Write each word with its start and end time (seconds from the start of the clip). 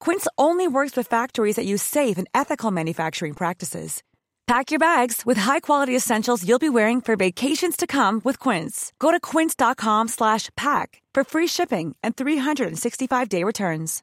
Quince 0.00 0.26
only 0.36 0.68
works 0.68 0.96
with 0.96 1.08
factories 1.08 1.56
that 1.56 1.66
use 1.66 1.82
safe 1.82 2.18
and 2.18 2.28
ethical 2.32 2.70
manufacturing 2.70 3.34
practices. 3.34 4.02
Pack 4.46 4.70
your 4.70 4.78
bags 4.78 5.22
with 5.26 5.38
high-quality 5.38 5.96
essentials 5.96 6.44
you'll 6.44 6.60
be 6.60 6.68
wearing 6.68 7.00
for 7.00 7.16
vacations 7.16 7.76
to 7.76 7.86
come 7.86 8.20
with 8.24 8.38
Quince. 8.38 8.92
Go 8.98 9.10
to 9.10 9.20
quince.com/pack 9.20 11.02
for 11.14 11.24
free 11.24 11.48
shipping 11.48 11.96
and 12.02 12.14
365-day 12.14 13.44
returns. 13.44 14.02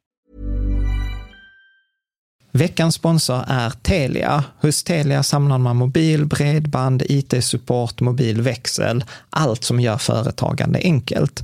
Veckans 2.56 2.96
sponsor 2.96 3.44
är 3.48 3.70
Telia. 3.70 4.44
Hos 4.62 4.84
Telia 4.84 5.24
samlar 5.24 5.58
man 5.58 5.78
mobil, 5.78 6.26
bredband, 6.26 7.02
IT-support, 7.10 8.02
mobilväxel, 8.02 9.04
allt 9.30 9.64
som 9.64 9.80
gör 9.80 9.98
företagande 9.98 10.80
enkelt. 10.84 11.44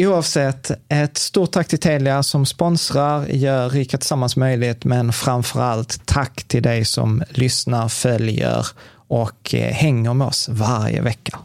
Oavsett, 0.00 0.70
ett 0.88 1.16
stort 1.16 1.52
tack 1.52 1.68
till 1.68 1.80
Telia 1.80 2.22
som 2.22 2.46
sponsrar, 2.46 3.24
gör 3.26 3.68
Rika 3.68 3.98
Tillsammans 3.98 4.36
möjligt, 4.36 4.84
men 4.84 5.12
framför 5.12 5.60
allt 5.60 6.06
tack 6.06 6.44
till 6.48 6.62
dig 6.62 6.84
som 6.84 7.22
lyssnar, 7.28 7.88
följer 7.88 8.66
och 9.08 9.54
eh, 9.54 9.72
hänger 9.72 10.14
med 10.14 10.26
oss 10.26 10.48
varje 10.48 11.02
vecka. 11.02 11.38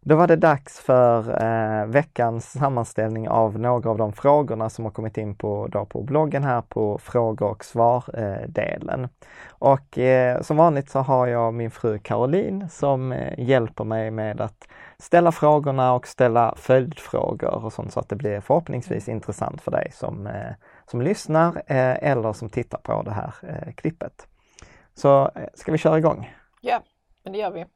Då 0.00 0.16
var 0.16 0.26
det 0.26 0.36
dags 0.36 0.78
för 0.78 1.42
eh, 1.42 1.86
veckans 1.86 2.50
sammanställning 2.50 3.28
av 3.28 3.58
några 3.58 3.90
av 3.90 3.98
de 3.98 4.12
frågorna 4.12 4.70
som 4.70 4.84
har 4.84 4.92
kommit 4.92 5.18
in 5.18 5.34
på, 5.34 5.68
då 5.72 5.84
på 5.84 6.02
bloggen 6.02 6.44
här 6.44 6.62
på 6.62 6.98
fråga 6.98 7.46
och 7.46 7.64
svar-delen. 7.64 9.04
Eh, 9.04 9.10
och 9.48 9.98
eh, 9.98 10.42
som 10.42 10.56
vanligt 10.56 10.90
så 10.90 10.98
har 10.98 11.26
jag 11.26 11.54
min 11.54 11.70
fru 11.70 11.98
Caroline 11.98 12.68
som 12.70 13.12
eh, 13.12 13.38
hjälper 13.38 13.84
mig 13.84 14.10
med 14.10 14.40
att 14.40 14.68
ställa 15.02 15.32
frågorna 15.32 15.92
och 15.92 16.06
ställa 16.06 16.54
följdfrågor 16.56 17.64
och 17.64 17.72
sånt 17.72 17.92
så 17.92 18.00
att 18.00 18.08
det 18.08 18.16
blir 18.16 18.40
förhoppningsvis 18.40 19.08
intressant 19.08 19.62
för 19.62 19.70
dig 19.70 19.92
som, 19.92 20.26
eh, 20.26 20.52
som 20.86 21.02
lyssnar 21.02 21.56
eh, 21.56 22.10
eller 22.10 22.32
som 22.32 22.50
tittar 22.50 22.78
på 22.78 23.02
det 23.02 23.10
här 23.10 23.34
eh, 23.42 23.72
klippet. 23.74 24.28
Så 24.94 25.30
ska 25.54 25.72
vi 25.72 25.78
köra 25.78 25.98
igång? 25.98 26.34
Ja, 26.60 26.82
men 27.22 27.32
det 27.32 27.38
gör 27.38 27.50
vi. 27.50 27.66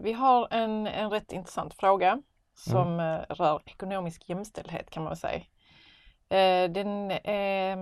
Vi 0.00 0.12
har 0.12 0.48
en, 0.50 0.86
en 0.86 1.10
rätt 1.10 1.32
intressant 1.32 1.74
fråga 1.74 2.22
som 2.54 2.92
mm. 2.92 3.24
rör 3.28 3.62
ekonomisk 3.64 4.28
jämställdhet 4.28 4.90
kan 4.90 5.04
man 5.04 5.16
säga. 5.16 5.42
Den 6.68 7.10
är 7.24 7.76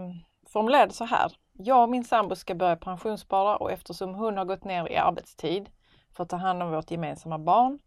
formulerad 0.53 0.94
så 0.94 1.04
här. 1.04 1.33
Jag 1.53 1.83
och 1.83 1.88
min 1.88 2.04
sambo 2.04 2.37
ska 2.37 2.54
börja 2.54 2.77
pensionsspara 2.77 3.56
och 3.56 3.72
eftersom 3.72 4.15
hon 4.15 4.37
har 4.37 4.44
gått 4.44 4.65
ner 4.65 4.93
i 4.93 4.97
arbetstid 4.97 5.71
för 6.16 6.22
att 6.22 6.28
ta 6.28 6.37
hand 6.37 6.62
om 6.62 6.71
vårt 6.71 6.91
gemensamma 6.91 7.38
barn 7.38 7.78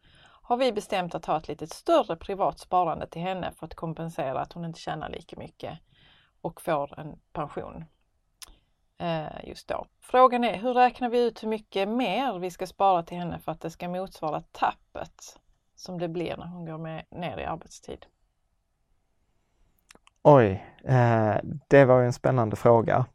har 0.50 0.58
vi 0.58 0.72
bestämt 0.72 1.16
att 1.16 1.26
ha 1.26 1.38
ett 1.38 1.48
lite 1.48 1.68
större 1.68 2.16
privat 2.16 2.60
sparande 2.60 3.08
till 3.08 3.22
henne 3.22 3.52
för 3.52 3.66
att 3.66 3.76
kompensera 3.76 4.42
att 4.42 4.54
hon 4.54 4.66
inte 4.66 4.80
tjänar 4.80 5.10
lika 5.10 5.36
mycket 5.36 5.80
och 6.42 6.62
får 6.62 7.00
en 7.00 7.20
pension 7.34 7.86
eh, 8.98 9.48
just 9.48 9.68
då. 9.68 9.86
Frågan 10.02 10.44
är 10.44 10.58
hur 10.58 10.74
räknar 10.74 11.10
vi 11.10 11.28
ut 11.28 11.44
hur 11.44 11.48
mycket 11.48 11.90
mer 11.90 12.40
vi 12.40 12.52
ska 12.52 12.68
spara 12.68 13.04
till 13.04 13.18
henne 13.18 13.40
för 13.40 13.52
att 13.52 13.62
det 13.62 13.70
ska 13.70 13.90
motsvara 13.90 14.42
tappet 14.42 15.40
som 15.76 16.00
det 16.00 16.08
blir 16.08 16.38
när 16.38 16.48
hon 16.48 16.66
går 16.66 16.78
med, 16.78 17.06
ner 17.12 17.38
i 17.38 17.46
arbetstid? 17.46 18.06
Oj, 20.22 20.66
eh, 20.84 21.36
det 21.68 21.86
var 21.86 22.00
ju 22.00 22.06
en 22.06 22.14
spännande 22.14 22.56
fråga. 22.56 23.06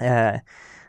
Eh, 0.00 0.40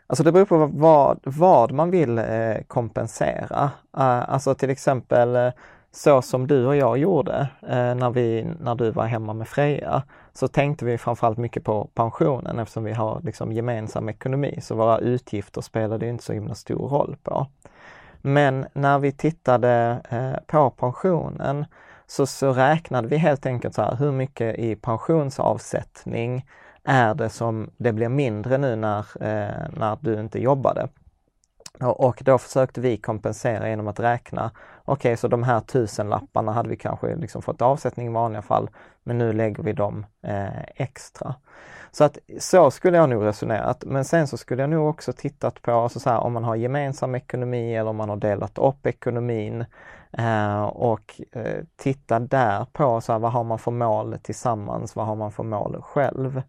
Alltså 0.08 0.24
det 0.24 0.32
beror 0.32 0.46
på 0.46 0.66
vad, 0.66 1.20
vad 1.24 1.72
man 1.72 1.92
vill 1.92 2.18
eh, 2.18 2.58
kompensera. 2.68 3.64
Uh, 3.98 4.30
alltså 4.30 4.56
till 4.56 4.70
exempel 4.70 5.36
eh, 5.36 5.52
så 5.96 6.22
som 6.22 6.48
du 6.48 6.66
och 6.66 6.76
jag 6.76 6.98
gjorde 6.98 7.50
eh, 7.62 7.96
när, 7.96 8.10
vi, 8.10 8.48
när 8.60 8.76
du 8.76 8.92
var 8.92 9.06
hemma 9.06 9.34
med 9.34 9.48
Freja, 9.48 10.04
så 10.34 10.48
tänkte 10.48 10.86
vi 10.86 10.98
framförallt 10.98 11.38
mycket 11.38 11.64
på 11.64 11.90
pensionen 11.94 12.60
eftersom 12.60 12.84
vi 12.84 12.94
har 12.94 13.22
liksom 13.24 13.52
gemensam 13.52 14.10
ekonomi, 14.10 14.60
så 14.62 14.76
våra 14.76 14.98
utgifter 14.98 15.62
spelade 15.62 16.08
inte 16.08 16.24
så 16.24 16.34
himla 16.34 16.56
stor 16.56 16.90
roll 16.90 17.16
på. 17.24 17.48
Men 18.22 18.66
när 18.74 19.00
vi 19.00 19.12
tittade 19.12 20.02
eh, 20.10 20.46
på 20.48 20.70
pensionen 20.70 21.66
så, 22.08 22.26
så 22.26 22.54
räknade 22.54 23.08
vi 23.08 23.18
helt 23.18 23.46
enkelt 23.46 23.76
så 23.76 23.82
här, 23.82 23.96
hur 23.96 24.12
mycket 24.12 24.60
i 24.60 24.76
pensionsavsättning 24.76 26.46
är 26.86 27.16
det 27.16 27.30
som 27.30 27.70
det 27.78 27.94
blir 27.94 28.10
mindre 28.10 28.58
nu 28.58 28.76
när, 28.76 29.00
eh, 29.00 29.68
när 29.78 29.98
du 30.02 30.20
inte 30.20 30.40
jobbade. 30.40 30.88
Och 31.80 32.22
då 32.26 32.38
försökte 32.38 32.82
vi 32.82 32.98
kompensera 32.98 33.70
genom 33.70 33.88
att 33.88 34.00
räkna, 34.00 34.52
okej 34.86 34.94
okay, 34.94 35.18
så 35.18 35.28
de 35.28 35.44
här 35.44 35.60
tusenlapparna 35.60 36.52
hade 36.52 36.70
vi 36.70 36.78
kanske 36.78 37.16
liksom 37.16 37.42
fått 37.42 37.62
avsättning 37.62 38.08
i 38.08 38.10
vanliga 38.10 38.42
fall, 38.42 38.70
men 39.04 39.18
nu 39.18 39.34
lägger 39.34 39.64
vi 39.64 39.74
dem 39.74 40.06
eh, 40.24 40.64
extra. 40.76 41.36
Så 41.92 42.04
att 42.04 42.18
så 42.40 42.72
skulle 42.72 42.98
jag 42.98 43.10
nog 43.10 43.26
resonerat. 43.26 43.84
Men 43.86 44.06
sen 44.06 44.28
så 44.28 44.38
skulle 44.38 44.64
jag 44.64 44.70
nog 44.70 44.90
också 44.90 45.14
tittat 45.14 45.62
på 45.62 45.72
alltså 45.72 46.00
så 46.00 46.10
här, 46.10 46.20
om 46.20 46.34
man 46.34 46.44
har 46.44 46.56
gemensam 46.56 47.16
ekonomi 47.16 47.76
eller 47.76 47.90
om 47.90 47.96
man 47.96 48.10
har 48.10 48.18
delat 48.18 48.58
upp 48.58 48.86
ekonomin. 48.86 49.66
Eh, 50.18 50.64
och 50.64 51.22
eh, 51.32 51.64
titta 51.76 52.20
där 52.20 52.66
på 52.74 53.02
så 53.02 53.12
här, 53.12 53.20
vad 53.20 53.32
har 53.32 53.44
man 53.44 53.60
för 53.60 53.72
mål 53.72 54.18
tillsammans, 54.24 54.96
vad 54.96 55.06
har 55.06 55.16
man 55.16 55.32
för 55.32 55.44
mål 55.44 55.82
själv. 55.82 56.42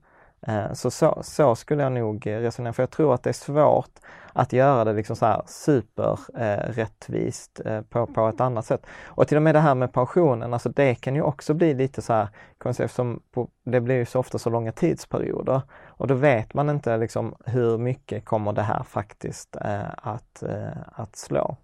Eh, 0.49 0.73
så, 0.73 0.91
så, 0.91 1.19
så, 1.23 1.55
skulle 1.55 1.83
jag 1.83 1.93
nog 1.93 2.27
resonera, 2.27 2.73
för 2.73 2.83
jag 2.83 2.91
tror 2.91 3.15
att 3.15 3.23
det 3.23 3.31
är 3.31 3.35
svårt 3.35 3.91
att 4.33 4.53
göra 4.53 4.85
det 4.85 4.93
liksom 4.93 5.17
så 5.17 5.27
här 5.27 5.43
superrättvist 5.47 7.61
eh, 7.65 7.75
eh, 7.75 7.83
på, 7.83 8.07
på 8.07 8.29
ett 8.29 8.41
annat 8.41 8.67
sätt. 8.67 8.87
Och 9.05 9.29
till 9.29 9.37
och 9.37 9.43
med 9.43 9.55
det 9.55 9.61
här 9.61 9.75
med 9.75 9.93
pensionen, 9.93 10.53
alltså 10.53 10.69
det 10.69 10.95
kan 10.95 11.15
ju 11.15 11.23
också 11.23 11.55
bli 11.55 11.75
lite 11.75 12.03
så 12.03 12.13
här, 12.13 12.29
eftersom 12.65 13.23
på, 13.31 13.49
det 13.65 13.81
blir 13.81 13.97
ju 13.97 14.05
så 14.05 14.21
ofta 14.21 14.39
så 14.39 14.51
långa 14.51 14.73
tidsperioder 14.73 15.63
och 15.87 16.07
då 16.07 16.15
vet 16.15 16.55
man 16.55 16.71
inte 16.71 16.97
liksom 16.97 17.35
hur 17.45 17.79
mycket 17.79 18.25
kommer 18.25 18.53
det 18.53 18.63
här 18.63 18.83
faktiskt 18.83 19.57
eh, 19.57 19.91
att, 19.97 20.43
eh, 20.43 20.79
att 20.93 21.17
slå. 21.17 21.57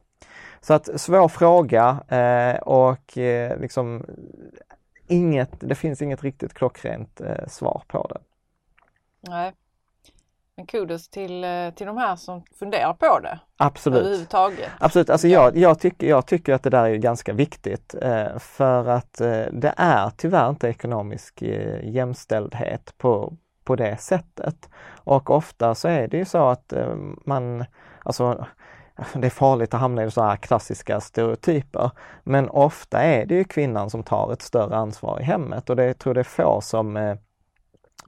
Så 0.61 0.75
att 0.75 1.01
svår 1.01 1.29
fråga 1.29 1.99
eh, 2.09 2.57
och 2.63 3.19
eh, 3.19 3.61
liksom 3.61 4.05
inget, 5.07 5.51
det 5.61 5.75
finns 5.75 6.03
inget 6.03 6.23
riktigt 6.23 6.55
klockrent 6.55 7.21
eh, 7.21 7.47
svar 7.49 7.83
på 7.89 8.07
det. 8.11 8.19
Nej. 9.29 9.53
Men 10.57 10.67
kudos 10.67 11.09
till, 11.09 11.45
eh, 11.45 11.71
till 11.71 11.87
de 11.87 11.97
här 11.97 12.17
som 12.17 12.43
funderar 12.59 12.93
på 12.93 13.19
det. 13.19 13.41
Absolut. 13.57 14.01
Överhuvudtaget. 14.01 14.71
Absolut. 14.79 15.11
Alltså 15.11 15.29
jag, 15.29 15.57
jag, 15.57 15.79
tycker, 15.79 16.07
jag 16.07 16.27
tycker 16.27 16.55
att 16.55 16.63
det 16.63 16.71
där 16.71 16.85
är 16.85 16.97
ganska 16.97 17.33
viktigt 17.33 17.95
eh, 18.03 18.39
för 18.39 18.89
att 18.89 19.21
eh, 19.21 19.45
det 19.53 19.75
är 19.77 20.11
tyvärr 20.17 20.51
inte 20.51 20.69
ekonomisk 20.69 21.43
eh, 21.43 21.89
jämställdhet 21.89 22.95
på, 22.99 23.37
på 23.65 23.77
det 23.77 23.97
sättet. 23.97 24.69
Och 25.05 25.31
ofta 25.31 25.75
så 25.75 25.89
är 25.89 26.09
det 26.09 26.17
ju 26.17 26.25
så 26.25 26.49
att 26.49 26.73
man, 27.27 27.65
alltså 28.05 28.47
det 29.15 29.27
är 29.27 29.31
farligt 29.31 29.75
att 29.75 29.81
hamna 29.81 30.05
i 30.05 30.11
så 30.11 30.23
här 30.23 30.37
klassiska 30.37 31.01
stereotyper. 31.01 31.91
Men 32.25 32.51
ofta 32.51 33.03
är 33.03 33.27
det 33.27 33.35
ju 33.35 33.45
kvinnan 33.45 33.91
som 33.91 34.03
tar 34.03 34.33
ett 34.33 34.43
större 34.43 34.77
ansvar 34.77 35.21
i 35.21 35.25
hemmet 35.25 35.71
och 35.71 35.77
det 35.77 35.85
jag 35.85 35.99
tror 35.99 36.15
det 36.15 36.21
är 36.21 36.25
få 36.25 36.61
som 36.61 37.17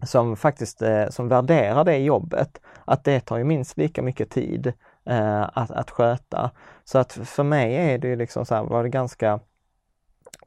som 0.03 0.37
faktiskt 0.37 0.83
eh, 0.83 1.09
som 1.09 1.29
värderar 1.29 1.85
det 1.85 1.99
jobbet, 1.99 2.61
att 2.85 3.05
det 3.05 3.21
tar 3.21 3.37
ju 3.37 3.45
minst 3.45 3.77
lika 3.77 4.03
mycket 4.03 4.31
tid 4.31 4.73
eh, 5.05 5.43
att, 5.43 5.71
att 5.71 5.91
sköta. 5.91 6.51
Så 6.85 6.99
att 6.99 7.13
för 7.13 7.43
mig 7.43 7.75
är 7.75 7.99
det 7.99 8.09
ju 8.09 8.17
liksom 8.17 8.47
så 8.47 8.55
här, 8.55 8.63
var 8.63 8.83
det 8.83 8.89
ganska 8.89 9.41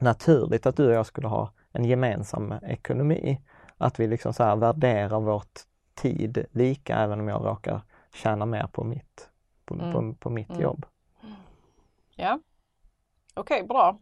naturligt 0.00 0.66
att 0.66 0.76
du 0.76 0.86
och 0.86 0.94
jag 0.94 1.06
skulle 1.06 1.28
ha 1.28 1.52
en 1.72 1.84
gemensam 1.84 2.52
ekonomi. 2.62 3.40
Att 3.76 4.00
vi 4.00 4.06
liksom 4.06 4.32
så 4.32 4.44
här 4.44 4.56
värderar 4.56 5.20
vårt 5.20 5.60
tid 5.94 6.46
lika 6.50 6.96
även 6.96 7.20
om 7.20 7.28
jag 7.28 7.44
råkar 7.44 7.80
tjäna 8.14 8.46
mer 8.46 8.66
på 8.66 8.84
mitt, 8.84 9.28
på, 9.64 9.74
mm. 9.74 9.92
på, 9.92 10.14
på 10.14 10.30
mitt 10.30 10.50
mm. 10.50 10.62
jobb. 10.62 10.86
Ja, 12.16 12.40
okej, 13.34 13.56
okay, 13.56 13.68
bra. 13.68 13.98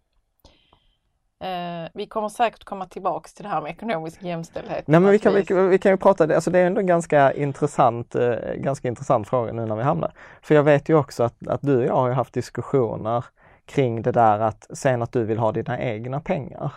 Eh, 1.40 1.88
vi 1.94 2.06
kommer 2.06 2.28
säkert 2.28 2.64
komma 2.64 2.86
tillbaks 2.86 3.34
till 3.34 3.42
det 3.42 3.48
här 3.48 3.60
med 3.60 3.70
ekonomisk 3.70 4.22
jämställdhet. 4.22 4.86
Nej 4.86 5.00
men 5.00 5.10
vi 5.10 5.18
kan, 5.18 5.34
vi, 5.34 5.68
vi, 5.68 5.78
kan 5.78 5.92
ju 5.92 5.96
prata, 5.96 6.34
alltså 6.34 6.50
det 6.50 6.58
är 6.58 6.66
ändå 6.66 6.80
en 6.80 6.86
ganska 6.86 7.32
intressant, 7.32 8.14
eh, 8.14 8.54
ganska 8.54 8.88
intressant 8.88 9.28
fråga 9.28 9.52
nu 9.52 9.66
när 9.66 9.76
vi 9.76 9.82
hamnar. 9.82 10.12
För 10.42 10.54
jag 10.54 10.62
vet 10.62 10.88
ju 10.88 10.94
också 10.94 11.22
att, 11.22 11.46
att 11.48 11.62
du 11.62 11.78
och 11.78 11.84
jag 11.84 11.94
har 11.94 12.10
haft 12.10 12.34
diskussioner 12.34 13.24
kring 13.64 14.02
det 14.02 14.12
där 14.12 14.38
att 14.38 14.66
sen 14.78 15.02
att 15.02 15.12
du 15.12 15.24
vill 15.24 15.38
ha 15.38 15.52
dina 15.52 15.80
egna 15.80 16.20
pengar. 16.20 16.72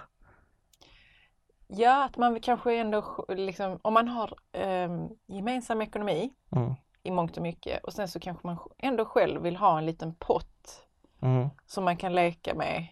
Ja, 1.67 2.05
att 2.05 2.17
man 2.17 2.39
kanske 2.39 2.75
ändå, 2.75 3.25
liksom, 3.29 3.79
om 3.81 3.93
man 3.93 4.07
har 4.07 4.33
eh, 4.51 4.89
gemensam 5.27 5.81
ekonomi 5.81 6.33
mm. 6.55 6.73
i 7.03 7.11
mångt 7.11 7.37
och 7.37 7.43
mycket 7.43 7.83
och 7.83 7.93
sen 7.93 8.07
så 8.07 8.19
kanske 8.19 8.47
man 8.47 8.57
ändå 8.77 9.05
själv 9.05 9.41
vill 9.41 9.55
ha 9.55 9.77
en 9.77 9.85
liten 9.85 10.15
pott 10.15 10.85
mm. 11.21 11.49
som 11.65 11.83
man 11.83 11.97
kan 11.97 12.15
leka 12.15 12.55
med 12.55 12.87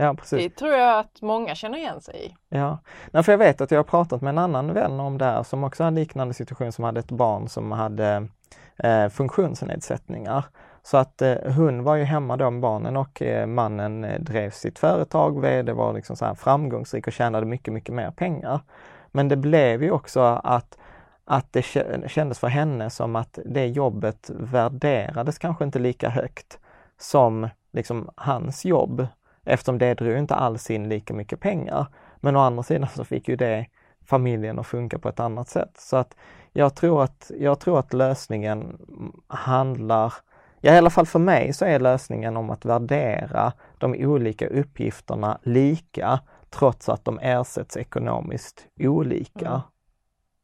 Ja, 0.00 0.14
precis. 0.14 0.38
Det 0.38 0.50
tror 0.50 0.72
jag 0.72 0.98
att 0.98 1.22
många 1.22 1.54
känner 1.54 1.78
igen 1.78 2.00
sig 2.00 2.26
i. 2.26 2.34
Ja, 2.48 2.78
Nej, 3.10 3.22
för 3.22 3.32
jag 3.32 3.38
vet 3.38 3.60
att 3.60 3.70
jag 3.70 3.78
har 3.78 3.84
pratat 3.84 4.22
med 4.22 4.28
en 4.28 4.38
annan 4.38 4.74
vän 4.74 5.00
om 5.00 5.18
det 5.18 5.24
här 5.24 5.42
som 5.42 5.64
också 5.64 5.84
hade 5.84 5.96
liknande 5.96 6.34
situation 6.34 6.72
som 6.72 6.84
hade 6.84 7.00
ett 7.00 7.10
barn 7.10 7.48
som 7.48 7.72
hade 7.72 8.28
eh, 8.76 9.08
funktionsnedsättningar. 9.08 10.44
Så 10.82 10.96
att 10.96 11.22
eh, 11.22 11.34
hon 11.56 11.82
var 11.82 11.96
ju 11.96 12.04
hemma 12.04 12.36
då 12.36 12.50
med 12.50 12.60
barnen 12.60 12.96
och 12.96 13.22
eh, 13.22 13.46
mannen 13.46 14.04
eh, 14.04 14.20
drev 14.20 14.50
sitt 14.50 14.78
företag, 14.78 15.40
VD 15.40 15.72
var 15.72 15.92
liksom 15.92 16.16
så 16.16 16.34
framgångsrik 16.34 17.06
och 17.06 17.12
tjänade 17.12 17.46
mycket, 17.46 17.74
mycket 17.74 17.94
mer 17.94 18.10
pengar. 18.10 18.60
Men 19.06 19.28
det 19.28 19.36
blev 19.36 19.82
ju 19.82 19.90
också 19.90 20.20
att 20.44 20.78
att 21.24 21.52
det 21.52 21.62
kändes 22.06 22.38
för 22.38 22.48
henne 22.48 22.90
som 22.90 23.16
att 23.16 23.38
det 23.44 23.66
jobbet 23.66 24.30
värderades 24.34 25.38
kanske 25.38 25.64
inte 25.64 25.78
lika 25.78 26.08
högt 26.08 26.58
som 26.98 27.48
liksom 27.72 28.10
hans 28.16 28.64
jobb 28.64 29.06
eftersom 29.50 29.78
det 29.78 29.94
drog 29.94 30.18
inte 30.18 30.34
alls 30.34 30.70
in 30.70 30.88
lika 30.88 31.14
mycket 31.14 31.40
pengar. 31.40 31.86
Men 32.16 32.36
å 32.36 32.40
andra 32.40 32.62
sidan 32.62 32.88
så 32.88 33.04
fick 33.04 33.28
ju 33.28 33.36
det 33.36 33.66
familjen 34.06 34.58
att 34.58 34.66
funka 34.66 34.98
på 34.98 35.08
ett 35.08 35.20
annat 35.20 35.48
sätt. 35.48 35.76
Så 35.78 35.96
att 35.96 36.16
jag 36.52 36.74
tror 36.74 37.02
att, 37.02 37.30
jag 37.38 37.60
tror 37.60 37.78
att 37.78 37.92
lösningen 37.92 38.78
handlar, 39.26 40.14
ja 40.60 40.74
i 40.74 40.78
alla 40.78 40.90
fall 40.90 41.06
för 41.06 41.18
mig 41.18 41.52
så 41.52 41.64
är 41.64 41.80
lösningen 41.80 42.36
om 42.36 42.50
att 42.50 42.64
värdera 42.64 43.52
de 43.78 43.94
olika 43.94 44.48
uppgifterna 44.48 45.38
lika 45.42 46.20
trots 46.50 46.88
att 46.88 47.04
de 47.04 47.18
ersätts 47.18 47.76
ekonomiskt 47.76 48.66
olika. 48.80 49.48
Mm. 49.48 49.60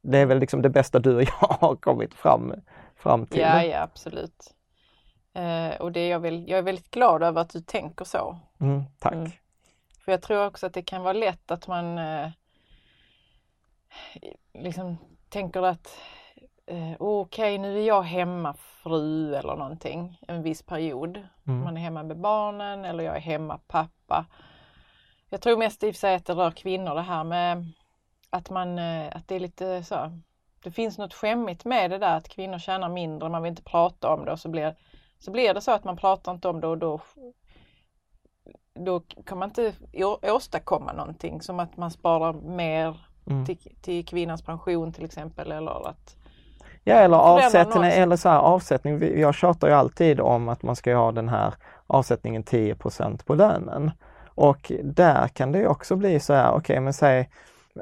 Det 0.01 0.17
är 0.17 0.25
väl 0.25 0.39
liksom 0.39 0.61
det 0.61 0.69
bästa 0.69 0.99
du 0.99 1.15
och 1.15 1.23
jag 1.23 1.29
har 1.59 1.75
kommit 1.75 2.13
fram, 2.13 2.53
fram 2.95 3.25
till. 3.25 3.39
Ja, 3.39 3.63
ja 3.63 3.81
absolut. 3.81 4.53
Eh, 5.37 5.75
och 5.81 5.91
det 5.91 5.99
är 5.99 6.11
jag, 6.11 6.19
väl, 6.19 6.49
jag 6.49 6.59
är 6.59 6.63
väldigt 6.63 6.91
glad 6.91 7.23
över 7.23 7.41
att 7.41 7.49
du 7.49 7.61
tänker 7.61 8.05
så. 8.05 8.37
Mm, 8.59 8.83
tack. 8.99 9.13
Mm. 9.13 9.31
För 10.05 10.11
jag 10.11 10.21
tror 10.21 10.45
också 10.45 10.65
att 10.65 10.73
det 10.73 10.81
kan 10.81 11.03
vara 11.03 11.13
lätt 11.13 11.51
att 11.51 11.67
man 11.67 11.97
eh, 11.97 12.29
liksom 14.53 14.97
tänker 15.29 15.61
att 15.61 15.97
eh, 16.65 16.93
okej, 16.99 17.55
okay, 17.55 17.57
nu 17.57 17.79
är 17.79 17.87
jag 17.87 18.01
hemmafru 18.01 19.35
eller 19.35 19.55
någonting 19.55 20.19
en 20.27 20.43
viss 20.43 20.63
period. 20.63 21.27
Mm. 21.47 21.63
Man 21.63 21.77
är 21.77 21.81
hemma 21.81 22.03
med 22.03 22.17
barnen 22.17 22.85
eller 22.85 23.03
jag 23.03 23.15
är 23.15 23.21
hemma 23.21 23.59
pappa. 23.67 24.25
Jag 25.29 25.41
tror 25.41 25.57
mest 25.57 25.83
i 25.83 25.91
och 25.91 25.95
för 25.95 25.99
sig 25.99 26.15
att 26.15 26.25
det 26.25 26.33
rör 26.33 26.51
kvinnor 26.51 26.95
det 26.95 27.01
här 27.01 27.23
med 27.23 27.71
att 28.29 28.49
man, 28.49 28.79
eh, 28.79 29.15
att 29.15 29.27
det 29.27 29.35
är 29.35 29.39
lite 29.39 29.83
så. 29.83 30.19
Det 30.63 30.71
finns 30.71 30.97
något 30.97 31.13
skämmigt 31.13 31.65
med 31.65 31.91
det 31.91 31.97
där 31.97 32.17
att 32.17 32.29
kvinnor 32.29 32.59
tjänar 32.59 32.89
mindre, 32.89 33.29
man 33.29 33.43
vill 33.43 33.49
inte 33.49 33.63
prata 33.63 34.13
om 34.13 34.25
det 34.25 34.31
och 34.31 34.39
så 34.39 34.49
blir 34.49 34.75
så 35.19 35.31
blir 35.31 35.53
det 35.53 35.61
så 35.61 35.71
att 35.71 35.83
man 35.83 35.97
pratar 35.97 36.31
inte 36.31 36.47
om 36.47 36.61
det 36.61 36.67
och 36.67 36.77
då, 36.77 37.01
då 38.73 38.99
kan 38.99 39.37
man 39.37 39.49
inte 39.49 39.73
åstadkomma 40.21 40.93
någonting 40.93 41.41
som 41.41 41.59
att 41.59 41.77
man 41.77 41.91
sparar 41.91 42.33
mer 42.33 42.99
mm. 43.27 43.45
till, 43.45 43.57
till 43.81 44.05
kvinnans 44.05 44.41
pension 44.41 44.93
till 44.93 45.05
exempel 45.05 45.51
eller 45.51 45.89
att 45.89 46.15
Ja 46.83 46.95
eller 46.95 47.17
avsättning, 47.17 47.83
eller 47.83 48.15
så 48.15 48.29
här, 48.29 48.39
avsättning. 48.39 49.19
Jag 49.19 49.35
tjatar 49.35 49.67
ju 49.67 49.73
alltid 49.73 50.19
om 50.19 50.49
att 50.49 50.63
man 50.63 50.75
ska 50.75 50.95
ha 50.95 51.11
den 51.11 51.29
här 51.29 51.53
avsättningen 51.87 52.43
10% 52.43 53.25
på 53.25 53.35
lönen. 53.35 53.91
Och 54.27 54.71
där 54.83 55.27
kan 55.27 55.51
det 55.51 55.67
också 55.67 55.95
bli 55.95 56.19
så 56.19 56.33
här, 56.33 56.49
okej 56.49 56.59
okay, 56.59 56.79
men 56.79 56.93
säg, 56.93 57.29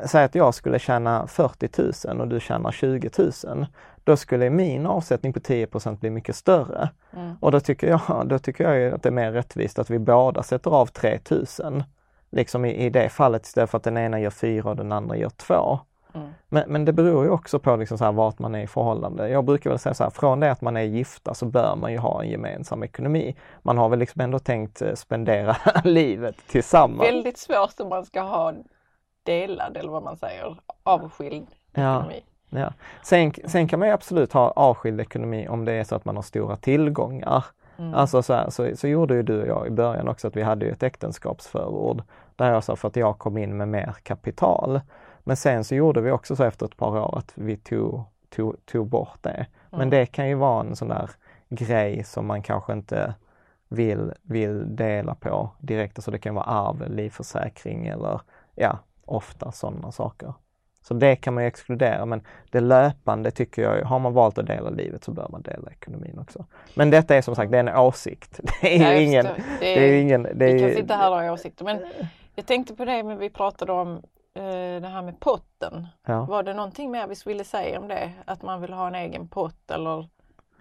säg 0.05 0.23
att 0.23 0.35
jag 0.35 0.53
skulle 0.53 0.79
tjäna 0.79 1.27
40 1.27 2.07
000 2.07 2.21
och 2.21 2.27
du 2.27 2.39
tjänar 2.39 2.71
20 2.71 3.09
000 3.45 3.65
då 4.05 4.17
skulle 4.17 4.49
min 4.49 4.85
avsättning 4.85 5.33
på 5.33 5.39
10% 5.39 5.99
bli 5.99 6.09
mycket 6.09 6.35
större. 6.35 6.89
Mm. 7.13 7.35
Och 7.41 7.51
då 7.51 7.59
tycker, 7.59 7.87
jag, 7.87 8.01
då 8.27 8.39
tycker 8.39 8.71
jag 8.71 8.93
att 8.93 9.03
det 9.03 9.09
är 9.09 9.11
mer 9.11 9.31
rättvist 9.31 9.79
att 9.79 9.89
vi 9.89 9.99
båda 9.99 10.43
sätter 10.43 10.71
av 10.71 10.85
3000 10.85 11.83
liksom 12.29 12.65
i, 12.65 12.85
i 12.85 12.89
det 12.89 13.09
fallet 13.09 13.45
istället 13.45 13.69
för 13.69 13.77
att 13.77 13.83
den 13.83 13.97
ena 13.97 14.19
gör 14.19 14.29
4 14.29 14.69
och 14.69 14.75
den 14.75 14.91
andra 14.91 15.17
gör 15.17 15.29
2. 15.29 15.79
Mm. 16.13 16.29
Men, 16.49 16.63
men 16.67 16.85
det 16.85 16.93
beror 16.93 17.25
ju 17.25 17.29
också 17.29 17.59
på 17.59 17.75
liksom 17.75 17.97
så 17.97 18.05
här 18.05 18.11
vart 18.11 18.39
man 18.39 18.55
är 18.55 18.63
i 18.63 18.67
förhållande. 18.67 19.29
Jag 19.29 19.45
brukar 19.45 19.69
väl 19.69 19.79
säga 19.79 19.93
så 19.93 20.03
här, 20.03 20.11
från 20.11 20.39
det 20.39 20.51
att 20.51 20.61
man 20.61 20.77
är 20.77 20.81
gifta 20.81 21.33
så 21.33 21.45
bör 21.45 21.75
man 21.75 21.91
ju 21.91 21.97
ha 21.97 22.23
en 22.23 22.29
gemensam 22.29 22.83
ekonomi. 22.83 23.35
Man 23.61 23.77
har 23.77 23.89
väl 23.89 23.99
liksom 23.99 24.21
ändå 24.21 24.39
tänkt 24.39 24.81
eh, 24.81 24.93
spendera 24.93 25.57
livet 25.83 26.35
tillsammans. 26.47 27.09
Väldigt 27.09 27.37
svårt 27.37 27.79
om 27.79 27.89
man 27.89 28.05
ska 28.05 28.21
ha 28.21 28.53
delad 29.23 29.77
eller 29.77 29.91
vad 29.91 30.03
man 30.03 30.17
säger, 30.17 30.57
avskild 30.83 31.47
ja. 31.73 31.97
ekonomi. 31.97 32.23
Ja. 32.49 32.73
Sen, 33.03 33.33
sen 33.45 33.67
kan 33.67 33.79
man 33.79 33.87
ju 33.87 33.93
absolut 33.93 34.33
ha 34.33 34.49
avskild 34.49 35.01
ekonomi 35.01 35.47
om 35.47 35.65
det 35.65 35.71
är 35.71 35.83
så 35.83 35.95
att 35.95 36.05
man 36.05 36.15
har 36.15 36.23
stora 36.23 36.55
tillgångar. 36.55 37.45
Mm. 37.77 37.93
Alltså 37.93 38.23
så, 38.23 38.33
här, 38.33 38.49
så, 38.49 38.75
så, 38.75 38.87
gjorde 38.87 39.15
ju 39.15 39.23
du 39.23 39.41
och 39.41 39.47
jag 39.47 39.67
i 39.67 39.69
början 39.69 40.07
också 40.07 40.27
att 40.27 40.35
vi 40.35 40.41
hade 40.41 40.65
ett 40.65 40.83
äktenskapsförord 40.83 42.03
där 42.35 42.51
jag 42.51 42.63
sa 42.63 42.75
för 42.75 42.87
att 42.87 42.95
jag 42.95 43.17
kom 43.17 43.37
in 43.37 43.57
med 43.57 43.67
mer 43.67 43.95
kapital. 44.03 44.81
Men 45.19 45.37
sen 45.37 45.63
så 45.63 45.75
gjorde 45.75 46.01
vi 46.01 46.11
också 46.11 46.35
så 46.35 46.43
efter 46.43 46.65
ett 46.65 46.77
par 46.77 46.99
år 46.99 47.17
att 47.17 47.31
vi 47.35 47.57
tog, 47.57 48.03
tog, 48.29 48.65
tog 48.65 48.87
bort 48.87 49.17
det. 49.21 49.29
Mm. 49.29 49.47
Men 49.71 49.89
det 49.89 50.05
kan 50.05 50.29
ju 50.29 50.35
vara 50.35 50.59
en 50.61 50.75
sån 50.75 50.87
där 50.87 51.09
grej 51.49 52.03
som 52.03 52.25
man 52.25 52.41
kanske 52.41 52.73
inte 52.73 53.13
vill, 53.69 54.13
vill 54.21 54.75
dela 54.75 55.15
på 55.15 55.49
direkt. 55.59 55.97
Alltså 55.97 56.11
det 56.11 56.19
kan 56.19 56.35
vara 56.35 56.45
arv, 56.45 56.89
livförsäkring 56.89 57.87
eller 57.87 58.21
ja, 58.55 58.79
ofta 59.05 59.51
sådana 59.51 59.91
saker. 59.91 60.33
Så 60.87 60.93
det 60.93 61.15
kan 61.15 61.33
man 61.33 61.43
ju 61.43 61.47
exkludera 61.47 62.05
men 62.05 62.21
det 62.51 62.59
löpande 62.59 63.31
tycker 63.31 63.61
jag, 63.61 63.85
har 63.85 63.99
man 63.99 64.13
valt 64.13 64.37
att 64.37 64.45
dela 64.47 64.69
livet 64.69 65.03
så 65.03 65.11
bör 65.11 65.27
man 65.29 65.41
dela 65.41 65.71
ekonomin 65.71 66.19
också. 66.19 66.45
Men 66.73 66.89
detta 66.89 67.15
är 67.15 67.21
som 67.21 67.35
sagt, 67.35 67.51
det 67.51 67.57
är 67.57 67.63
en 67.67 67.77
åsikt. 67.77 68.39
Det 68.61 68.75
är 68.77 68.91
Ja, 68.91 68.93
ju 68.99 69.03
ingen... 69.05 69.27
Det 69.59 69.79
är 69.85 69.87
ju 69.93 69.99
ingen... 70.01 70.23
Det 70.23 70.33
Vi 70.33 70.51
är 70.53 70.59
kan 70.59 70.81
sitta 70.81 70.95
här 70.95 71.11
och 71.11 71.17
ha 71.17 71.31
åsikter 71.31 71.65
men 71.65 71.79
jag 72.35 72.45
tänkte 72.45 72.75
på 72.75 72.85
det 72.85 73.03
men 73.03 73.17
vi 73.17 73.29
pratade 73.29 73.71
om 73.71 73.91
eh, 74.35 74.81
det 74.81 74.87
här 74.87 75.01
med 75.01 75.19
potten. 75.19 75.87
ja. 76.07 76.25
Var 76.25 76.43
det 76.43 76.53
någonting 76.53 76.91
mer 76.91 77.07
vi 77.07 77.15
ville 77.25 77.43
säga 77.43 77.79
om 77.79 77.87
det? 77.87 78.11
Att 78.25 78.41
man 78.43 78.61
vill 78.61 78.73
ha 78.73 78.87
en 78.87 78.95
egen 78.95 79.27
pott 79.27 79.71
eller 79.71 80.07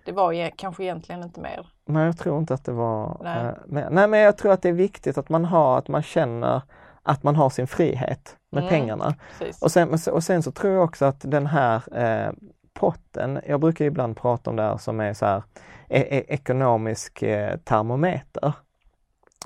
det 0.05 0.13
var 0.13 0.33
e- 0.33 0.53
kanske 0.57 0.85
egentligen 0.85 1.23
inte 1.23 1.41
mer? 1.41 1.67
Nej, 1.87 2.07
jag 2.07 2.19
tror 2.19 2.39
inte 2.39 2.55
att 2.55 2.65
det 2.65 2.73
var... 2.73 3.17
Nej. 3.23 3.45
eh, 3.47 3.53
men, 3.67 3.95
nej, 3.95 4.09
men 4.09 4.21
jag 4.21 4.39
tror 4.39 4.53
att 4.53 4.63
det 4.63 4.69
är 4.69 4.73
viktigt 4.73 5.19
att 5.19 5.29
man 5.29 5.45
har, 5.45 5.79
att 5.79 5.89
man 5.89 6.03
känner 6.03 6.63
att 7.05 7.23
man 7.23 7.37
har 7.37 7.51
sin 7.51 7.67
frihet 7.67 8.37
med 8.51 8.63
Mm. 8.63 8.71
pengarna. 8.71 9.15
Precis. 9.39 9.63
Och 9.63 9.71
sen, 9.71 9.99
och 10.13 10.25
sen 10.25 10.43
så 10.43 10.51
tror 10.53 10.73
jag 10.73 10.85
också 10.85 11.05
att 11.05 11.21
den 11.21 11.47
här 11.47 11.83
eh, 11.99 12.33
potten, 12.75 13.41
jag 13.47 13.61
brukar 13.61 13.85
ibland 13.85 14.17
prata 14.17 14.51
om 14.51 14.57
det 14.57 14.63
här 14.63 14.77
som 14.77 15.01
är 15.01 15.15
så 15.15 15.27
här 15.27 15.43
e- 15.89 16.07
e- 16.19 16.25
ekonomisk 16.35 17.23
eh, 17.23 17.57
termometer. 17.57 18.53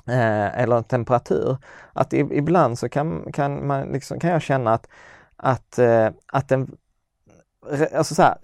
Eh, 0.07 0.59
eller 0.59 0.81
temperatur. 0.81 1.57
Att 1.93 2.13
i, 2.13 2.17
ibland 2.19 2.79
så 2.79 2.89
kan, 2.89 3.31
kan, 3.33 3.67
man 3.67 3.87
liksom, 3.87 4.19
kan 4.19 4.29
jag 4.29 4.41
känna 4.41 4.73
att, 4.73 4.87
att, 5.35 5.79
eh, 5.79 6.09
att 6.33 6.47
den, 6.49 6.77
alltså 7.95 8.15
så 8.15 8.21
här, 8.21 8.37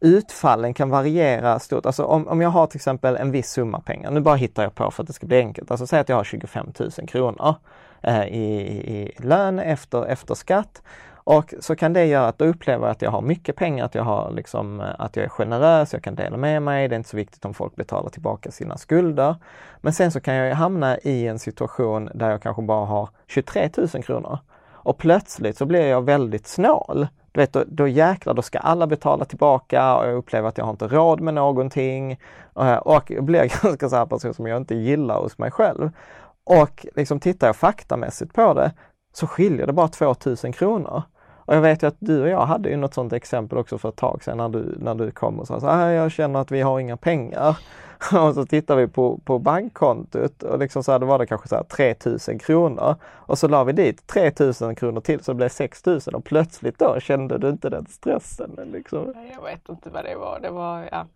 utfallen 0.00 0.74
kan 0.74 0.90
variera 0.90 1.58
stort. 1.58 1.86
Alltså 1.86 2.04
om, 2.04 2.28
om 2.28 2.40
jag 2.40 2.48
har 2.48 2.66
till 2.66 2.78
exempel 2.78 3.16
en 3.16 3.30
viss 3.30 3.50
summa 3.50 3.80
pengar, 3.80 4.10
nu 4.10 4.20
bara 4.20 4.36
hittar 4.36 4.62
jag 4.62 4.74
på 4.74 4.90
för 4.90 5.02
att 5.02 5.06
det 5.06 5.12
ska 5.12 5.26
bli 5.26 5.38
enkelt. 5.38 5.70
Alltså 5.70 5.86
säg 5.86 6.00
att 6.00 6.08
jag 6.08 6.16
har 6.16 6.24
25 6.24 6.66
000 6.78 6.90
kronor 7.08 7.54
eh, 8.02 8.24
i, 8.24 8.60
i 8.86 9.12
lön 9.18 9.58
efter, 9.58 10.06
efter 10.06 10.34
skatt. 10.34 10.82
Och 11.26 11.54
så 11.60 11.76
kan 11.76 11.92
det 11.92 12.04
göra 12.04 12.28
att 12.28 12.40
jag 12.40 12.48
upplever 12.48 12.88
att 12.88 13.02
jag 13.02 13.10
har 13.10 13.22
mycket 13.22 13.56
pengar, 13.56 13.84
att 13.84 13.94
jag, 13.94 14.02
har 14.02 14.32
liksom, 14.32 14.80
eh, 14.80 14.86
att 14.98 15.16
jag 15.16 15.24
är 15.24 15.28
generös, 15.28 15.92
jag 15.92 16.02
kan 16.02 16.14
dela 16.14 16.36
med 16.36 16.62
mig, 16.62 16.88
det 16.88 16.94
är 16.94 16.96
inte 16.96 17.08
så 17.08 17.16
viktigt 17.16 17.44
om 17.44 17.54
folk 17.54 17.76
betalar 17.76 18.10
tillbaka 18.10 18.50
sina 18.50 18.76
skulder. 18.76 19.36
Men 19.80 19.92
sen 19.92 20.10
så 20.10 20.20
kan 20.20 20.34
jag 20.34 20.54
hamna 20.54 20.98
i 20.98 21.26
en 21.26 21.38
situation 21.38 22.10
där 22.14 22.30
jag 22.30 22.42
kanske 22.42 22.62
bara 22.62 22.86
har 22.86 23.08
23 23.26 23.70
000 23.76 23.88
kronor. 23.88 24.38
Och 24.86 24.98
plötsligt 24.98 25.56
så 25.56 25.66
blir 25.66 25.86
jag 25.86 26.04
väldigt 26.04 26.46
snål. 26.46 27.06
Du 27.36 27.40
vet, 27.40 27.52
då, 27.52 27.64
då 27.66 27.88
jäklar, 27.88 28.34
då 28.34 28.42
ska 28.42 28.58
alla 28.58 28.86
betala 28.86 29.24
tillbaka 29.24 29.96
och 29.96 30.06
jag 30.06 30.14
upplever 30.14 30.48
att 30.48 30.58
jag 30.58 30.64
har 30.64 30.70
inte 30.70 30.88
råd 30.88 31.20
med 31.20 31.34
någonting. 31.34 32.12
Eh, 32.58 32.76
och 32.76 33.10
jag 33.10 33.24
blir 33.24 33.62
ganska 33.62 33.88
så 33.88 33.96
här 33.96 34.06
person 34.06 34.34
som 34.34 34.46
jag 34.46 34.56
inte 34.56 34.74
gillar 34.74 35.20
hos 35.20 35.38
mig 35.38 35.50
själv. 35.50 35.90
Och 36.44 36.86
liksom 36.94 37.20
tittar 37.20 37.46
jag 37.46 37.56
faktamässigt 37.56 38.32
på 38.32 38.54
det 38.54 38.72
så 39.12 39.26
skiljer 39.26 39.66
det 39.66 39.72
bara 39.72 39.88
2000 39.88 40.52
kronor. 40.52 41.02
Och 41.46 41.54
jag 41.54 41.60
vet 41.60 41.82
ju 41.82 41.86
att 41.86 41.96
du 41.98 42.22
och 42.22 42.28
jag 42.28 42.46
hade 42.46 42.68
ju 42.68 42.76
något 42.76 42.94
sånt 42.94 43.12
exempel 43.12 43.58
också 43.58 43.78
för 43.78 43.88
ett 43.88 43.96
tag 43.96 44.24
sedan 44.24 44.36
när 44.36 44.48
du, 44.48 44.74
när 44.78 44.94
du 44.94 45.10
kom 45.10 45.40
och 45.40 45.46
sa 45.46 45.60
så 45.60 45.66
här, 45.66 45.86
ah, 45.86 45.92
jag 45.92 46.12
känner 46.12 46.40
att 46.40 46.50
vi 46.50 46.60
har 46.60 46.80
inga 46.80 46.96
pengar. 46.96 47.58
Och 48.12 48.34
så 48.34 48.46
tittar 48.46 48.76
vi 48.76 48.88
på, 48.88 49.20
på 49.24 49.38
bankkontot 49.38 50.42
och 50.42 50.58
liksom 50.58 50.82
så 50.82 50.92
här, 50.92 50.98
då 50.98 51.06
var 51.06 51.18
det 51.18 51.26
kanske 51.26 51.48
så 51.48 51.54
här 51.54 51.62
3000 51.62 52.38
kronor. 52.38 52.94
Och 53.04 53.38
så 53.38 53.48
la 53.48 53.64
vi 53.64 53.72
dit 53.72 54.06
3000 54.06 54.74
kronor 54.74 55.00
till 55.00 55.24
så 55.24 55.32
det 55.32 55.36
blev 55.36 55.48
6000 55.48 56.14
och 56.14 56.24
plötsligt 56.24 56.78
då 56.78 57.00
kände 57.00 57.38
du 57.38 57.48
inte 57.48 57.70
den 57.70 57.86
stressen. 57.86 58.50
Liksom. 58.72 59.14
Jag 59.34 59.42
vet 59.42 59.68
inte 59.68 59.90
vad 59.90 60.04
det 60.04 60.16
var. 60.16 60.40
Det 60.40 60.50
var 60.50 60.88
ja. 60.92 61.06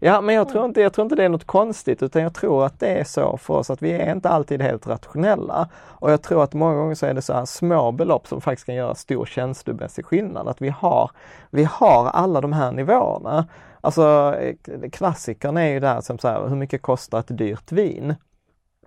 Ja, 0.00 0.20
men 0.20 0.34
jag 0.34 0.48
tror, 0.48 0.64
inte, 0.64 0.80
jag 0.80 0.92
tror 0.92 1.04
inte 1.04 1.16
det 1.16 1.24
är 1.24 1.28
något 1.28 1.44
konstigt 1.44 2.02
utan 2.02 2.22
jag 2.22 2.34
tror 2.34 2.66
att 2.66 2.80
det 2.80 2.88
är 2.88 3.04
så 3.04 3.36
för 3.36 3.54
oss 3.54 3.70
att 3.70 3.82
vi 3.82 3.92
är 3.92 4.12
inte 4.12 4.28
alltid 4.28 4.62
helt 4.62 4.86
rationella. 4.86 5.68
Och 5.84 6.12
jag 6.12 6.22
tror 6.22 6.42
att 6.42 6.54
många 6.54 6.74
gånger 6.74 6.94
så 6.94 7.06
är 7.06 7.14
det 7.14 7.22
så 7.22 7.32
här 7.32 7.44
små 7.44 7.92
belopp 7.92 8.26
som 8.26 8.40
faktiskt 8.40 8.66
kan 8.66 8.74
göra 8.74 8.94
stor 8.94 9.26
känslomässig 9.26 10.04
skillnad. 10.04 10.48
Att 10.48 10.62
vi 10.62 10.68
har, 10.68 11.10
vi 11.50 11.64
har 11.64 12.06
alla 12.06 12.40
de 12.40 12.52
här 12.52 12.72
nivåerna. 12.72 13.46
Alltså 13.80 14.34
eh, 14.40 14.90
klassikern 14.92 15.56
är 15.56 15.66
ju 15.66 15.80
där 15.80 16.00
som 16.00 16.18
så 16.18 16.28
här, 16.28 16.48
hur 16.48 16.56
mycket 16.56 16.82
kostar 16.82 17.20
ett 17.20 17.38
dyrt 17.38 17.72
vin? 17.72 18.14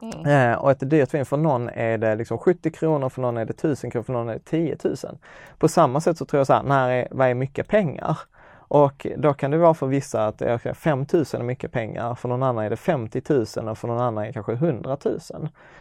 Mm. 0.02 0.52
Eh, 0.52 0.58
och 0.58 0.72
ett 0.72 0.90
dyrt 0.90 1.14
vin, 1.14 1.26
för 1.26 1.38
någon 1.38 1.70
är 1.70 1.98
det 1.98 2.16
liksom 2.16 2.38
70 2.38 2.72
kronor, 2.72 3.10
för 3.10 3.22
någon 3.22 3.38
är 3.38 3.46
det 3.46 3.54
1000 3.54 3.92
kronor, 3.92 4.04
för 4.04 4.14
någon 4.14 4.30
är 4.30 4.34
det 4.34 4.40
10 4.40 4.78
000. 4.84 4.96
På 5.60 5.68
samma 5.68 6.02
sätt 6.02 6.18
så 6.18 6.26
tror 6.26 6.40
jag 6.40 6.48
så 6.48 6.54
här, 6.54 6.64
när 6.64 6.90
är, 6.90 7.08
vad 7.12 7.28
är 7.30 7.34
mycket 7.34 7.68
pengar? 7.68 8.18
Och 8.70 9.08
då 9.18 9.34
kan 9.34 9.52
det 9.52 9.58
vara 9.58 9.74
för 9.74 9.88
vissa 9.88 10.28
att 10.28 10.42
5 10.78 11.06
000 11.14 11.26
är 11.34 11.44
mycket 11.44 11.72
pengar, 11.72 12.16
för 12.16 12.30
någon 12.30 12.44
annan 12.44 12.66
är 12.66 12.70
det 12.70 12.76
50 12.76 13.22
000 13.30 13.70
och 13.70 13.78
för 13.78 13.88
någon 13.88 14.00
annan 14.00 14.24
är 14.24 14.28
det 14.28 14.34
kanske 14.34 14.54
100 14.54 14.98
000. 15.06 15.20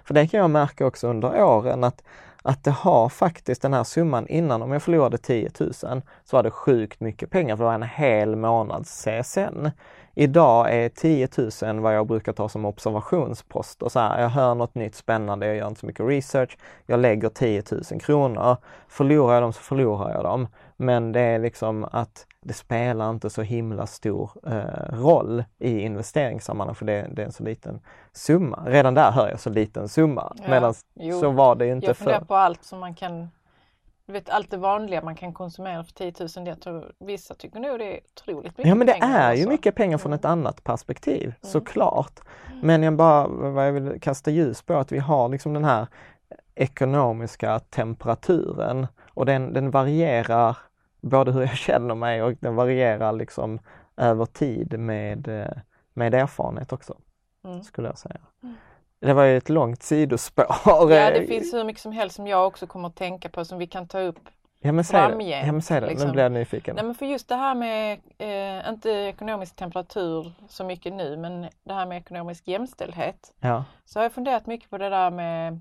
För 0.04 0.14
det 0.14 0.26
kan 0.26 0.40
jag 0.40 0.50
märka 0.50 0.86
också 0.86 1.08
under 1.08 1.42
åren 1.42 1.84
att, 1.84 2.02
att 2.42 2.64
det 2.64 2.70
har 2.70 3.08
faktiskt 3.08 3.62
den 3.62 3.74
här 3.74 3.84
summan 3.84 4.26
innan, 4.26 4.62
om 4.62 4.72
jag 4.72 4.82
förlorade 4.82 5.18
10 5.18 5.50
000 5.60 5.72
så 5.72 6.00
var 6.30 6.42
det 6.42 6.50
sjukt 6.50 7.00
mycket 7.00 7.30
pengar 7.30 7.56
för 7.56 7.64
det 7.64 7.66
var 7.66 7.74
en 7.74 7.82
hel 7.82 8.36
månads 8.36 9.04
CSN. 9.04 9.68
Idag 10.14 10.74
är 10.74 10.88
10 10.88 11.28
000 11.62 11.80
vad 11.80 11.96
jag 11.96 12.06
brukar 12.06 12.32
ta 12.32 12.48
som 12.48 12.64
observationspost. 12.64 13.82
Och 13.82 13.92
så 13.92 14.00
här, 14.00 14.22
jag 14.22 14.28
hör 14.28 14.54
något 14.54 14.74
nytt 14.74 14.94
spännande, 14.94 15.46
jag 15.46 15.56
gör 15.56 15.68
inte 15.68 15.80
så 15.80 15.86
mycket 15.86 16.06
research. 16.06 16.58
Jag 16.86 17.00
lägger 17.00 17.28
10 17.28 17.62
000 17.90 18.00
kronor. 18.00 18.56
Förlorar 18.88 19.34
jag 19.34 19.42
dem 19.42 19.52
så 19.52 19.60
förlorar 19.60 20.14
jag 20.14 20.24
dem. 20.24 20.48
Men 20.80 21.12
det 21.12 21.20
är 21.20 21.38
liksom 21.38 21.84
att 21.84 22.26
det 22.40 22.52
spelar 22.52 23.10
inte 23.10 23.30
så 23.30 23.42
himla 23.42 23.86
stor 23.86 24.30
eh, 24.46 24.96
roll 24.96 25.44
i 25.58 25.80
investeringssammanhang 25.80 26.74
för 26.74 26.86
det, 26.86 27.08
det 27.12 27.22
är 27.22 27.26
en 27.26 27.32
så 27.32 27.42
liten 27.42 27.80
summa. 28.12 28.62
Redan 28.66 28.94
där 28.94 29.10
hör 29.10 29.28
jag 29.28 29.40
så 29.40 29.50
liten 29.50 29.88
summa. 29.88 30.32
Ja, 30.36 30.50
Medan 30.50 30.74
jo. 30.94 31.20
så 31.20 31.30
var 31.30 31.54
det 31.54 31.66
ju 31.66 31.72
inte 31.72 31.86
Jag 31.86 31.96
funderar 31.96 32.18
förr. 32.18 32.26
på 32.26 32.34
allt 32.34 32.64
som 32.64 32.80
man 32.80 32.94
kan 32.94 33.28
du 34.06 34.12
vet 34.12 34.30
allt 34.30 34.50
det 34.50 34.56
vanliga 34.56 35.02
man 35.02 35.14
kan 35.14 35.32
konsumera 35.32 35.84
för 35.84 35.92
10 35.92 36.12
000. 36.36 36.48
Jag 36.48 36.60
tror, 36.60 36.92
vissa 36.98 37.34
tycker 37.34 37.60
nog 37.60 37.78
det 37.78 37.96
är 37.96 38.00
otroligt 38.14 38.58
mycket 38.58 38.68
Ja 38.68 38.74
men 38.74 38.86
det 38.86 38.92
pengar 38.92 39.30
är 39.30 39.34
ju 39.34 39.48
mycket 39.48 39.74
pengar 39.74 39.98
från 39.98 40.12
ett 40.12 40.24
annat 40.24 40.64
perspektiv, 40.64 41.34
såklart. 41.42 42.20
Men 42.62 42.82
jag 42.82 42.96
bara, 42.96 43.26
vad 43.28 43.66
jag 43.66 43.72
vill 43.72 44.00
kasta 44.00 44.30
ljus 44.30 44.62
på 44.62 44.74
att 44.74 44.92
vi 44.92 44.98
har 44.98 45.28
liksom 45.28 45.54
den 45.54 45.64
här 45.64 45.86
ekonomiska 46.54 47.58
temperaturen 47.58 48.86
och 49.14 49.26
den, 49.26 49.52
den 49.52 49.70
varierar 49.70 50.56
både 51.00 51.32
hur 51.32 51.40
jag 51.40 51.56
känner 51.56 51.94
mig 51.94 52.22
och 52.22 52.34
den 52.40 52.54
varierar 52.56 53.12
liksom 53.12 53.58
över 53.96 54.26
tid 54.26 54.78
med, 54.78 55.28
eh, 55.28 55.56
med 55.92 56.14
erfarenhet 56.14 56.72
också, 56.72 56.94
Mm. 57.44 57.62
skulle 57.62 57.88
jag 57.88 57.98
säga. 57.98 58.20
Det 59.00 59.12
var 59.12 59.24
ju 59.24 59.36
ett 59.36 59.48
långt 59.48 59.82
sidospår. 59.82 60.46
Ja, 60.66 61.10
det 61.10 61.26
finns 61.26 61.54
hur 61.54 61.64
mycket 61.64 61.82
som 61.82 61.92
helst 61.92 62.16
som 62.16 62.26
jag 62.26 62.46
också 62.46 62.66
kommer 62.66 62.88
att 62.88 62.96
tänka 62.96 63.28
på 63.28 63.44
som 63.44 63.58
vi 63.58 63.66
kan 63.66 63.88
ta 63.88 64.00
upp. 64.00 64.18
ja, 64.60 64.72
men 64.72 64.84
säg 64.84 65.16
det. 65.16 65.24
Ja, 65.24 65.52
men 65.52 65.62
säg 65.62 65.80
det. 65.80 65.86
Nu 65.86 65.92
liksom. 65.92 66.12
blir 66.12 66.22
jag 66.22 66.32
nyfiken. 66.32 66.74
Nej 66.76 66.84
men 66.84 66.94
för 66.94 67.06
just 67.06 67.28
det 67.28 67.34
här 67.34 67.54
med, 67.54 68.00
eh, 68.18 68.68
inte 68.68 68.90
ekonomisk 68.90 69.56
temperatur 69.56 70.32
så 70.48 70.64
mycket 70.64 70.92
nu, 70.92 71.16
men 71.16 71.48
det 71.64 71.72
här 71.74 71.86
med 71.86 71.98
ekonomisk 71.98 72.48
jämställdhet. 72.48 73.34
Ja. 73.40 73.64
Så 73.84 73.98
har 73.98 74.04
jag 74.04 74.12
funderat 74.12 74.46
mycket 74.46 74.70
på 74.70 74.78
det 74.78 74.88
där 74.88 75.10
med 75.10 75.60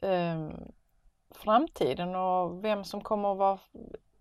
eh, 0.00 0.50
framtiden 1.30 2.14
och 2.16 2.64
vem 2.64 2.84
som 2.84 3.00
kommer 3.00 3.32
att 3.32 3.38
vara, 3.38 3.58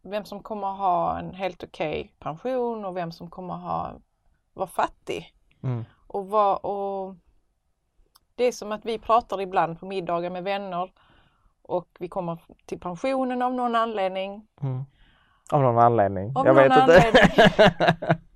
vem 0.03 0.25
som 0.25 0.43
kommer 0.43 0.67
ha 0.67 1.19
en 1.19 1.33
helt 1.33 1.63
okej 1.63 2.13
pension 2.19 2.86
och 2.86 2.98
vem 2.98 3.12
som 3.12 3.29
kommer 3.29 3.53
ha, 3.53 3.91
vara 4.53 4.67
fattig. 4.67 5.33
Mm. 5.63 5.86
Och, 6.07 6.27
vad, 6.27 6.57
och 6.57 7.15
det 8.36 8.43
är 8.43 8.51
som 8.51 8.72
att 8.72 8.86
vi 8.86 9.00
pratar 9.00 9.41
ibland 9.41 9.79
på 9.79 9.86
middagar 9.86 10.29
med 10.29 10.43
vänner 10.43 10.91
och 11.62 11.88
vi 12.00 12.07
kommer 12.07 12.38
till 12.65 12.79
pensionen 12.79 13.41
av 13.41 13.53
någon 13.53 13.75
anledning. 13.75 14.48
Mm. 14.62 14.83
Av 15.51 15.62
någon 15.62 15.79
anledning. 15.79 16.33
Av 16.36 16.45
jag 16.45 16.55
någon 16.55 16.88
vet 16.88 17.17
inte. 17.17 18.17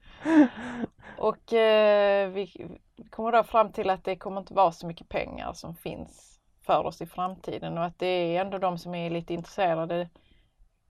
Och 1.17 1.53
eh, 1.53 2.29
vi 2.29 2.69
kommer 3.09 3.31
då 3.31 3.43
fram 3.43 3.71
till 3.71 3.89
att 3.89 4.03
det 4.03 4.15
kommer 4.15 4.41
inte 4.41 4.53
vara 4.53 4.71
så 4.71 4.87
mycket 4.87 5.09
pengar 5.09 5.53
som 5.53 5.75
finns 5.75 6.39
för 6.61 6.85
oss 6.85 7.01
i 7.01 7.05
framtiden 7.05 7.77
och 7.77 7.85
att 7.85 7.99
det 7.99 8.07
är 8.07 8.41
ändå 8.41 8.57
de 8.57 8.77
som 8.77 8.95
är 8.95 9.09
lite 9.09 9.33
intresserade 9.33 10.09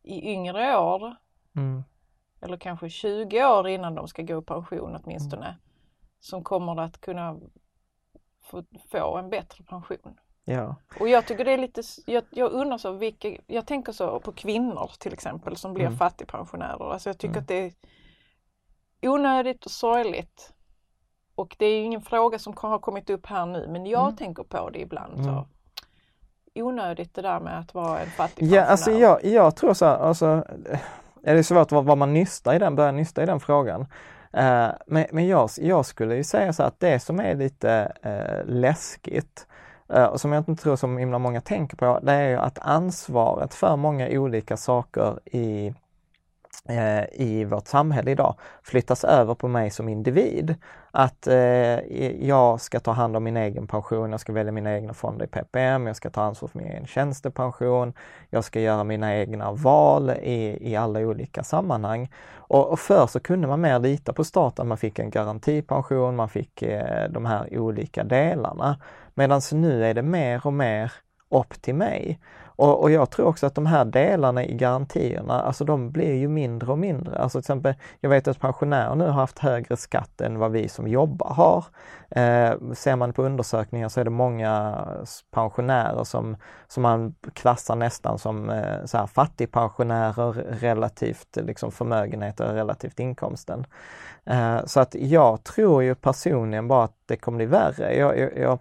i 0.03 0.31
yngre 0.31 0.77
år 0.77 1.15
mm. 1.55 1.83
eller 2.41 2.57
kanske 2.57 2.89
20 2.89 3.45
år 3.45 3.67
innan 3.67 3.95
de 3.95 4.07
ska 4.07 4.21
gå 4.21 4.39
i 4.39 4.41
pension 4.41 4.99
åtminstone 5.03 5.57
som 6.19 6.43
kommer 6.43 6.79
att 6.81 7.01
kunna 7.01 7.39
få, 8.41 8.63
få 8.91 9.17
en 9.17 9.29
bättre 9.29 9.63
pension. 9.63 10.19
Ja. 10.45 10.75
Och 10.99 11.09
jag 11.09 11.27
tycker 11.27 11.45
det 11.45 11.51
är 11.51 11.57
lite, 11.57 11.81
jag, 12.05 12.23
jag 12.29 12.51
undrar 12.51 12.77
så 12.77 12.91
vilka, 12.91 13.37
jag 13.47 13.67
tänker 13.67 13.91
så 13.91 14.19
på 14.19 14.31
kvinnor 14.31 14.91
till 14.99 15.13
exempel 15.13 15.55
som 15.57 15.73
blir 15.73 15.85
Mm. 15.85 15.97
fattigpensionärer. 15.97 16.91
Alltså 16.93 17.09
jag 17.09 17.17
tycker 17.17 17.33
Mm. 17.33 17.41
att 17.41 17.47
det 17.47 17.55
är 19.01 19.09
onödigt 19.09 19.65
och 19.65 19.71
sorgligt. 19.71 20.53
Och 21.35 21.55
det 21.59 21.65
är 21.65 21.83
ingen 21.83 22.01
fråga 22.01 22.39
som 22.39 22.53
har 22.57 22.79
kommit 22.79 23.09
upp 23.09 23.25
här 23.25 23.45
nu 23.45 23.67
men 23.67 23.85
jag 23.85 24.03
Mm. 24.03 24.15
tänker 24.15 24.43
på 24.43 24.69
det 24.69 24.79
ibland. 24.81 25.13
Mm. 25.13 25.25
Så. 25.25 25.47
Onödigt 26.63 27.15
det 27.15 27.21
där 27.21 27.39
med 27.39 27.59
att 27.59 27.73
vara 27.73 27.99
en 27.99 28.09
fattig 28.09 28.45
Ja, 28.47 28.61
alltså 28.61 28.91
jag, 28.91 29.25
jag 29.25 29.55
tror 29.55 29.73
så 29.73 29.85
här, 29.85 29.97
alltså, 29.97 30.43
eh, 30.71 30.79
är 31.23 31.35
det 31.35 31.43
svårt 31.43 31.71
vad, 31.71 31.85
vad 31.85 31.97
man 31.97 32.13
nystar 32.13 32.53
i 32.53 32.59
den, 32.59 32.75
börjar 32.75 32.91
nysta 32.91 33.23
i 33.23 33.25
den 33.25 33.39
frågan. 33.39 33.81
Eh, 34.33 34.69
men 34.87 35.05
men 35.11 35.27
jag, 35.27 35.49
jag 35.57 35.85
skulle 35.85 36.15
ju 36.15 36.23
säga 36.23 36.53
så 36.53 36.63
att 36.63 36.79
det 36.79 36.99
som 36.99 37.19
är 37.19 37.35
lite 37.35 37.91
eh, 38.03 38.45
läskigt 38.45 39.47
och 40.11 40.21
som 40.21 40.31
jag 40.31 40.41
inte 40.41 40.63
tror 40.63 40.75
så 40.75 40.97
himla 40.97 41.19
många 41.19 41.41
tänker 41.41 41.77
på, 41.77 41.99
det 42.03 42.11
är 42.11 42.29
ju 42.29 42.37
att 42.37 42.59
ansvaret 42.61 43.53
för 43.53 43.75
många 43.75 44.07
olika 44.09 44.57
saker 44.57 45.19
i 45.25 45.73
Eh, 46.69 47.03
i 47.11 47.45
vårt 47.45 47.67
samhälle 47.67 48.11
idag 48.11 48.35
flyttas 48.63 49.03
över 49.03 49.35
på 49.35 49.47
mig 49.47 49.69
som 49.69 49.89
individ. 49.89 50.55
Att 50.91 51.27
eh, 51.27 51.35
jag 52.27 52.61
ska 52.61 52.79
ta 52.79 52.91
hand 52.91 53.15
om 53.15 53.23
min 53.23 53.37
egen 53.37 53.67
pension, 53.67 54.11
jag 54.11 54.19
ska 54.19 54.33
välja 54.33 54.51
mina 54.51 54.75
egna 54.75 54.93
fonder 54.93 55.25
i 55.25 55.29
PPM, 55.29 55.87
jag 55.87 55.95
ska 55.95 56.09
ta 56.09 56.21
ansvar 56.21 56.49
för 56.49 56.59
min 56.59 56.67
egen 56.67 56.87
tjänstepension, 56.87 57.93
jag 58.29 58.43
ska 58.43 58.59
göra 58.59 58.83
mina 58.83 59.15
egna 59.15 59.51
val 59.51 60.09
i, 60.09 60.71
i 60.71 60.75
alla 60.75 60.99
olika 60.99 61.43
sammanhang. 61.43 62.11
Och, 62.35 62.71
och 62.71 62.79
förr 62.79 63.07
så 63.07 63.19
kunde 63.19 63.47
man 63.47 63.61
mer 63.61 63.79
lita 63.79 64.13
på 64.13 64.23
staten, 64.23 64.67
man 64.67 64.77
fick 64.77 64.99
en 64.99 65.09
garantipension, 65.09 66.15
man 66.15 66.29
fick 66.29 66.61
eh, 66.61 67.09
de 67.09 67.25
här 67.25 67.57
olika 67.59 68.03
delarna. 68.03 68.79
Medan 69.13 69.41
nu 69.51 69.85
är 69.85 69.93
det 69.93 70.03
mer 70.03 70.47
och 70.47 70.53
mer 70.53 70.91
upp 71.29 71.61
till 71.61 71.75
mig. 71.75 72.19
Och, 72.57 72.81
och, 72.81 72.91
jag 72.91 73.09
tror 73.09 73.27
också 73.27 73.45
att 73.45 73.55
de 73.55 73.65
här 73.65 73.85
delarna 73.85 74.45
i 74.45 74.53
garantierna, 74.53 75.41
alltså 75.41 75.65
de 75.65 75.91
blir 75.91 76.13
ju 76.13 76.27
mindre 76.27 76.71
och 76.71 76.79
mindre. 76.79 77.19
Alltså 77.19 77.37
till 77.37 77.43
exempel, 77.43 77.73
jag 77.99 78.09
vet 78.09 78.27
att 78.27 78.39
pensionärer 78.39 78.95
nu 78.95 79.05
har 79.05 79.11
haft 79.11 79.39
högre 79.39 79.77
skatt 79.77 80.21
än 80.21 80.39
vad 80.39 80.51
vi 80.51 80.69
som 80.69 80.87
jobbar 80.87 81.29
har. 81.29 81.65
Eh, 82.09 82.73
ser 82.73 82.95
man 82.95 83.13
på 83.13 83.23
undersökningar 83.23 83.89
så 83.89 83.99
är 83.99 84.03
det 84.03 84.09
många 84.09 84.85
pensionärer 85.31 86.03
som, 86.03 86.37
som 86.67 86.83
man 86.83 87.15
klassar 87.33 87.75
nästan 87.75 88.19
som 88.19 88.49
eh, 88.49 88.85
så 88.85 88.97
här 88.97 89.07
fattigpensionärer 89.07 90.33
relativt 90.59 91.35
liksom 91.35 91.71
förmögenheter 91.71 92.53
relativt 92.53 92.99
inkomsten. 92.99 93.65
Eh, 94.25 94.65
så 94.65 94.79
att 94.79 94.95
jag 94.95 95.43
tror 95.43 95.83
ju 95.83 95.95
personligen 95.95 96.67
bara 96.67 96.83
att 96.83 96.97
det 97.05 97.17
kommer 97.17 97.37
bli 97.37 97.45
värre. 97.45 97.95
Jag, 97.95 98.19
jag, 98.19 98.37
jag 98.37 98.59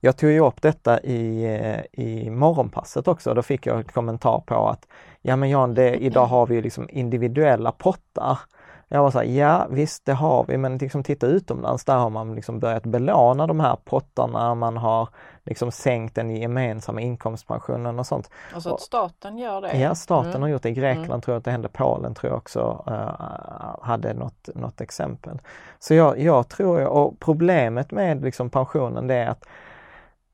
jag 0.00 0.16
tog 0.16 0.30
ju 0.30 0.40
upp 0.40 0.62
detta 0.62 1.00
i, 1.00 1.44
eh, 1.44 2.04
i 2.04 2.30
morgonpasset 2.30 3.08
också, 3.08 3.34
då 3.34 3.42
fick 3.42 3.66
jag 3.66 3.76
en 3.76 3.84
kommentar 3.84 4.42
på 4.46 4.68
att 4.68 4.86
ja 5.22 5.36
men 5.36 5.50
Jan, 5.50 5.74
det, 5.74 5.96
idag 5.96 6.26
har 6.26 6.46
vi 6.46 6.62
liksom 6.62 6.88
individuella 6.90 7.72
pottar. 7.72 8.38
Jag 8.88 9.02
var 9.02 9.10
så 9.10 9.18
här, 9.18 9.26
ja 9.26 9.66
visst 9.70 10.06
det 10.06 10.12
har 10.12 10.44
vi, 10.48 10.56
men 10.56 10.78
liksom 10.78 11.02
titta 11.02 11.26
utomlands, 11.26 11.84
där 11.84 11.96
har 11.96 12.10
man 12.10 12.34
liksom 12.34 12.60
börjat 12.60 12.86
belåna 12.86 13.46
de 13.46 13.60
här 13.60 13.76
pottarna, 13.84 14.54
man 14.54 14.76
har 14.76 15.08
liksom 15.44 15.72
sänkt 15.72 16.14
den 16.14 16.36
gemensamma 16.36 17.00
inkomstpensionen 17.00 17.98
och 17.98 18.06
sånt. 18.06 18.30
Alltså 18.54 18.74
att 18.74 18.80
staten 18.80 19.38
gör 19.38 19.60
det? 19.60 19.78
Ja, 19.78 19.94
staten 19.94 20.30
mm. 20.30 20.42
har 20.42 20.48
gjort 20.48 20.62
det. 20.62 20.68
I 20.68 20.72
Grekland 20.72 21.10
mm. 21.10 21.20
tror 21.20 21.32
jag 21.32 21.38
att 21.38 21.44
det 21.44 21.50
hände, 21.50 21.68
Polen 21.68 22.14
tror 22.14 22.30
jag 22.30 22.38
också 22.38 22.84
uh, 22.88 23.84
hade 23.86 24.14
något, 24.14 24.48
något 24.54 24.80
exempel. 24.80 25.38
Så 25.78 25.94
jag, 25.94 26.18
jag 26.18 26.48
tror, 26.48 26.86
och 26.86 27.20
problemet 27.20 27.90
med 27.90 28.22
liksom 28.22 28.50
pensionen 28.50 29.06
det 29.06 29.14
är 29.14 29.28
att 29.28 29.44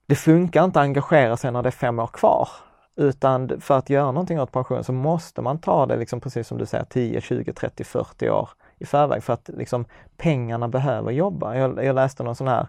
det 0.06 0.14
funkar 0.14 0.64
inte 0.64 0.80
att 0.80 0.84
engagera 0.84 1.36
sig 1.36 1.52
när 1.52 1.62
det 1.62 1.68
är 1.68 1.70
fem 1.70 1.98
år 1.98 2.06
kvar. 2.06 2.48
Utan 2.96 3.60
för 3.60 3.78
att 3.78 3.90
göra 3.90 4.12
någonting 4.12 4.40
åt 4.40 4.52
pensionen 4.52 4.84
så 4.84 4.92
måste 4.92 5.42
man 5.42 5.58
ta 5.58 5.86
det, 5.86 5.96
liksom 5.96 6.20
precis 6.20 6.48
som 6.48 6.58
du 6.58 6.66
säger, 6.66 6.84
10, 6.84 7.20
20, 7.20 7.52
30, 7.52 7.84
40 7.84 8.30
år 8.30 8.48
i 8.78 8.86
förväg 8.86 9.22
för 9.22 9.32
att 9.32 9.48
liksom, 9.48 9.84
pengarna 10.16 10.68
behöver 10.68 11.10
jobba. 11.10 11.56
Jag, 11.56 11.84
jag 11.84 11.94
läste 11.94 12.22
någon 12.22 12.36
sån 12.36 12.48
här 12.48 12.66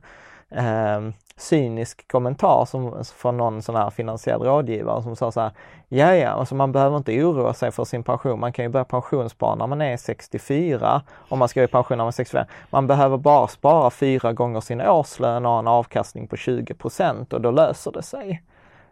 eh, 0.52 1.10
cynisk 1.36 2.08
kommentar 2.08 2.66
som, 2.66 3.04
från 3.16 3.38
någon 3.38 3.62
sån 3.62 3.76
här 3.76 3.90
finansiell 3.90 4.42
rådgivare 4.42 5.04
som 5.04 5.16
sa 5.16 5.32
så 5.32 5.42
här, 5.42 5.52
ja 5.88 6.16
ja, 6.16 6.30
alltså 6.30 6.56
man 6.56 6.72
behöver 6.72 6.98
inte 6.98 7.24
oroa 7.24 7.54
sig 7.54 7.72
för 7.72 7.86
sin 7.86 8.04
pension. 8.04 8.40
Man 8.40 8.54
kan 8.54 8.66
ju 8.66 8.70
börja 8.70 8.86
pensionsspara 8.86 9.56
när 9.56 9.68
man 9.68 9.82
är 9.82 9.98
64 9.98 11.02
om 11.30 11.40
man 11.40 11.50
ska 11.50 11.64
i 11.64 11.68
pension 11.68 11.98
när 11.98 12.04
man 12.04 12.08
är 12.08 12.12
65. 12.12 12.46
Man 12.70 12.88
behöver 12.88 13.18
bara 13.18 13.48
spara 13.48 13.90
fyra 13.90 14.34
gånger 14.34 14.62
sin 14.62 14.82
årslön 14.82 15.46
och 15.46 15.52
ha 15.52 15.60
en 15.60 15.68
avkastning 15.68 16.28
på 16.28 16.36
20% 16.36 17.34
och 17.34 17.42
då 17.42 17.52
löser 17.52 17.92
det 17.92 18.04
sig. 18.04 18.44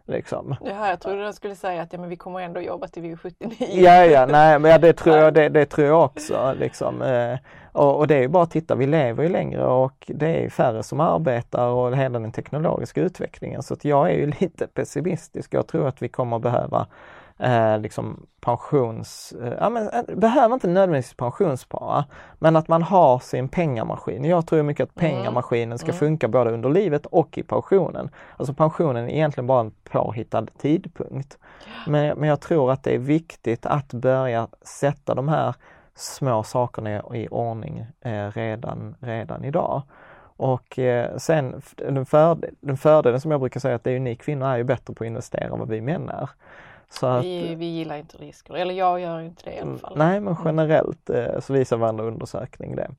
Liksom. 0.06 0.56
Ja, 0.60 0.88
jag 0.88 1.00
trodde 1.00 1.24
de 1.24 1.32
skulle 1.32 1.54
säga 1.54 1.82
att 1.82 1.92
ja, 1.92 1.98
men 1.98 2.08
vi 2.08 2.16
kommer 2.16 2.40
ändå 2.40 2.60
jobba 2.60 2.88
till 2.88 3.02
vi 3.02 3.12
är 3.12 3.16
79. 3.16 3.56
Ja, 3.58 4.04
ja, 4.04 4.26
nej, 4.26 4.58
men 4.58 4.70
ja, 4.70 4.78
det, 4.78 4.92
tror 4.92 5.16
jag, 5.16 5.34
det, 5.34 5.48
det 5.48 5.66
tror 5.66 5.86
jag 5.86 6.04
också. 6.04 6.54
Liksom. 6.58 7.02
Eh, 7.02 7.38
och, 7.72 7.98
och, 7.98 8.06
det 8.06 8.14
är 8.14 8.20
ju 8.20 8.28
bara 8.28 8.42
att 8.42 8.50
titta, 8.50 8.74
vi 8.74 8.86
lever 8.86 9.22
ju 9.22 9.28
längre 9.28 9.66
och 9.66 10.04
det 10.06 10.44
är 10.44 10.50
färre 10.50 10.82
som 10.82 11.00
arbetar 11.00 11.68
och 11.68 11.96
hela 11.96 12.18
den 12.18 12.32
teknologiska 12.32 13.00
utvecklingen. 13.00 13.62
Så 13.62 13.74
att 13.74 13.84
jag 13.84 14.10
är 14.10 14.14
ju 14.14 14.26
lite 14.40 14.66
pessimistisk. 14.66 15.54
Jag 15.54 15.66
tror 15.66 15.88
att 15.88 16.02
vi 16.02 16.08
kommer 16.08 16.38
behöva 16.38 16.86
eh, 17.38 17.78
liksom 17.78 18.26
pensions... 18.40 19.34
Eh, 19.42 19.52
ja, 19.60 19.68
men, 19.70 19.88
eh, 19.88 20.16
behöver 20.16 20.54
inte 20.54 20.68
nödvändigtvis 20.68 21.14
pensionsspara, 21.14 22.04
men 22.38 22.56
att 22.56 22.68
man 22.68 22.82
har 22.82 23.18
sin 23.18 23.48
pengamaskin. 23.48 24.24
Jag 24.24 24.46
tror 24.46 24.62
mycket 24.62 24.84
att 24.84 25.00
mm. 25.00 25.10
pengamaskinen 25.10 25.78
ska 25.78 25.88
mm. 25.88 25.98
funka 25.98 26.28
både 26.28 26.50
under 26.50 26.70
livet 26.70 27.06
och 27.06 27.38
i 27.38 27.42
pensionen. 27.42 28.10
Alltså 28.36 28.54
pensionen 28.54 29.04
är 29.04 29.14
egentligen 29.14 29.46
bara 29.46 29.60
en 29.60 29.72
påhittad 29.90 30.46
tidpunkt. 30.58 31.38
Men, 31.86 32.18
men 32.18 32.28
jag 32.28 32.40
tror 32.40 32.72
att 32.72 32.84
det 32.84 32.94
är 32.94 32.98
viktigt 32.98 33.66
att 33.66 33.92
börja 33.92 34.48
sätta 34.62 35.14
de 35.14 35.28
här 35.28 35.54
små 35.94 36.42
sakerna 36.42 37.02
i 37.14 37.28
ordning 37.30 37.86
eh, 38.00 38.30
redan, 38.30 38.94
redan 39.00 39.44
idag. 39.44 39.82
Och 40.38 40.78
eh, 40.78 41.16
sen 41.16 41.62
den, 41.76 42.06
fördel, 42.06 42.54
den 42.60 42.76
fördelen 42.76 43.20
som 43.20 43.30
jag 43.30 43.40
brukar 43.40 43.60
säga 43.60 43.74
att 43.74 43.84
det 43.84 43.90
är 43.90 44.00
ni 44.00 44.16
kvinnor 44.16 44.46
är 44.46 44.56
ju 44.56 44.64
bättre 44.64 44.94
på 44.94 45.04
att 45.04 45.08
investera 45.08 45.44
än 45.44 45.58
vad 45.58 45.68
vi 45.68 45.80
män 45.80 46.08
är. 46.08 46.30
Så 46.90 47.06
att, 47.06 47.24
vi, 47.24 47.54
vi 47.54 47.66
gillar 47.66 47.96
inte 47.96 48.16
risker, 48.16 48.54
eller 48.54 48.74
jag 48.74 49.00
gör 49.00 49.20
inte 49.20 49.42
det 49.44 49.54
i 49.54 49.58
alla 49.58 49.62
mm, 49.62 49.78
fall. 49.78 49.98
Nej 49.98 50.20
men 50.20 50.36
generellt 50.44 51.10
eh, 51.10 51.40
så 51.40 51.52
visar 51.52 51.76
varandra 51.76 52.04
undersökning 52.04 52.76
det. 52.76 52.90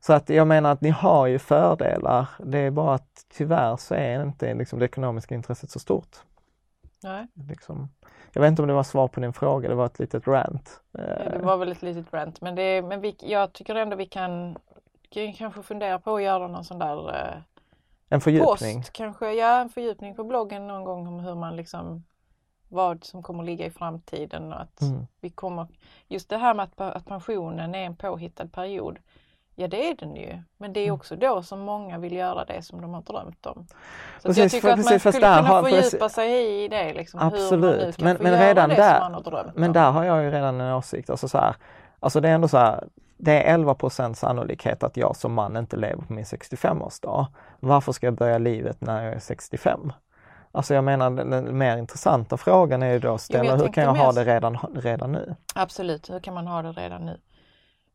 Så 0.00 0.12
att 0.12 0.28
jag 0.28 0.46
menar 0.46 0.72
att 0.72 0.80
ni 0.80 0.90
har 0.90 1.26
ju 1.26 1.38
fördelar, 1.38 2.28
det 2.38 2.58
är 2.58 2.70
bara 2.70 2.94
att 2.94 3.26
tyvärr 3.36 3.76
så 3.76 3.94
är 3.94 4.22
inte 4.22 4.54
liksom, 4.54 4.78
det 4.78 4.84
ekonomiska 4.84 5.34
intresset 5.34 5.70
så 5.70 5.78
stort. 5.78 6.16
Nej. 7.02 7.26
Liksom. 7.48 7.88
Jag 8.32 8.40
vet 8.42 8.48
inte 8.48 8.62
om 8.62 8.68
det 8.68 8.74
var 8.74 8.82
svar 8.82 9.08
på 9.08 9.20
din 9.20 9.32
fråga, 9.32 9.68
det 9.68 9.74
var 9.74 9.86
ett 9.86 9.98
litet 9.98 10.28
rant. 10.28 10.80
Det 10.92 11.40
var 11.42 11.56
väl 11.56 11.72
ett 11.72 11.82
litet 11.82 12.14
rant 12.14 12.40
men, 12.40 12.54
det, 12.54 12.82
men 12.82 13.00
vi, 13.00 13.16
jag 13.18 13.52
tycker 13.52 13.74
ändå 13.74 13.96
vi 13.96 14.06
kan, 14.06 14.58
kan 15.10 15.32
kanske 15.32 15.62
fundera 15.62 15.98
på 15.98 16.16
att 16.16 16.22
göra 16.22 16.48
någon 16.48 16.64
sån 16.64 16.78
där 16.78 17.14
eh, 17.14 17.38
En 18.08 18.20
fördjupning? 18.20 18.76
Post, 18.76 18.92
kanske, 18.92 19.32
ja 19.32 19.60
en 19.60 19.68
fördjupning 19.68 20.14
på 20.14 20.24
bloggen 20.24 20.66
någon 20.66 20.84
gång 20.84 21.06
om 21.06 21.20
hur 21.20 21.34
man 21.34 21.56
liksom 21.56 22.04
vad 22.68 23.04
som 23.04 23.22
kommer 23.22 23.42
att 23.42 23.46
ligga 23.46 23.66
i 23.66 23.70
framtiden 23.70 24.52
och 24.52 24.60
att 24.60 24.80
mm. 24.80 25.06
vi 25.20 25.30
kommer, 25.30 25.66
just 26.08 26.28
det 26.28 26.36
här 26.36 26.54
med 26.54 26.62
att, 26.64 26.80
att 26.96 27.06
pensionen 27.06 27.74
är 27.74 27.86
en 27.86 27.96
påhittad 27.96 28.48
period. 28.48 28.98
Ja 29.58 29.68
det 29.68 29.90
är 29.90 29.94
den 29.94 30.16
ju, 30.16 30.42
men 30.56 30.72
det 30.72 30.80
är 30.80 30.84
mm. 30.84 30.94
också 30.94 31.16
då 31.16 31.42
som 31.42 31.60
många 31.60 31.98
vill 31.98 32.12
göra 32.12 32.44
det 32.44 32.62
som 32.62 32.80
de 32.80 32.94
har 32.94 33.02
drömt 33.02 33.46
om. 33.46 33.66
Så 34.22 34.28
precis, 34.28 34.42
jag 34.42 34.50
tycker 34.50 34.68
att 34.68 34.84
man 34.84 35.00
skulle 35.00 35.12
kunna 35.12 35.42
har, 35.42 35.62
fördjupa 35.62 36.08
sig 36.08 36.64
i 36.64 36.68
det. 36.68 36.92
Liksom, 36.92 37.20
absolut, 37.20 38.00
men, 38.00 38.16
men 38.20 38.38
redan 38.38 38.68
där, 38.68 39.52
men 39.54 39.72
där 39.72 39.90
har 39.90 40.04
jag 40.04 40.22
ju 40.22 40.30
redan 40.30 40.60
en 40.60 40.74
åsikt. 40.74 41.10
Alltså, 41.10 41.28
så 41.28 41.38
här, 41.38 41.56
alltså 42.00 42.20
det 42.20 42.28
är 42.28 42.34
ändå 42.34 42.48
så 42.48 42.58
här, 42.58 42.88
det 43.16 43.42
är 43.42 43.58
11% 43.58 44.14
sannolikhet 44.14 44.82
att 44.82 44.96
jag 44.96 45.16
som 45.16 45.32
man 45.32 45.56
inte 45.56 45.76
lever 45.76 46.02
på 46.02 46.12
min 46.12 46.24
65-årsdag. 46.24 47.26
Varför 47.60 47.92
ska 47.92 48.06
jag 48.06 48.14
börja 48.14 48.38
livet 48.38 48.80
när 48.80 49.04
jag 49.04 49.14
är 49.14 49.18
65? 49.18 49.92
Alltså 50.56 50.74
jag 50.74 50.84
menar 50.84 51.10
den 51.10 51.58
mer 51.58 51.76
intressanta 51.76 52.36
frågan 52.36 52.82
är 52.82 52.92
ju 52.92 52.98
då 52.98 53.18
ställa, 53.18 53.56
jo, 53.56 53.62
hur 53.64 53.72
kan 53.72 53.84
jag 53.84 53.94
ha 53.94 54.12
det 54.12 54.24
redan, 54.24 54.58
redan 54.74 55.12
nu? 55.12 55.36
Absolut, 55.54 56.10
hur 56.10 56.20
kan 56.20 56.34
man 56.34 56.46
ha 56.46 56.62
det 56.62 56.72
redan 56.72 57.06
nu? 57.06 57.20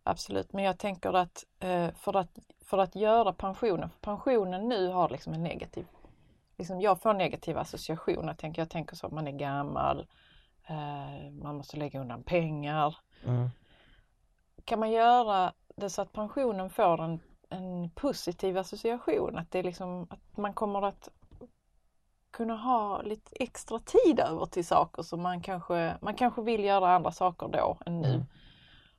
Absolut, 0.03 0.53
men 0.53 0.63
jag 0.63 0.77
tänker 0.77 1.13
att 1.13 1.45
eh, 1.59 1.87
för 1.95 2.17
att, 2.17 2.39
för 2.65 2.77
att 2.77 2.95
göra 2.95 3.33
pensionen, 3.33 3.89
pensionen 4.01 4.69
nu 4.69 4.87
har 4.87 5.09
liksom 5.09 5.33
en 5.33 5.43
negativ, 5.43 5.85
liksom 6.57 6.81
jag 6.81 7.01
får 7.01 7.13
negativa 7.13 7.61
associationer. 7.61 8.27
Jag 8.27 8.37
tänker, 8.37 8.61
jag 8.61 8.69
tänker 8.69 8.95
så 8.95 9.07
att 9.07 9.13
man 9.13 9.27
är 9.27 9.31
gammal, 9.31 10.07
eh, 10.67 11.31
man 11.31 11.55
måste 11.55 11.77
lägga 11.77 11.99
undan 12.01 12.23
pengar. 12.23 12.97
Mm. 13.25 13.49
Kan 14.65 14.79
man 14.79 14.91
göra 14.91 15.53
det 15.75 15.89
så 15.89 16.01
att 16.01 16.13
pensionen 16.13 16.69
får 16.69 17.01
en, 17.01 17.19
en 17.49 17.89
positiv 17.89 18.57
association? 18.57 19.37
Att, 19.37 19.51
det 19.51 19.59
är 19.59 19.63
liksom, 19.63 20.07
att 20.09 20.37
man 20.37 20.53
kommer 20.53 20.81
att 20.81 21.09
kunna 22.41 22.55
ha 22.55 23.01
lite 23.01 23.31
extra 23.39 23.79
tid 23.79 24.19
över 24.19 24.45
till 24.45 24.65
saker 24.65 25.03
som 25.03 25.21
man 25.21 25.41
kanske, 25.41 25.93
man 26.01 26.13
kanske 26.13 26.41
vill 26.41 26.63
göra 26.63 26.95
andra 26.95 27.11
saker 27.11 27.47
då 27.47 27.77
än 27.85 28.01
nu. 28.01 28.07
Mm. 28.07 28.25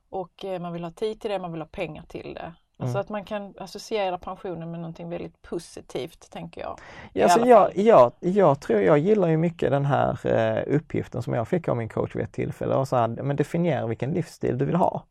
Och 0.09 0.45
eh, 0.45 0.61
man 0.61 0.73
vill 0.73 0.83
ha 0.83 0.91
tid 0.91 1.21
till 1.21 1.31
det, 1.31 1.39
man 1.39 1.51
vill 1.51 1.61
ha 1.61 1.67
pengar 1.67 2.03
till 2.07 2.33
det. 2.33 2.53
Alltså 2.77 2.97
mm. 2.97 3.01
att 3.01 3.09
man 3.09 3.25
kan 3.25 3.53
associera 3.57 4.17
pensionen 4.17 4.71
med 4.71 4.79
någonting 4.79 5.09
väldigt 5.09 5.41
positivt, 5.41 6.31
tänker 6.31 6.61
jag. 6.61 6.79
Ja, 7.13 7.23
alltså 7.23 7.45
jag, 7.45 7.77
jag, 7.77 8.11
jag 8.19 8.61
tror, 8.61 8.81
jag 8.81 8.97
gillar 8.97 9.27
ju 9.27 9.37
mycket 9.37 9.71
den 9.71 9.85
här 9.85 10.27
eh, 10.27 10.75
uppgiften 10.75 11.21
som 11.21 11.33
jag 11.33 11.47
fick 11.47 11.67
av 11.67 11.77
min 11.77 11.89
coach 11.89 12.15
vid 12.15 12.23
ett 12.23 12.33
tillfälle. 12.33 12.75
Och 12.75 12.87
så 12.87 12.95
här, 12.95 13.07
men 13.07 13.35
definiera 13.35 13.87
vilken 13.87 14.11
livsstil 14.11 14.57
du 14.57 14.65
vill 14.65 14.75
ha. 14.75 15.03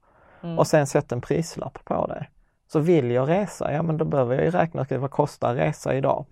Mm. 0.43 0.59
Och 0.59 0.67
sen 0.67 0.87
sätt 0.87 1.13
en 1.13 1.21
prislapp 1.21 1.85
på 1.85 2.07
det. 2.07 2.27
Så 2.67 2.79
vill 2.79 3.11
jag 3.11 3.29
resa, 3.29 3.73
ja 3.73 3.83
men 3.83 3.97
då 3.97 4.05
behöver 4.05 4.35
jag 4.35 4.45
ju 4.45 4.51
räkna 4.51 4.83
ut 4.83 4.93
vad 4.93 5.11
kostar 5.11 5.55
resa 5.55 5.95
idag? 5.95 6.27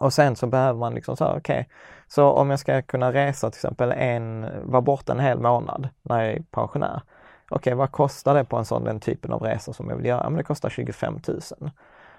Och 0.00 0.12
sen 0.12 0.36
så 0.36 0.46
behöver 0.46 0.78
man 0.78 0.94
liksom 0.94 1.16
så 1.16 1.26
okej, 1.26 1.38
okay, 1.38 1.64
så 2.08 2.30
om 2.30 2.50
jag 2.50 2.58
ska 2.58 2.82
kunna 2.82 3.12
resa 3.12 3.50
till 3.50 3.58
exempel 3.58 3.92
en, 3.92 4.46
vara 4.62 4.82
borta 4.82 5.12
en 5.12 5.20
hel 5.20 5.38
månad 5.40 5.88
när 6.02 6.24
jag 6.24 6.34
är 6.34 6.42
pensionär. 6.42 7.02
Okej, 7.44 7.56
okay, 7.56 7.74
vad 7.74 7.92
kostar 7.92 8.34
det 8.34 8.44
på 8.44 8.56
en 8.56 8.64
sån 8.64 8.84
den 8.84 9.00
typen 9.00 9.32
av 9.32 9.42
resa 9.42 9.72
som 9.72 9.88
jag 9.88 9.96
vill 9.96 10.06
göra? 10.06 10.30
Men 10.30 10.36
det 10.36 10.44
kostar 10.44 10.70
25 10.70 11.18
000. 11.28 11.40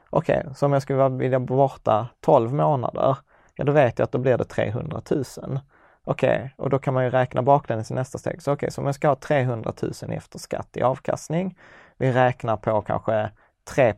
Okej, 0.09 0.45
så 0.55 0.65
om 0.65 0.73
jag 0.73 0.81
skulle 0.81 1.09
vilja 1.09 1.39
vara 1.39 1.47
borta 1.47 2.07
12 2.19 2.53
månader, 2.53 3.17
ja 3.55 3.63
då 3.63 3.71
vet 3.71 3.99
jag 3.99 4.03
att 4.05 4.11
då 4.11 4.17
blir 4.17 4.37
det 4.37 4.45
300 4.45 5.01
000. 5.11 5.59
Okej, 6.03 6.53
och 6.57 6.69
då 6.69 6.79
kan 6.79 6.93
man 6.93 7.03
ju 7.03 7.09
räkna 7.09 7.41
baklänges 7.41 7.91
i 7.91 7.93
nästa 7.93 8.17
steg. 8.17 8.41
Så 8.41 8.51
okej, 8.51 8.71
så 8.71 8.81
om 8.81 8.85
jag 8.85 8.95
ska 8.95 9.07
ha 9.07 9.15
300 9.15 9.73
000 9.81 9.91
efter 10.11 10.39
skatt 10.39 10.77
i 10.77 10.81
avkastning, 10.81 11.57
vi 11.97 12.11
räknar 12.11 12.57
på 12.57 12.81
kanske 12.81 13.31
3 13.63 13.93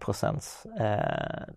eh, 0.79 0.97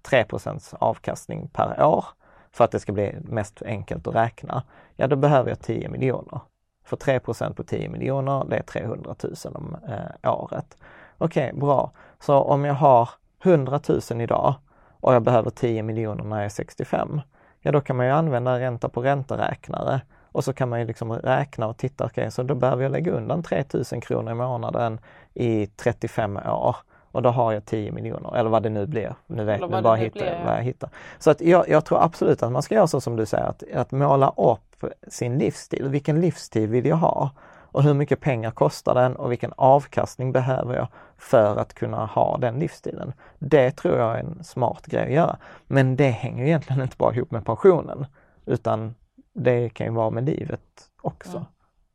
3 0.02 0.24
avkastning 0.72 1.48
per 1.48 1.84
år 1.84 2.04
för 2.52 2.64
att 2.64 2.70
det 2.70 2.80
ska 2.80 2.92
bli 2.92 3.16
mest 3.22 3.62
enkelt 3.62 4.06
att 4.06 4.14
räkna. 4.14 4.62
Ja, 4.96 5.06
då 5.06 5.16
behöver 5.16 5.50
jag 5.50 5.60
10 5.60 5.88
miljoner. 5.88 6.40
För 6.84 6.96
3% 6.96 7.54
på 7.54 7.62
10 7.62 7.88
miljoner, 7.88 8.44
det 8.44 8.56
är 8.56 8.62
300 8.62 9.14
000 9.22 9.34
om 9.44 9.76
eh, 9.88 10.32
året. 10.32 10.76
Okej, 11.18 11.48
okay, 11.48 11.60
bra. 11.60 11.90
Så 12.20 12.38
om 12.38 12.64
jag 12.64 12.74
har 12.74 13.10
100 13.44 13.80
000 14.10 14.20
idag 14.20 14.54
och 15.00 15.14
jag 15.14 15.22
behöver 15.22 15.50
10 15.50 15.82
miljoner 15.82 16.24
när 16.24 16.36
jag 16.36 16.44
är 16.44 16.48
65, 16.48 17.20
ja 17.60 17.72
då 17.72 17.80
kan 17.80 17.96
man 17.96 18.06
ju 18.06 18.12
använda 18.12 18.60
ränta 18.60 18.88
på 18.88 19.02
ränta-räknare 19.02 20.00
och 20.32 20.44
så 20.44 20.52
kan 20.52 20.68
man 20.68 20.80
ju 20.80 20.86
liksom 20.86 21.12
räkna 21.12 21.66
och 21.66 21.76
titta, 21.76 22.04
okej, 22.04 22.22
okay, 22.22 22.30
så 22.30 22.42
då 22.42 22.54
behöver 22.54 22.82
jag 22.82 22.92
lägga 22.92 23.12
undan 23.12 23.42
3000 23.42 24.00
kronor 24.00 24.32
i 24.32 24.34
månaden 24.34 25.00
i 25.34 25.66
35 25.66 26.36
år 26.36 26.76
och 27.16 27.22
då 27.22 27.28
har 27.28 27.52
jag 27.52 27.64
10 27.64 27.92
miljoner 27.92 28.36
eller 28.36 28.50
vad 28.50 28.62
det 28.62 28.68
nu 28.68 28.86
blir. 28.86 29.14
Nu 29.26 29.44
vet 29.44 29.60
jag 29.60 29.70
bara 29.82 29.96
hittar, 29.96 30.44
vad 30.44 30.56
jag 30.56 30.62
hittar. 30.62 30.90
Så 31.18 31.30
att 31.30 31.40
jag, 31.40 31.68
jag, 31.68 31.84
tror 31.84 32.02
absolut 32.02 32.42
att 32.42 32.52
man 32.52 32.62
ska 32.62 32.74
göra 32.74 32.86
så 32.86 33.00
som 33.00 33.16
du 33.16 33.26
säger, 33.26 33.44
att, 33.44 33.62
att 33.74 33.92
måla 33.92 34.32
upp 34.36 34.84
sin 35.08 35.38
livsstil. 35.38 35.88
Vilken 35.88 36.20
livsstil 36.20 36.68
vill 36.68 36.86
jag 36.86 36.96
ha? 36.96 37.30
Och 37.48 37.82
hur 37.82 37.94
mycket 37.94 38.20
pengar 38.20 38.50
kostar 38.50 38.94
den 38.94 39.16
och 39.16 39.32
vilken 39.32 39.52
avkastning 39.56 40.32
behöver 40.32 40.76
jag 40.76 40.88
för 41.18 41.56
att 41.56 41.74
kunna 41.74 42.06
ha 42.06 42.38
den 42.38 42.58
livsstilen? 42.58 43.12
Det 43.38 43.70
tror 43.70 43.98
jag 43.98 44.14
är 44.14 44.20
en 44.20 44.44
smart 44.44 44.86
grej 44.86 45.04
att 45.04 45.12
göra. 45.12 45.36
Men 45.66 45.96
det 45.96 46.10
hänger 46.10 46.44
egentligen 46.44 46.82
inte 46.82 46.96
bara 46.96 47.14
ihop 47.14 47.30
med 47.30 47.44
pensionen 47.44 48.06
utan 48.46 48.94
det 49.32 49.68
kan 49.68 49.86
ju 49.86 49.92
vara 49.92 50.10
med 50.10 50.24
livet 50.24 50.90
också. 51.02 51.36
Mm. 51.36 51.46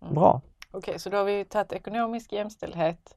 Mm. 0.01 0.15
Bra. 0.15 0.41
Okej, 0.71 0.77
okay, 0.77 0.99
så 0.99 1.09
då 1.09 1.17
har 1.17 1.23
vi 1.23 1.45
tagit 1.45 1.71
ekonomisk 1.71 2.33
jämställdhet. 2.33 3.15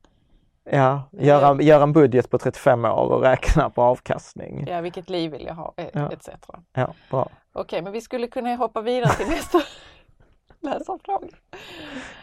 Ja, 0.70 1.02
göra, 1.12 1.62
göra 1.62 1.82
en 1.82 1.92
budget 1.92 2.30
på 2.30 2.38
35 2.38 2.84
år 2.84 3.12
och 3.12 3.22
räkna 3.22 3.70
på 3.70 3.82
avkastning. 3.82 4.66
Ja, 4.68 4.80
vilket 4.80 5.10
liv 5.10 5.30
vill 5.30 5.46
jag 5.46 5.54
ha 5.54 5.74
e- 5.76 5.90
ja. 5.92 6.12
etc. 6.12 6.28
Ja, 6.72 6.94
bra. 7.10 7.28
Okej, 7.52 7.82
men 7.82 7.92
vi 7.92 8.00
skulle 8.00 8.26
kunna 8.26 8.56
hoppa 8.56 8.80
vidare 8.80 9.12
till 9.12 9.26
nästa 9.30 9.60
läsarfråga. 10.60 11.28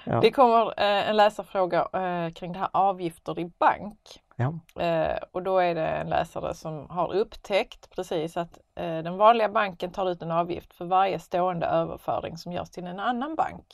Ja. 0.03 0.19
Det 0.21 0.31
kommer 0.31 0.79
eh, 0.79 1.09
en 1.09 1.17
läsarfråga 1.17 1.79
eh, 1.93 2.33
kring 2.33 2.51
det 2.53 2.59
här 2.59 2.69
avgifter 2.73 3.39
i 3.39 3.45
bank. 3.45 3.99
Ja. 4.35 4.81
Eh, 4.83 5.17
och 5.31 5.43
då 5.43 5.59
är 5.59 5.75
det 5.75 5.87
en 5.87 6.09
läsare 6.09 6.53
som 6.53 6.89
har 6.89 7.13
upptäckt 7.13 7.95
precis 7.95 8.37
att 8.37 8.57
eh, 8.75 8.83
den 8.83 9.17
vanliga 9.17 9.49
banken 9.49 9.91
tar 9.91 10.09
ut 10.09 10.21
en 10.21 10.31
avgift 10.31 10.73
för 10.73 10.85
varje 10.85 11.19
stående 11.19 11.65
överföring 11.65 12.37
som 12.37 12.51
görs 12.51 12.69
till 12.69 12.85
en 12.85 12.99
annan 12.99 13.35
bank. 13.35 13.65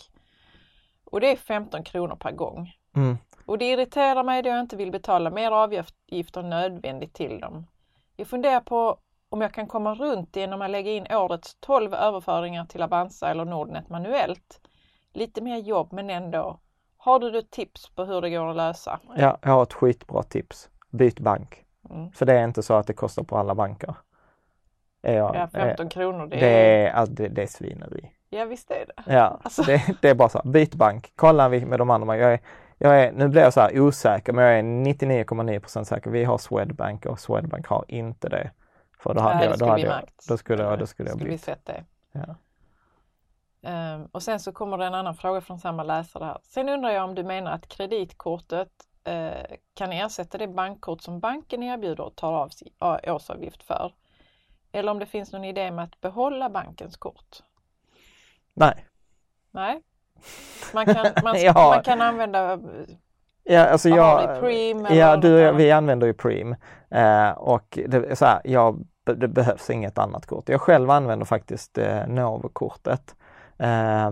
Och 1.05 1.21
det 1.21 1.31
är 1.31 1.35
15 1.35 1.83
kronor 1.83 2.15
per 2.15 2.31
gång. 2.31 2.71
Mm. 2.95 3.17
Och 3.47 3.57
det 3.57 3.69
irriterar 3.71 4.23
mig 4.23 4.41
då 4.41 4.49
jag 4.49 4.59
inte 4.59 4.75
vill 4.75 4.91
betala 4.91 5.29
mer 5.29 5.51
avgifter 5.51 6.39
än 6.39 6.49
nödvändigt 6.49 7.13
till 7.13 7.39
dem. 7.39 7.67
Jag 8.15 8.27
funderar 8.27 8.59
på 8.59 8.97
om 9.29 9.41
jag 9.41 9.53
kan 9.53 9.67
komma 9.67 9.95
runt 9.95 10.35
genom 10.35 10.61
att 10.61 10.69
lägga 10.69 10.91
in 10.91 11.07
årets 11.11 11.57
12 11.59 11.93
överföringar 11.93 12.65
till 12.65 12.81
Avanza 12.81 13.29
eller 13.29 13.45
Nordnet 13.45 13.89
manuellt. 13.89 14.61
Lite 15.13 15.41
mer 15.41 15.57
jobb 15.57 15.93
men 15.93 16.09
ändå. 16.09 16.59
Har 16.97 17.19
du 17.19 17.37
ett 17.37 17.51
tips 17.51 17.89
på 17.89 18.03
hur 18.05 18.21
det 18.21 18.29
går 18.29 18.49
att 18.49 18.55
lösa? 18.55 18.99
Ja, 19.15 19.37
jag 19.41 19.49
har 19.49 19.63
ett 19.63 19.73
skitbra 19.73 20.23
tips. 20.23 20.69
Byt 20.89 21.19
bank. 21.19 21.65
Mm. 21.89 22.11
För 22.11 22.25
det 22.25 22.33
är 22.33 22.43
inte 22.43 22.63
så 22.63 22.73
att 22.73 22.87
det 22.87 22.93
kostar 22.93 23.23
på 23.23 23.37
alla 23.37 23.55
banker. 23.55 23.95
Jag, 25.01 25.35
ja, 25.35 25.47
15 25.53 25.85
är, 25.85 25.89
kronor. 25.89 26.27
Det 26.27 26.35
är, 26.35 26.39
det 26.39 26.87
är, 26.87 26.91
alltså, 26.91 27.13
det, 27.13 27.27
det 27.27 27.43
är 27.43 27.47
svineri. 27.47 28.11
Ja, 28.29 28.45
visst 28.45 28.71
är 28.71 28.85
det. 28.85 29.13
Ja, 29.13 29.39
alltså. 29.43 29.61
det, 29.61 29.95
det, 30.01 30.09
är 30.09 30.15
bara 30.15 30.29
så. 30.29 30.41
Byt 30.45 30.75
bank. 30.75 31.11
Kolla 31.15 31.49
med 31.49 31.79
de 31.79 31.89
andra. 31.89 32.17
Jag 32.17 32.33
är, 32.33 32.39
jag 32.77 33.03
är, 33.03 33.11
nu 33.11 33.27
blir 33.27 33.41
jag 33.41 33.53
så 33.53 33.61
här 33.61 33.79
osäker, 33.79 34.33
men 34.33 34.45
jag 34.45 34.59
är 34.59 34.63
99,9% 34.63 35.83
säker. 35.83 36.09
Vi 36.09 36.23
har 36.23 36.37
Swedbank 36.37 37.05
och 37.05 37.19
Swedbank 37.19 37.67
har 37.67 37.85
inte 37.87 38.29
det. 38.29 38.51
För 38.99 39.13
då 39.13 39.21
hade 39.21 39.35
Nej, 39.35 39.47
jag, 39.47 39.59
då 39.59 39.65
hade 39.65 39.81
jag, 39.81 40.09
då 40.27 40.37
skulle 40.37 40.63
jag, 40.63 40.79
då 40.79 40.87
skulle 40.87 41.09
jag 41.09 41.17
skulle 41.17 41.31
vi 41.31 41.37
sett 41.37 41.65
det. 41.65 41.83
Ja. 42.11 42.35
Um, 43.61 44.05
och 44.11 44.23
sen 44.23 44.39
så 44.39 44.51
kommer 44.51 44.77
det 44.77 44.85
en 44.85 44.93
annan 44.93 45.15
fråga 45.15 45.41
från 45.41 45.59
samma 45.59 45.83
läsare 45.83 46.25
här. 46.25 46.37
Sen 46.43 46.69
undrar 46.69 46.89
jag 46.89 47.03
om 47.03 47.15
du 47.15 47.23
menar 47.23 47.51
att 47.51 47.67
kreditkortet 47.67 48.71
uh, 49.09 49.55
kan 49.73 49.91
ersätta 49.91 50.37
det 50.37 50.47
bankkort 50.47 51.01
som 51.01 51.19
banken 51.19 51.63
erbjuder 51.63 52.03
och 52.03 52.15
tar 52.15 52.33
av 52.33 52.51
uh, 52.83 53.13
årsavgift 53.15 53.63
för? 53.63 53.93
Eller 54.71 54.91
om 54.91 54.99
det 54.99 55.05
finns 55.05 55.31
någon 55.31 55.43
idé 55.43 55.71
med 55.71 55.83
att 55.83 56.01
behålla 56.01 56.49
bankens 56.49 56.97
kort? 56.97 57.37
Nej. 58.53 58.85
Nej. 59.51 59.81
Man 60.73 60.85
kan, 60.85 61.05
man, 61.23 61.35
ja. 61.41 61.53
man 61.53 61.83
kan 61.83 62.01
använda 62.01 62.59
Ja, 63.49 63.65
alltså 63.65 63.89
jag, 63.89 64.39
Preem, 64.39 64.87
ja 64.89 65.17
du, 65.17 65.51
vi 65.51 65.71
använder 65.71 66.07
ju 66.07 66.13
Preem 66.13 66.55
eh, 66.89 67.29
och 67.29 67.79
det, 67.87 68.15
så 68.15 68.25
här, 68.25 68.41
jag, 68.43 68.85
det 69.15 69.27
behövs 69.27 69.69
inget 69.69 69.97
annat 69.97 70.25
kort. 70.25 70.49
Jag 70.49 70.61
själv 70.61 70.89
använder 70.89 71.25
faktiskt 71.25 71.77
eh, 71.77 72.07
Novo-kortet. 72.07 73.15
Eh, 73.59 74.11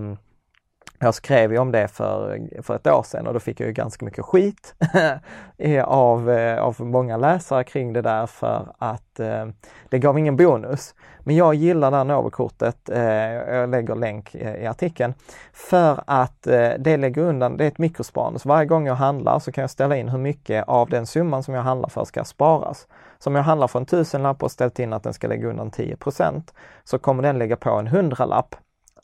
jag 0.99 1.13
skrev 1.13 1.51
ju 1.51 1.57
om 1.57 1.71
det 1.71 1.87
för, 1.87 2.39
för 2.61 2.75
ett 2.75 2.87
år 2.87 3.03
sedan 3.03 3.27
och 3.27 3.33
då 3.33 3.39
fick 3.39 3.59
jag 3.59 3.67
ju 3.67 3.73
ganska 3.73 4.05
mycket 4.05 4.25
skit 4.25 4.75
av, 5.83 6.29
eh, 6.29 6.63
av 6.63 6.81
många 6.81 7.17
läsare 7.17 7.63
kring 7.63 7.93
det 7.93 8.01
där 8.01 8.25
för 8.25 8.73
att 8.77 9.19
eh, 9.19 9.45
det 9.89 9.99
gav 9.99 10.19
ingen 10.19 10.37
bonus. 10.37 10.95
Men 11.19 11.35
jag 11.35 11.55
gillar 11.55 11.91
det 11.91 11.97
här 11.97 12.03
Novo-kortet, 12.03 12.89
eh, 12.89 13.55
jag 13.55 13.69
lägger 13.69 13.95
länk 13.95 14.35
eh, 14.35 14.55
i 14.55 14.67
artikeln, 14.67 15.13
för 15.53 16.03
att 16.07 16.47
eh, 16.47 16.69
det 16.79 16.97
lägger 16.97 17.21
undan, 17.21 17.57
det 17.57 17.63
är 17.63 17.67
ett 17.67 17.77
mikrosparande. 17.77 18.39
Så 18.39 18.49
varje 18.49 18.65
gång 18.65 18.87
jag 18.87 18.95
handlar 18.95 19.39
så 19.39 19.51
kan 19.51 19.61
jag 19.61 19.71
ställa 19.71 19.97
in 19.97 20.09
hur 20.09 20.19
mycket 20.19 20.67
av 20.67 20.89
den 20.89 21.05
summan 21.05 21.43
som 21.43 21.53
jag 21.53 21.61
handlar 21.61 21.89
för 21.89 22.05
ska 22.05 22.23
sparas. 22.23 22.87
Så 23.19 23.29
om 23.29 23.35
jag 23.35 23.43
handlar 23.43 23.67
för 23.67 23.79
en 23.79 23.85
tusenlapp 23.85 24.43
och 24.43 24.51
ställt 24.51 24.79
in 24.79 24.93
att 24.93 25.03
den 25.03 25.13
ska 25.13 25.27
lägga 25.27 25.47
undan 25.47 25.71
10% 25.71 26.41
så 26.83 26.99
kommer 26.99 27.23
den 27.23 27.39
lägga 27.39 27.55
på 27.55 27.69
en 27.69 27.87
hundralapp 27.87 28.55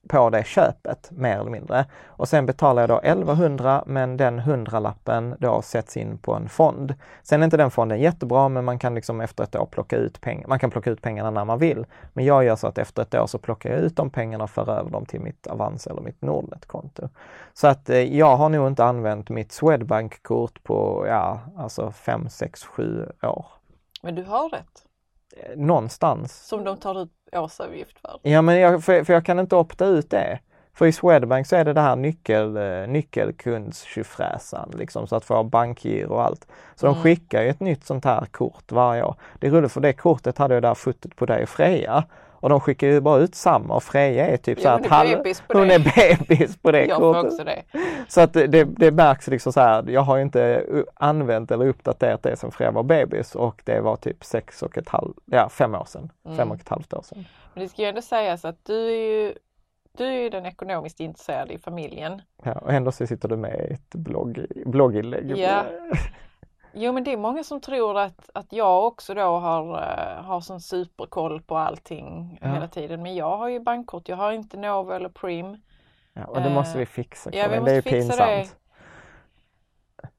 på 0.08 0.30
det 0.30 0.44
köpet 0.44 1.12
mer 1.12 1.38
eller 1.38 1.52
mindre. 1.52 1.86
Och 2.06 2.28
sen 2.28 2.46
betalar 2.46 2.82
jag 2.82 2.90
då 2.90 3.00
1100 3.00 3.84
men 3.88 4.18
den 4.18 4.40
hundralappen 4.40 5.36
då 5.40 5.62
sätts 5.62 5.98
in 5.98 6.18
på 6.18 6.34
en 6.34 6.50
fond. 6.50 6.94
Sen 7.24 7.42
är 7.42 7.46
inte 7.46 7.58
den 7.58 7.72
fonden 7.72 8.00
jättebra 8.00 8.50
men 8.50 8.66
man 8.66 8.80
kan 8.80 8.96
liksom 8.96 9.22
efter 9.22 9.44
ett 9.44 9.56
år 9.56 9.66
plocka 9.66 9.98
ut 9.98 10.22
pengar. 10.22 10.48
Man 10.48 10.60
kan 10.60 10.72
plocka 10.72 10.92
ut 10.92 11.02
pengarna 11.02 11.32
när 11.32 11.46
man 11.46 11.60
vill. 11.60 11.86
Men 12.14 12.26
jag 12.26 12.44
gör 12.44 12.56
så 12.56 12.68
att 12.68 12.78
efter 12.78 13.02
ett 13.02 13.16
år 13.16 13.28
så 13.28 13.38
plockar 13.38 13.70
jag 13.70 13.80
ut 13.80 13.96
de 13.96 14.10
pengarna 14.10 14.44
och 14.44 14.50
för 14.50 14.70
över 14.70 14.90
dem 14.90 15.06
till 15.06 15.22
mitt 15.22 15.48
Avanza 15.48 15.90
eller 15.90 16.02
mitt 16.02 16.22
Nordnet-konto. 16.22 17.10
Så 17.54 17.68
att 17.68 17.90
eh, 17.90 18.18
jag 18.18 18.38
har 18.38 18.50
nog 18.50 18.68
inte 18.68 18.86
använt 18.86 19.30
mitt 19.30 19.52
Swedbank-kort 19.52 20.64
på 20.64 21.06
ja, 21.08 21.40
alltså 21.58 21.92
5, 21.92 22.30
6, 22.30 22.64
7 22.64 23.06
år. 23.22 23.46
Men 24.02 24.16
du 24.16 24.24
har 24.24 24.50
rätt? 24.50 24.86
Eh, 25.38 25.58
någonstans. 25.58 26.48
Som 26.48 26.64
de 26.64 26.78
tar 26.78 27.02
ut 27.04 27.10
årsavgift 27.32 28.00
för. 28.00 28.20
Ja, 28.22 28.42
men 28.42 28.60
jag, 28.60 28.84
för, 28.84 29.04
för 29.04 29.14
jag 29.14 29.26
kan 29.26 29.40
inte 29.40 29.56
opta 29.56 29.86
ut 29.86 30.10
det. 30.10 30.40
För 30.74 30.86
i 30.86 30.92
Swedbank 30.92 31.48
så 31.48 31.56
är 31.56 31.66
det 31.66 31.74
det 31.74 31.82
här 31.82 31.96
nyckel, 31.96 32.58
eh, 32.58 32.88
nyckelkundstjofräsan 32.88 34.72
liksom 34.78 35.08
så 35.08 35.16
att 35.16 35.26
få 35.26 35.44
bankgiro 35.44 36.14
och 36.14 36.24
allt. 36.24 36.48
Så 36.76 36.88
mm. 36.88 36.96
de 36.96 37.04
skickar 37.04 37.42
ju 37.42 37.50
ett 37.50 37.60
nytt 37.60 37.86
sånt 37.86 38.06
här 38.06 38.26
kort 38.26 38.72
varje 38.72 39.04
år. 39.04 39.16
Det 39.40 39.48
är 39.48 39.52
roligt 39.52 39.72
för 39.72 39.82
det 39.82 39.94
kortet 39.94 40.38
hade 40.38 40.54
jag 40.54 40.64
där 40.64 40.74
fotot 40.74 41.16
på 41.16 41.26
dig 41.26 41.44
och 41.44 41.50
Freja. 41.50 42.04
Och 42.42 42.50
de 42.50 42.60
skickar 42.60 42.88
ju 42.88 43.02
bara 43.02 43.20
ut 43.20 43.36
samma 43.36 43.76
och 43.76 43.84
Freja 43.84 44.28
är 44.28 44.38
typ 44.38 44.58
jo, 44.58 44.64
så 44.64 44.70
att 44.70 44.86
hon 44.88 45.08
är 45.08 45.18
bebis 45.18 45.44
på 45.48 45.64
det. 45.64 45.74
är 45.74 46.18
bebis 46.18 46.58
på 46.58 46.72
det 46.72 46.86
jag 46.86 46.98
kortet. 46.98 47.46
Det. 47.46 47.64
Så 48.08 48.22
att 48.22 48.34
det, 48.34 48.64
det 48.64 48.92
märks 48.92 49.28
liksom 49.28 49.54
så 49.54 49.60
här, 49.60 49.90
jag 49.90 50.02
har 50.02 50.20
inte 50.20 50.66
använt 50.94 51.52
eller 51.52 51.68
uppdaterat 51.68 52.24
det 52.24 52.36
sen 52.36 52.52
Freja 52.52 52.72
var 52.72 52.84
bebis 52.84 53.36
och 53.36 53.62
det 53.66 53.82
var 53.82 53.96
typ 53.96 54.24
sex 54.24 54.64
och 54.64 54.78
ett 54.78 54.90
halvt, 54.90 55.18
ja 55.26 55.50
fem 55.50 55.76
år 55.76 55.86
sedan, 55.86 56.10
mm. 56.26 56.38
fem 56.38 56.52
och 56.52 56.60
ett 56.60 56.70
halvt 56.70 56.94
år 56.94 57.02
sedan. 57.02 57.26
Men 57.54 57.64
det 57.64 57.70
ska 57.70 57.82
ju 57.82 57.88
ändå 57.88 58.02
sägas 58.02 58.46
att 58.46 58.66
du 58.66 58.88
är 58.88 59.26
ju 59.26 59.34
du 59.98 60.06
är 60.06 60.12
ju 60.12 60.30
den 60.30 60.46
ekonomiskt 60.46 61.00
intresserade 61.00 61.54
i 61.54 61.58
familjen. 61.58 62.22
Ja, 62.44 62.54
och 62.54 62.74
ändå 62.74 62.92
så 62.92 63.08
sitter 63.08 63.30
du 63.30 63.38
med 63.38 63.68
i 63.70 63.74
ett 63.74 63.96
blogg, 63.96 64.46
blogginlägg. 64.66 65.38
Ja. 65.38 65.64
Jo 66.74 66.92
men 66.92 67.04
det 67.04 67.14
är 67.14 67.18
många 67.18 67.44
som 67.44 67.62
tror 67.62 68.00
att, 68.00 68.30
att 68.34 68.54
jag 68.54 68.88
också 68.88 69.14
då 69.14 69.38
har, 69.38 69.64
uh, 69.64 70.24
har 70.24 70.42
sån 70.42 70.62
superkoll 70.62 71.42
på 71.42 71.58
allting 71.58 72.40
ja. 72.42 72.48
hela 72.48 72.68
tiden. 72.68 73.02
Men 73.02 73.16
jag 73.16 73.38
har 73.38 73.48
ju 73.50 73.60
bankkort, 73.60 74.10
jag 74.10 74.18
har 74.18 74.32
inte 74.32 74.58
Novo 74.58 74.92
eller 74.92 75.10
Prim. 75.10 75.58
Ja, 76.14 76.26
och 76.26 76.42
det 76.42 76.48
uh, 76.48 76.54
måste 76.54 76.78
vi 76.78 76.86
fixa 76.86 77.30
Ja, 77.34 77.48
vi 77.48 77.60
måste 77.60 77.72
det 77.72 77.78
är 77.78 77.82
fixa 77.82 77.98
pinsamt. 77.98 78.20
Det. 78.20 78.50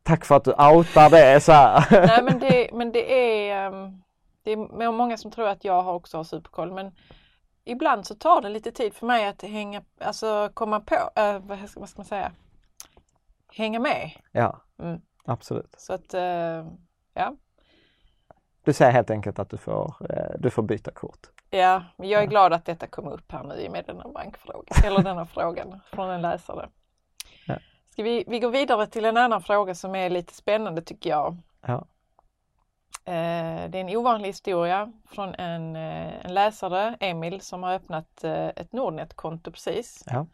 Tack 0.02 0.24
för 0.24 0.36
att 0.36 0.44
du 0.44 0.50
outar 0.50 1.10
det 1.10 1.40
så 1.40 1.52
här. 1.52 1.86
Nej 2.06 2.22
men 2.22 2.38
det, 2.38 2.70
men 2.72 2.92
det 2.92 3.12
är 3.50 3.66
um, 3.66 4.02
det 4.42 4.52
är 4.52 4.92
många 4.92 5.16
som 5.16 5.30
tror 5.30 5.48
att 5.48 5.64
jag 5.64 5.96
också 5.96 6.16
har 6.16 6.24
superkoll 6.24 6.72
men 6.72 6.92
ibland 7.64 8.06
så 8.06 8.14
tar 8.14 8.42
det 8.42 8.48
lite 8.48 8.72
tid 8.72 8.94
för 8.94 9.06
mig 9.06 9.26
att 9.26 9.42
hänga, 9.42 9.82
alltså 10.00 10.50
komma 10.54 10.80
på, 10.80 10.96
ska, 11.66 11.80
vad 11.80 11.88
ska 11.88 11.98
man 11.98 12.06
säga, 12.06 12.32
hänga 13.52 13.80
med. 13.80 14.10
Ja, 14.32 14.62
mm. 14.78 15.00
Absolut. 15.24 15.74
Så 15.78 15.92
att, 15.92 16.14
uh, 16.14 16.72
ja. 17.14 17.36
Du 18.64 18.72
säger 18.72 18.92
helt 18.92 19.10
enkelt 19.10 19.38
att 19.38 19.50
du 19.50 19.56
får, 19.56 19.94
eh, 20.10 20.38
du 20.38 20.50
får 20.50 20.62
byta 20.62 20.90
kort. 20.90 21.26
Ja, 21.50 21.84
men 21.96 22.08
jag 22.08 22.22
är 22.22 22.26
glad 22.26 22.52
att 22.52 22.64
detta 22.64 22.86
kom 22.86 23.08
upp 23.08 23.32
här 23.32 23.42
nu 23.44 23.54
i 23.54 23.68
och 23.68 23.72
med 23.72 23.84
denna 23.86 24.08
bankfråga, 24.08 24.74
eller 24.84 25.02
denna 25.02 25.26
frågan 25.34 25.80
från 25.92 26.10
en 26.10 26.22
läsare. 26.22 26.68
Ja. 27.46 27.58
Ska 27.90 28.02
vi, 28.02 28.24
vi 28.26 28.38
går 28.38 28.50
vidare 28.50 28.86
till 28.86 29.04
en 29.04 29.16
annan 29.16 29.42
fråga 29.42 29.74
som 29.74 29.94
är 29.94 30.10
lite 30.10 30.34
spännande 30.34 30.82
tycker 30.82 31.10
jag. 31.10 31.36
Ja. 31.60 31.86
Eh, 33.04 33.70
det 33.70 33.78
är 33.78 33.80
en 33.80 33.96
ovanlig 33.96 34.28
historia 34.28 34.92
från 35.10 35.34
en, 35.34 35.76
eh, 35.76 36.26
en 36.26 36.34
läsare, 36.34 36.96
Emil, 37.00 37.40
som 37.40 37.62
har 37.62 37.74
öppnat 37.74 38.24
eh, 38.24 38.46
ett 38.46 38.72
Nordnet-konto 38.72 39.50
precis. 39.50 40.04
Ja. 40.06 40.26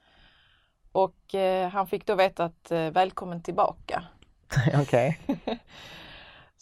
Och 0.92 1.34
eh, 1.34 1.68
han 1.68 1.86
fick 1.86 2.06
då 2.06 2.14
veta 2.14 2.44
att 2.44 2.70
eh, 2.70 2.90
välkommen 2.90 3.42
tillbaka. 3.42 4.04
Okej. 4.82 5.20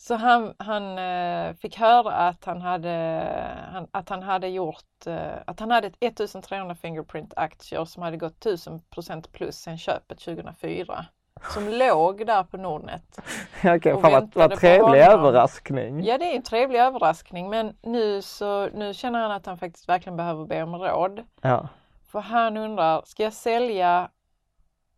Så 0.07 0.15
han, 0.15 0.55
han 0.59 0.99
eh, 0.99 1.55
fick 1.55 1.79
höra 1.79 2.13
att 2.13 2.45
han 2.45 2.61
hade, 2.61 3.89
att 3.91 4.09
han 4.09 4.23
hade 4.23 4.49
gjort, 4.49 5.07
eh, 5.07 5.17
att 5.47 5.61
han 5.61 5.71
hade 5.71 5.87
ett 5.87 5.97
1300 6.01 6.75
Fingerprint-aktier 6.75 7.85
som 7.85 8.03
hade 8.03 8.17
gått 8.17 8.47
1000% 8.47 9.27
plus 9.33 9.57
sen 9.57 9.79
köpet 9.79 10.19
2004. 10.21 11.07
Som 11.55 11.69
låg 11.69 12.27
där 12.27 12.43
på 12.43 12.57
Nordnet. 12.57 13.19
Okej, 13.65 13.93
fan 14.01 14.13
vad, 14.13 14.35
vad 14.35 14.59
trevlig 14.59 15.01
överraskning. 15.01 16.05
Ja, 16.05 16.19
det 16.19 16.25
är 16.25 16.37
en 16.37 16.43
trevlig 16.43 16.79
överraskning 16.79 17.51
men 17.51 17.77
nu 17.83 18.23
så 18.23 18.67
nu 18.67 18.95
känner 18.95 19.23
han 19.23 19.31
att 19.31 19.47
han 19.47 19.59
faktiskt 19.59 19.89
verkligen 19.89 20.17
behöver 20.17 20.47
be 20.47 20.63
om 20.63 20.77
råd. 20.77 21.23
Ja. 21.41 21.69
För 22.09 22.21
han 22.21 22.57
undrar, 22.57 23.03
ska 23.05 23.23
jag 23.23 23.33
sälja, 23.33 24.11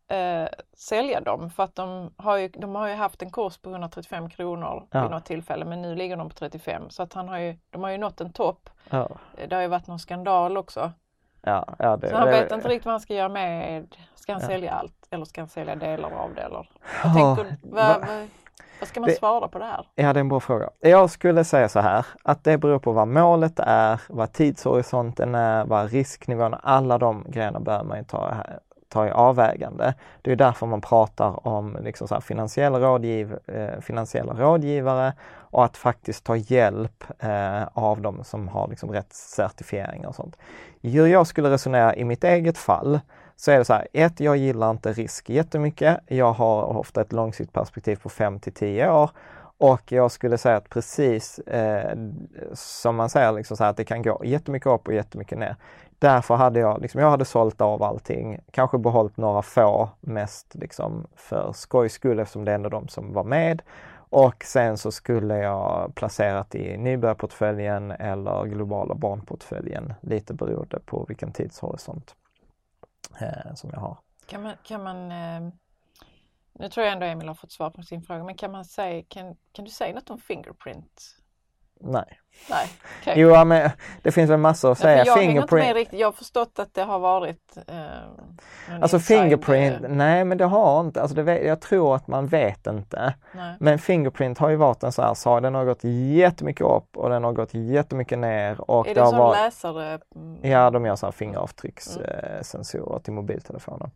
eh, 0.08 0.48
sälja 0.76 1.20
dem? 1.20 1.50
För 1.50 1.62
att 1.62 1.74
de 1.74 2.10
har, 2.16 2.36
ju, 2.36 2.48
de 2.48 2.74
har 2.74 2.88
ju 2.88 2.94
haft 2.94 3.22
en 3.22 3.30
kurs 3.30 3.58
på 3.58 3.70
135 3.70 4.30
kronor 4.30 4.86
Ja. 4.90 5.02
vid 5.02 5.10
något 5.10 5.24
tillfälle 5.24 5.64
men 5.64 5.82
nu 5.82 5.94
ligger 5.94 6.16
de 6.16 6.28
på 6.28 6.34
35 6.34 6.90
så 6.90 7.02
att 7.02 7.12
han 7.12 7.28
har 7.28 7.38
ju, 7.38 7.56
de 7.70 7.82
har 7.82 7.90
ju 7.90 7.98
nått 7.98 8.20
en 8.20 8.32
topp. 8.32 8.70
Ja. 8.90 9.08
Det 9.48 9.54
har 9.54 9.62
ju 9.62 9.68
varit 9.68 9.86
någon 9.86 9.98
skandal 9.98 10.56
också. 10.56 10.92
Ja, 11.42 11.64
ja, 11.78 11.96
det, 11.96 12.08
Så 12.10 12.16
han 12.16 12.26
det, 12.26 12.32
vet 12.32 12.52
inte 12.52 12.68
riktigt 12.68 12.84
vad 12.86 12.92
han 12.92 13.00
ska 13.00 13.14
göra 13.14 13.28
med, 13.28 13.86
ska 14.14 14.32
han 14.32 14.40
Ja. 14.42 14.46
sälja 14.48 14.72
allt 14.72 15.06
eller 15.10 15.24
ska 15.24 15.40
han 15.40 15.48
sälja 15.48 15.76
delar 15.76 16.10
av 16.10 16.34
det 16.34 16.42
eller? 16.42 16.70
Ja, 17.04 17.18
Jag 17.18 17.36
tänker, 17.36 17.56
vad, 17.62 18.00
va- 18.00 18.06
vad, 18.80 18.88
ska 18.88 19.00
man 19.00 19.08
Det- 19.08 19.14
svara 19.14 19.48
på 19.48 19.58
det 19.58 19.64
här? 19.64 19.86
Ja, 19.94 20.12
det 20.12 20.18
är 20.18 20.20
en 20.20 20.28
bra 20.28 20.40
fråga. 20.40 20.70
Jag 20.80 21.10
skulle 21.10 21.44
säga 21.44 21.68
så 21.68 21.80
här, 21.80 22.06
att 22.24 22.44
det 22.44 22.58
beror 22.58 22.78
på 22.78 22.92
vad 22.92 23.08
målet 23.08 23.58
är, 23.58 24.00
vad 24.08 24.32
tidshorisonten 24.32 25.34
är, 25.34 25.64
vad 25.64 25.90
risknivån 25.92 26.54
är. 26.54 26.60
Alla 26.62 26.98
de 26.98 27.24
grejerna 27.28 27.60
bör 27.60 27.82
man 27.84 27.98
ju 27.98 28.04
ta, 28.04 28.34
ta 28.88 29.06
i 29.06 29.10
avvägande. 29.10 29.94
Det 30.22 30.32
är 30.32 30.36
därför 30.36 30.66
man 30.66 30.80
pratar 30.80 31.48
om 31.48 31.76
liksom 31.80 32.08
så 32.08 32.14
här 32.14 32.20
finansiella, 32.20 32.80
rådgiv, 32.80 33.38
eh, 33.46 33.80
finansiella 33.80 34.32
rådgivare 34.32 35.12
och 35.36 35.64
att 35.64 35.76
faktiskt 35.76 36.24
ta 36.24 36.36
hjälp 36.36 37.04
eh, 37.18 37.62
av 37.72 38.00
dem 38.00 38.24
som 38.24 38.48
har 38.48 38.68
liksom 38.68 38.90
rätt 38.90 39.12
certifieringar 39.12 40.08
och 40.08 40.14
sånt. 40.14 40.36
Hur 40.82 41.06
jag 41.06 41.26
skulle 41.26 41.50
resonera 41.50 41.96
i 41.96 42.04
mitt 42.04 42.24
eget 42.24 42.58
fall 42.58 43.00
så 43.36 43.50
är 43.50 43.58
det 43.58 43.64
så 43.64 43.72
här, 43.72 43.88
ett, 43.92 44.20
jag 44.20 44.36
gillar 44.36 44.70
inte 44.70 44.92
risk 44.92 45.30
jättemycket. 45.30 45.98
Jag 46.06 46.32
har 46.32 46.62
ofta 46.64 47.00
ett 47.00 47.12
långsiktigt 47.12 47.52
perspektiv 47.52 47.96
på 47.96 48.08
5 48.08 48.40
till 48.40 48.52
10 48.52 48.90
år 48.90 49.10
och 49.58 49.92
jag 49.92 50.10
skulle 50.10 50.38
säga 50.38 50.56
att 50.56 50.68
precis 50.68 51.38
eh, 51.38 51.98
som 52.52 52.96
man 52.96 53.10
säger, 53.10 53.32
liksom 53.32 53.56
så 53.56 53.64
här, 53.64 53.70
att 53.70 53.76
det 53.76 53.84
kan 53.84 54.02
gå 54.02 54.24
jättemycket 54.24 54.66
upp 54.66 54.88
och 54.88 54.94
jättemycket 54.94 55.38
ner. 55.38 55.56
Därför 55.98 56.34
hade 56.34 56.60
jag, 56.60 56.82
liksom, 56.82 57.00
jag 57.00 57.10
hade 57.10 57.24
sålt 57.24 57.60
av 57.60 57.82
allting, 57.82 58.40
kanske 58.50 58.78
behållit 58.78 59.16
några 59.16 59.42
få 59.42 59.90
mest 60.00 60.54
liksom 60.54 61.06
för 61.16 61.52
skojs 61.52 61.92
skull 61.92 62.18
eftersom 62.18 62.44
det 62.44 62.50
är 62.50 62.54
ändå 62.54 62.68
de 62.68 62.88
som 62.88 63.12
var 63.12 63.24
med. 63.24 63.62
Och 64.10 64.44
sen 64.44 64.78
så 64.78 64.92
skulle 64.92 65.38
jag 65.38 65.94
placerat 65.94 66.54
i 66.54 66.76
nybörjarportföljen 66.76 67.90
eller 67.90 68.44
globala 68.44 68.94
barnportföljen, 68.94 69.94
lite 70.00 70.34
beroende 70.34 70.80
på 70.80 71.04
vilken 71.08 71.32
tidshorisont 71.32 72.14
eh, 73.20 73.54
som 73.54 73.70
jag 73.72 73.80
har. 73.80 73.98
Kan 74.26 74.42
man, 74.42 74.54
kan 74.62 74.82
man 74.82 75.12
eh, 75.12 75.52
nu 76.52 76.68
tror 76.68 76.86
jag 76.86 76.92
ändå 76.92 77.06
Emil 77.06 77.28
har 77.28 77.34
fått 77.34 77.52
svar 77.52 77.70
på 77.70 77.82
sin 77.82 78.02
fråga, 78.02 78.24
men 78.24 78.34
kan 78.34 78.52
man 78.52 78.64
säga, 78.64 79.02
kan, 79.08 79.36
kan 79.52 79.64
du 79.64 79.70
säga 79.70 79.94
något 79.94 80.10
om 80.10 80.18
Fingerprint? 80.18 81.16
Nej. 81.80 82.20
Nej, 82.50 82.66
okej. 83.00 83.14
Jo, 83.16 83.44
men 83.44 83.70
det 84.02 84.12
finns 84.12 84.30
väl 84.30 84.38
massor 84.38 84.72
att 84.72 84.78
Ja, 84.78 84.82
för 84.82 84.88
säga. 84.88 85.04
jag 85.04 85.16
hänger 85.16 85.28
inte 85.42 85.54
med 85.54 85.62
Fingerprint. 85.62 85.76
riktigt. 85.76 86.00
Jag 86.00 86.06
har 86.06 86.12
förstått 86.12 86.58
att 86.58 86.74
det 86.74 86.82
har 86.82 86.98
varit 86.98 87.56
eh, 87.68 87.74
Alltså 88.82 88.96
inside, 88.96 89.18
Fingerprint, 89.20 89.84
eh, 89.84 89.90
nej 89.90 90.24
men 90.24 90.38
det 90.38 90.44
har 90.44 90.80
inte, 90.80 91.02
alltså 91.02 91.22
det 91.22 91.38
jag 91.42 91.60
tror 91.60 91.94
att 91.96 92.06
man 92.06 92.26
vet 92.26 92.66
inte. 92.66 93.14
nej. 93.32 93.54
Men 93.60 93.78
Fingerprint 93.78 94.38
har 94.38 94.48
ju 94.48 94.56
varit 94.56 94.82
en 94.82 94.92
sån 94.92 95.04
här 95.04 95.14
sak, 95.14 95.42
den 95.42 95.54
har 95.54 95.64
gått 95.64 95.84
jättemycket 96.14 96.66
upp 96.66 96.96
och 96.96 97.10
den 97.10 97.24
har 97.24 97.32
gått 97.32 97.54
jättemycket 97.54 98.18
ner 98.18 98.70
och 98.70 98.86
Är 98.88 98.94
det 98.94 99.00
det 99.00 99.04
har 99.04 99.10
sån 99.10 99.18
varit 99.18 99.38
läsare? 99.38 99.98
mm, 100.16 100.50
Ja, 100.50 100.70
de 100.70 100.84
gör 100.86 100.96
så 100.96 101.06
här 101.06 101.12
fingeravtryckssensorer 101.12 102.98
till 102.98 103.12
mobiltelefoner. 103.12 103.90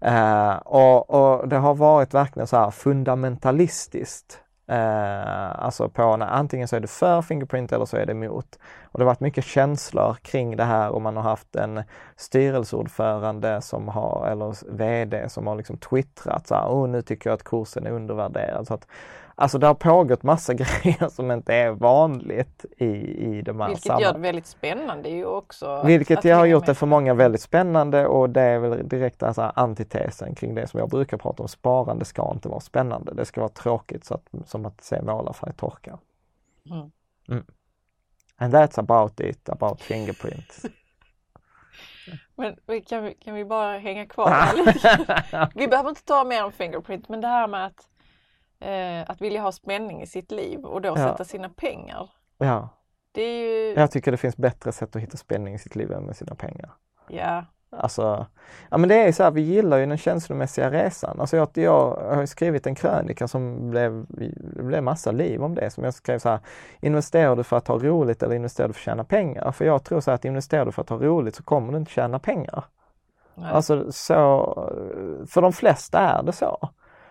Eh, 0.00 0.52
och, 0.56 1.10
och 1.10 1.48
det 1.48 1.56
har 1.56 1.74
varit 1.74 2.14
verkligen 2.14 2.46
så 2.46 2.56
här 2.56 2.70
fundamentalistiskt. 2.70 4.40
Eh, 4.68 5.64
alltså 5.64 5.88
på 5.88 6.16
när 6.16 6.26
antingen 6.26 6.68
så 6.68 6.76
är 6.76 6.80
du 6.80 6.86
för 6.86 7.22
Fingerprint 7.22 7.72
eller 7.72 7.84
så 7.84 7.96
är 7.96 8.06
det 8.06 8.12
emot. 8.12 8.58
Och 8.84 8.98
det 8.98 9.04
har 9.04 9.10
varit 9.10 9.20
mycket 9.20 9.44
känslor 9.44 10.16
kring 10.22 10.56
det 10.56 10.64
här 10.64 10.90
och 10.90 11.02
man 11.02 11.16
har 11.16 11.22
haft 11.22 11.56
en 11.56 11.82
styrelseordförande 12.16 13.62
som 13.62 13.88
har, 13.88 14.28
eller 14.30 14.72
VD 14.76 15.28
som 15.28 15.46
har 15.46 15.56
liksom 15.56 15.76
twittrat 15.78 16.46
så 16.46 16.54
här, 16.54 16.68
oh, 16.68 16.88
nu 16.88 17.02
tycker 17.02 17.30
jag 17.30 17.34
att 17.34 17.44
kursen 17.44 17.86
är 17.86 17.90
undervärderad. 17.90 18.66
Så 18.66 18.74
att, 18.74 18.86
alltså 19.38 19.58
det 19.58 19.66
har 19.66 19.74
pågått 19.74 20.22
massa 20.22 20.54
grejer 20.82 21.08
som 21.08 21.30
inte 21.30 21.54
är 21.54 21.70
vanligt 21.70 22.64
i, 22.76 22.84
i 22.84 23.42
de 23.42 23.60
här 23.60 23.68
Vilket 23.68 23.84
sammanhangen. 23.84 24.06
gör 24.08 24.12
det 24.12 24.18
väldigt 24.18 24.46
spännande 24.46 25.08
ju 25.08 25.24
också. 25.24 25.82
Vilket 25.84 26.18
att 26.18 26.24
jag 26.24 26.36
har 26.36 26.46
gjort 26.46 26.66
det 26.66 26.74
för 26.74 26.86
många 26.86 27.14
väldigt 27.14 27.42
spännande 27.42 28.06
och 28.06 28.30
det 28.30 28.40
är 28.40 28.58
väl 28.58 28.88
direkt 28.88 29.22
alltså 29.22 29.42
antitesen 29.42 30.34
kring 30.34 30.54
det 30.54 30.66
som 30.66 30.80
jag 30.80 30.88
brukar 30.88 31.16
prata 31.16 31.42
om. 31.42 31.48
Sparande 31.48 32.04
ska 32.04 32.32
inte 32.32 32.48
vara 32.48 32.60
spännande. 32.60 33.14
Det 33.14 33.24
ska 33.24 33.40
vara 33.40 33.52
tråkigt 33.52 34.04
så 34.04 34.14
att, 34.14 34.48
som 34.48 34.66
att 34.66 34.80
se 34.80 35.02
målarfärg 35.02 35.52
torka. 35.52 35.98
Mm. 36.70 36.90
Mm. 37.28 37.44
And 38.36 38.54
that's 38.54 38.78
about 38.78 39.20
it, 39.20 39.48
about 39.48 39.80
fingerprint. 39.80 40.62
Men 42.36 42.82
kan 42.82 43.04
vi, 43.04 43.14
kan 43.14 43.34
vi 43.34 43.44
bara 43.44 43.78
hänga 43.78 44.06
kvar? 44.06 44.32
Vi 45.58 45.68
behöver 45.68 45.88
inte 45.88 46.04
ta 46.04 46.24
mer 46.24 46.44
om 46.44 46.52
Fingerprint, 46.52 47.08
men 47.08 47.20
det 47.20 47.28
här 47.28 47.48
med 47.48 47.66
att, 47.66 47.88
eh, 48.60 49.10
att 49.10 49.20
vilja 49.20 49.40
ha 49.42 49.52
spänning 49.52 50.02
i 50.02 50.06
sitt 50.06 50.30
liv 50.30 50.60
och 50.64 50.80
då 50.80 50.88
Ja. 50.88 50.96
sätta 50.96 51.24
sina 51.24 51.48
pengar. 51.48 52.10
ja, 52.38 52.68
Det 53.12 53.22
är 53.22 53.38
ju, 53.68 53.74
jag 53.74 53.90
tycker 53.90 54.10
det 54.10 54.16
finns 54.16 54.36
bättre 54.36 54.72
sätt 54.72 54.96
att 54.96 55.02
hitta 55.02 55.16
spänning 55.16 55.54
i 55.54 55.58
sitt 55.58 55.76
liv 55.76 55.92
än 55.92 56.02
med 56.04 56.16
sina 56.16 56.34
pengar. 56.34 56.70
ja, 57.08 57.44
Alltså, 57.70 58.26
ja 58.70 58.78
men 58.78 58.88
det 58.88 58.94
är 58.94 59.12
så 59.12 59.22
här, 59.22 59.30
vi 59.30 59.40
gillar 59.40 59.78
ju 59.78 59.86
den 59.86 59.98
känslomässiga 59.98 60.70
resan. 60.70 61.20
Alltså 61.20 61.36
jag, 61.36 61.48
jag 61.54 61.96
har 62.14 62.26
skrivit 62.26 62.66
en 62.66 62.74
krönika 62.74 63.28
som 63.28 63.70
blev, 63.70 64.06
det 64.56 64.62
blev 64.62 64.82
massa 64.82 65.10
liv 65.12 65.42
om 65.42 65.54
det. 65.54 65.70
Som 65.70 65.84
jag 65.84 65.94
skrev 65.94 66.18
så 66.18 66.28
här, 66.28 66.40
investerar 66.80 67.36
du 67.36 67.44
för 67.44 67.56
att 67.56 67.68
ha 67.68 67.78
roligt 67.78 68.22
eller 68.22 68.34
investerar 68.34 68.68
du 68.68 68.74
för 68.74 68.80
att 68.80 68.84
tjäna 68.84 69.04
pengar? 69.04 69.52
För 69.52 69.64
jag 69.64 69.84
tror 69.84 70.00
så 70.00 70.10
här 70.10 70.14
att 70.14 70.24
investerar 70.24 70.64
du 70.66 70.72
för 70.72 70.82
att 70.82 70.88
ha 70.88 70.96
roligt 70.96 71.34
så 71.34 71.42
kommer 71.42 71.72
du 71.72 71.78
inte 71.78 71.90
tjäna 71.90 72.18
pengar. 72.18 72.64
nej. 73.34 73.52
Alltså 73.52 73.92
så, 73.92 74.14
för 75.28 75.42
de 75.42 75.52
flesta 75.52 75.98
är 75.98 76.22
det 76.22 76.32
så. 76.32 76.68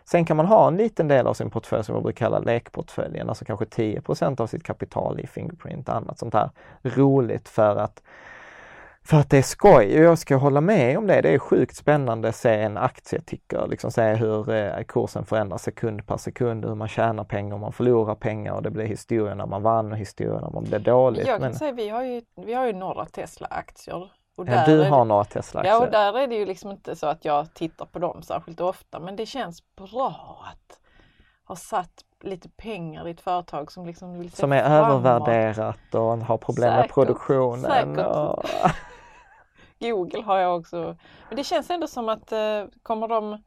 Sen 0.09 0.25
kan 0.25 0.37
man 0.37 0.45
ha 0.45 0.67
en 0.67 0.77
liten 0.77 1.07
del 1.07 1.27
av 1.27 1.33
sin 1.33 1.49
portfölj 1.49 1.83
som 1.83 1.95
jag 1.95 2.03
brukar 2.03 2.25
kalla 2.25 2.39
lekportföljen, 2.39 3.29
alltså 3.29 3.45
kanske 3.45 3.65
10% 3.65 4.41
av 4.41 4.47
sitt 4.47 4.63
kapital 4.63 5.19
i 5.19 5.27
Fingerprint 5.27 5.89
och 5.89 5.95
annat 5.95 6.19
sånt 6.19 6.33
här 6.33 6.49
roligt 6.83 7.49
för 7.49 7.75
att 7.75 8.01
för 9.03 9.17
att 9.17 9.29
det 9.29 9.37
är 9.37 9.41
skoj 9.41 9.99
och 9.99 10.03
jag 10.03 10.17
ska 10.17 10.35
hålla 10.35 10.61
med 10.61 10.97
om 10.97 11.07
det. 11.07 11.21
Det 11.21 11.33
är 11.33 11.39
sjukt 11.39 11.75
spännande 11.75 12.29
att 12.29 12.35
se 12.35 12.55
en 12.55 12.77
aktieticker, 12.77 13.67
liksom 13.67 13.91
se 13.91 14.13
hur 14.13 14.49
eh, 14.49 14.83
kursen 14.87 15.25
förändras 15.25 15.63
sekund 15.63 16.07
per 16.07 16.17
sekund, 16.17 16.65
hur 16.65 16.75
man 16.75 16.87
tjänar 16.87 17.23
pengar 17.23 17.53
och 17.53 17.59
man 17.59 17.71
förlorar 17.71 18.15
pengar 18.15 18.53
och 18.53 18.63
det 18.63 18.69
blir 18.69 18.85
historier 18.85 19.35
när 19.35 19.45
man 19.45 19.61
vann 19.61 19.91
och 19.91 19.97
historier 19.97 20.41
när 20.41 20.49
man 20.49 20.63
blev 20.63 20.83
dåligt. 20.83 21.27
jag 21.27 21.35
kan 21.35 21.41
Men, 21.41 21.55
säga 21.55 21.71
vi 21.71 21.89
har 21.89 22.03
ju, 22.03 22.21
vi 22.45 22.53
har 22.53 22.65
ju 22.65 22.73
några 22.73 23.05
Tesla-aktier. 23.05 24.11
Och 24.37 24.47
ja, 24.47 24.51
där 24.51 24.65
du 24.65 24.83
har 24.83 24.99
det, 24.99 25.03
några 25.03 25.23
Tesla-aktier. 25.23 25.73
Ja, 25.73 25.85
och 25.85 25.91
där 25.91 26.17
är 26.17 26.27
det 26.27 26.35
ju 26.35 26.45
liksom 26.45 26.71
inte 26.71 26.95
så 26.95 27.07
att 27.07 27.25
jag 27.25 27.53
tittar 27.53 27.85
på 27.85 27.99
dem 27.99 28.21
särskilt 28.21 28.61
ofta, 28.61 28.99
men 28.99 29.15
det 29.15 29.25
känns 29.25 29.75
bra 29.75 30.39
att 30.51 30.79
ha 31.47 31.55
satt 31.55 32.03
lite 32.23 32.49
pengar 32.49 33.07
i 33.07 33.11
ett 33.11 33.21
företag 33.21 33.71
som 33.71 33.85
liksom 33.85 34.19
vill 34.19 34.31
Som 34.31 34.51
är 34.51 34.63
framåt. 34.63 35.05
övervärderat 35.05 35.95
och 35.95 36.17
har 36.17 36.37
problem 36.37 36.69
med 36.69 36.79
Säkert, 36.81 36.93
produktionen. 36.93 37.61
säkert. 37.61 38.05
Och... 38.05 38.43
Google 39.79 40.21
har 40.23 40.37
jag 40.37 40.55
också. 40.59 40.95
Men 41.29 41.35
det 41.35 41.43
känns 41.43 41.69
ändå 41.69 41.87
som 41.87 42.09
att 42.09 42.31
eh, 42.31 42.63
kommer 42.83 43.07
de, 43.07 43.43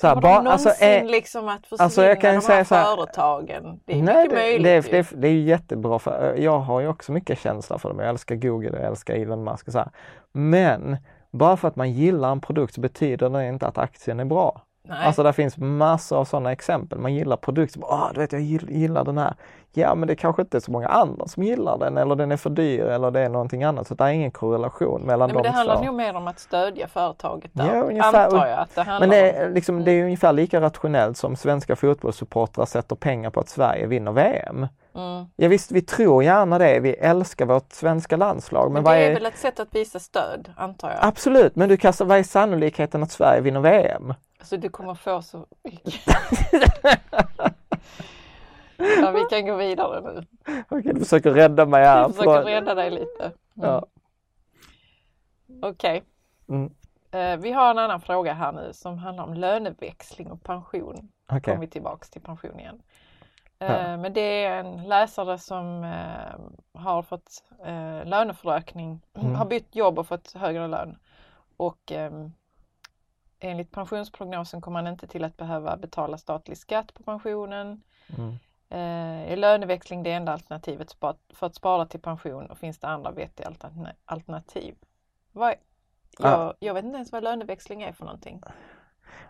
Så 0.00 0.06
här, 0.06 0.14
bara, 0.14 0.42
de 0.42 0.46
alltså, 0.50 0.68
någonsin 0.68 0.88
är, 0.88 1.04
liksom 1.04 1.48
att 1.48 1.60
försvinna 1.66 1.84
alltså, 1.84 2.02
jag 2.04 2.20
kan 2.20 2.30
de 2.30 2.34
här 2.34 2.64
säga 2.64 2.80
här- 2.80 2.96
företagen? 2.96 3.80
Det 3.84 3.92
är 3.98 4.02
nej, 4.02 4.16
mycket 4.16 4.30
det, 4.30 4.36
möjligt 4.36 4.64
det, 4.84 4.90
det, 4.90 4.98
är- 4.98 5.16
det 5.16 5.28
är 5.28 5.32
jättebra 5.32 5.98
för 5.98 6.34
jag 6.38 6.58
har 6.58 6.80
ju 6.80 6.88
också 6.88 7.12
mycket 7.12 7.38
känsla 7.38 7.78
för 7.78 7.88
dem. 7.88 7.98
Jag 7.98 8.08
älskar 8.08 8.34
Google 8.34 8.70
och 8.70 8.76
jag 8.78 8.86
älskar 8.86 9.14
Elon 9.14 9.44
Musk 9.44 9.66
och 9.66 9.72
så 9.72 9.78
här. 9.78 9.88
Men 10.32 10.96
bara 11.32 11.56
för 11.56 11.68
att 11.68 11.76
man 11.76 11.92
gillar 11.92 12.32
en 12.32 12.40
produkt 12.40 12.74
så 12.74 12.80
betyder 12.80 13.30
det 13.30 13.48
inte 13.48 13.66
att 13.66 13.78
aktien 13.78 14.20
är 14.20 14.24
bra. 14.24 14.62
Nej. 14.88 15.06
Alltså 15.06 15.22
det 15.22 15.32
finns 15.32 15.56
massor 15.58 16.18
av 16.18 16.24
sådana 16.24 16.52
exempel. 16.52 16.98
Man 16.98 17.14
gillar 17.14 17.36
produkter, 17.36 17.80
ah, 17.84 18.10
du 18.14 18.20
vet 18.20 18.32
jag 18.32 18.40
gillar 18.42 19.04
den 19.04 19.18
här. 19.18 19.34
Ja 19.74 19.94
men 19.94 20.08
det 20.08 20.16
kanske 20.16 20.42
inte 20.42 20.56
är 20.56 20.60
så 20.60 20.70
många 20.70 20.88
andra 20.88 21.26
som 21.26 21.42
gillar 21.42 21.78
den 21.78 21.98
eller 21.98 22.16
den 22.16 22.32
är 22.32 22.36
för 22.36 22.50
dyr 22.50 22.84
eller 22.84 23.10
det 23.10 23.20
är 23.20 23.28
någonting 23.28 23.64
annat. 23.64 23.86
Så 23.86 23.94
det 23.94 24.04
är 24.04 24.08
ingen 24.08 24.30
korrelation 24.30 25.02
mellan 25.02 25.28
Nej, 25.28 25.34
men 25.34 25.42
de 25.42 25.48
det 25.48 25.54
handlar 25.54 25.76
två. 25.76 25.84
nog 25.84 25.94
mer 25.94 26.16
om 26.16 26.28
att 26.28 26.38
stödja 26.38 26.88
företaget 26.88 27.50
där. 27.54 27.74
Ja, 27.74 27.82
ungefär. 27.82 28.24
Antar 28.24 28.46
jag 28.46 28.58
att 28.58 28.74
det 28.74 28.84
Men 28.84 29.08
det 29.08 29.30
är, 29.30 29.50
liksom, 29.50 29.84
det 29.84 29.92
är 29.92 30.04
ungefär 30.04 30.32
lika 30.32 30.60
rationellt 30.60 31.16
som 31.16 31.36
svenska 31.36 31.76
fotbollssupportrar 31.76 32.66
sätter 32.66 32.96
pengar 32.96 33.30
på 33.30 33.40
att 33.40 33.48
Sverige 33.48 33.86
vinner 33.86 34.12
VM. 34.12 34.66
Mm. 34.94 35.26
Ja 35.36 35.48
visst, 35.48 35.72
vi 35.72 35.82
tror 35.82 36.24
gärna 36.24 36.58
det. 36.58 36.80
Vi 36.80 36.92
älskar 36.92 37.46
vårt 37.46 37.72
svenska 37.72 38.16
landslag. 38.16 38.72
Men, 38.72 38.82
Men 38.82 38.92
det 38.92 38.98
är 38.98 39.10
är... 39.10 39.14
väl 39.14 39.26
ett 39.26 39.38
sätt 39.38 39.60
att 39.60 39.74
visa 39.74 39.98
stöd, 39.98 40.52
antar 40.56 40.90
jag. 40.90 40.98
Absolut, 41.00 41.56
men 41.56 41.68
du 41.68 41.76
kastar, 41.76 42.04
vad 42.04 42.18
är 42.18 42.22
sannolikheten 42.22 43.02
att 43.02 43.10
Sverige 43.10 43.40
vinner 43.40 43.60
VM? 43.60 44.14
Så 44.42 44.56
du 44.56 44.68
kommer 44.68 44.94
få 44.94 45.22
så 45.22 45.46
mycket. 45.64 46.00
ja, 48.76 49.10
vi 49.10 49.24
kan 49.30 49.46
gå 49.46 49.56
vidare 49.56 50.00
nu. 50.00 50.26
Okej, 50.68 50.92
du 50.94 50.98
försöker 51.00 51.30
rädda 51.30 51.66
mig 51.66 51.84
här. 51.84 51.98
Jag 52.00 52.14
försöker 52.16 52.42
rädda 52.44 52.74
dig 52.74 52.90
lite. 52.90 53.24
Mm. 53.24 53.34
Ja. 53.54 53.86
Okej. 55.62 56.02
Mm. 56.48 56.72
Eh, 57.10 57.36
vi 57.36 57.52
har 57.52 57.70
en 57.70 57.78
annan 57.78 58.00
fråga 58.00 58.32
här 58.32 58.52
nu 58.52 58.70
som 58.72 58.98
handlar 58.98 59.24
om 59.24 59.34
löneväxling 59.34 60.30
och 60.30 60.42
pension. 60.42 61.08
Okej. 61.26 61.40
Kommer 61.42 61.58
vi 61.60 61.66
tillbaks 61.66 62.10
till 62.10 62.20
pension 62.22 62.60
igen. 62.60 62.82
Eh, 63.58 63.72
Ja. 63.72 63.96
Men 63.96 64.12
det 64.12 64.44
är 64.44 64.56
en 64.64 64.88
läsare 64.88 65.38
som 65.38 65.84
eh, 65.84 66.80
har 66.80 67.02
fått 67.02 67.44
löneförökning, 68.04 69.00
Mm. 69.14 69.34
har 69.34 69.44
bytt 69.46 69.76
jobb 69.76 69.98
och 69.98 70.06
fått 70.06 70.32
högre 70.32 70.68
lön. 70.68 70.98
Och 71.56 71.92
ehm, 71.92 72.32
enligt 73.40 73.70
pensionsprognosen 73.70 74.60
kommer 74.60 74.82
man 74.82 74.92
inte 74.92 75.06
till 75.06 75.24
att 75.24 75.36
behöva 75.36 75.76
betala 75.76 76.18
statlig 76.18 76.56
skatt 76.58 76.94
på 76.94 77.02
pensionen. 77.02 77.82
Mm. 78.18 78.34
Eh, 78.72 79.32
är 79.32 79.36
löneväxling 79.36 80.02
det 80.02 80.12
enda 80.12 80.32
alternativet 80.32 80.96
för 81.34 81.46
att 81.46 81.54
spara 81.54 81.86
till 81.86 82.00
pension 82.00 82.46
och 82.46 82.58
finns 82.58 82.78
det 82.78 82.86
andra 82.86 83.10
vettiga 83.10 83.48
altern- 83.48 83.92
alternativ? 84.04 84.74
Vad, 85.32 85.54
jag, 86.18 86.54
jag 86.58 86.74
vet 86.74 86.84
inte 86.84 86.96
ens 86.96 87.12
vad 87.12 87.24
löneväxling 87.24 87.82
är 87.82 87.92
för 87.92 88.04
någonting. 88.04 88.42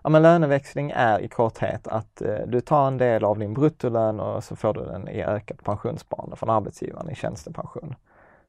Ja, 0.03 0.11
men 0.11 0.23
löneväxling 0.23 0.93
är 0.95 1.19
i 1.19 1.29
korthet 1.29 1.89
att 1.89 2.23
eh, 2.23 2.39
du 2.47 2.61
tar 2.61 2.87
en 2.87 2.99
del 2.99 3.25
av 3.25 3.39
din 3.39 3.55
bruttolön 3.55 4.21
och 4.21 4.45
så 4.45 4.57
får 4.57 4.75
du 4.75 4.85
den 4.85 5.09
i 5.09 5.23
ökat 5.23 5.65
pensionssparande 5.65 6.37
från 6.37 6.51
arbetsgivaren 6.51 7.11
i 7.11 7.15
tjänstepension. 7.15 7.95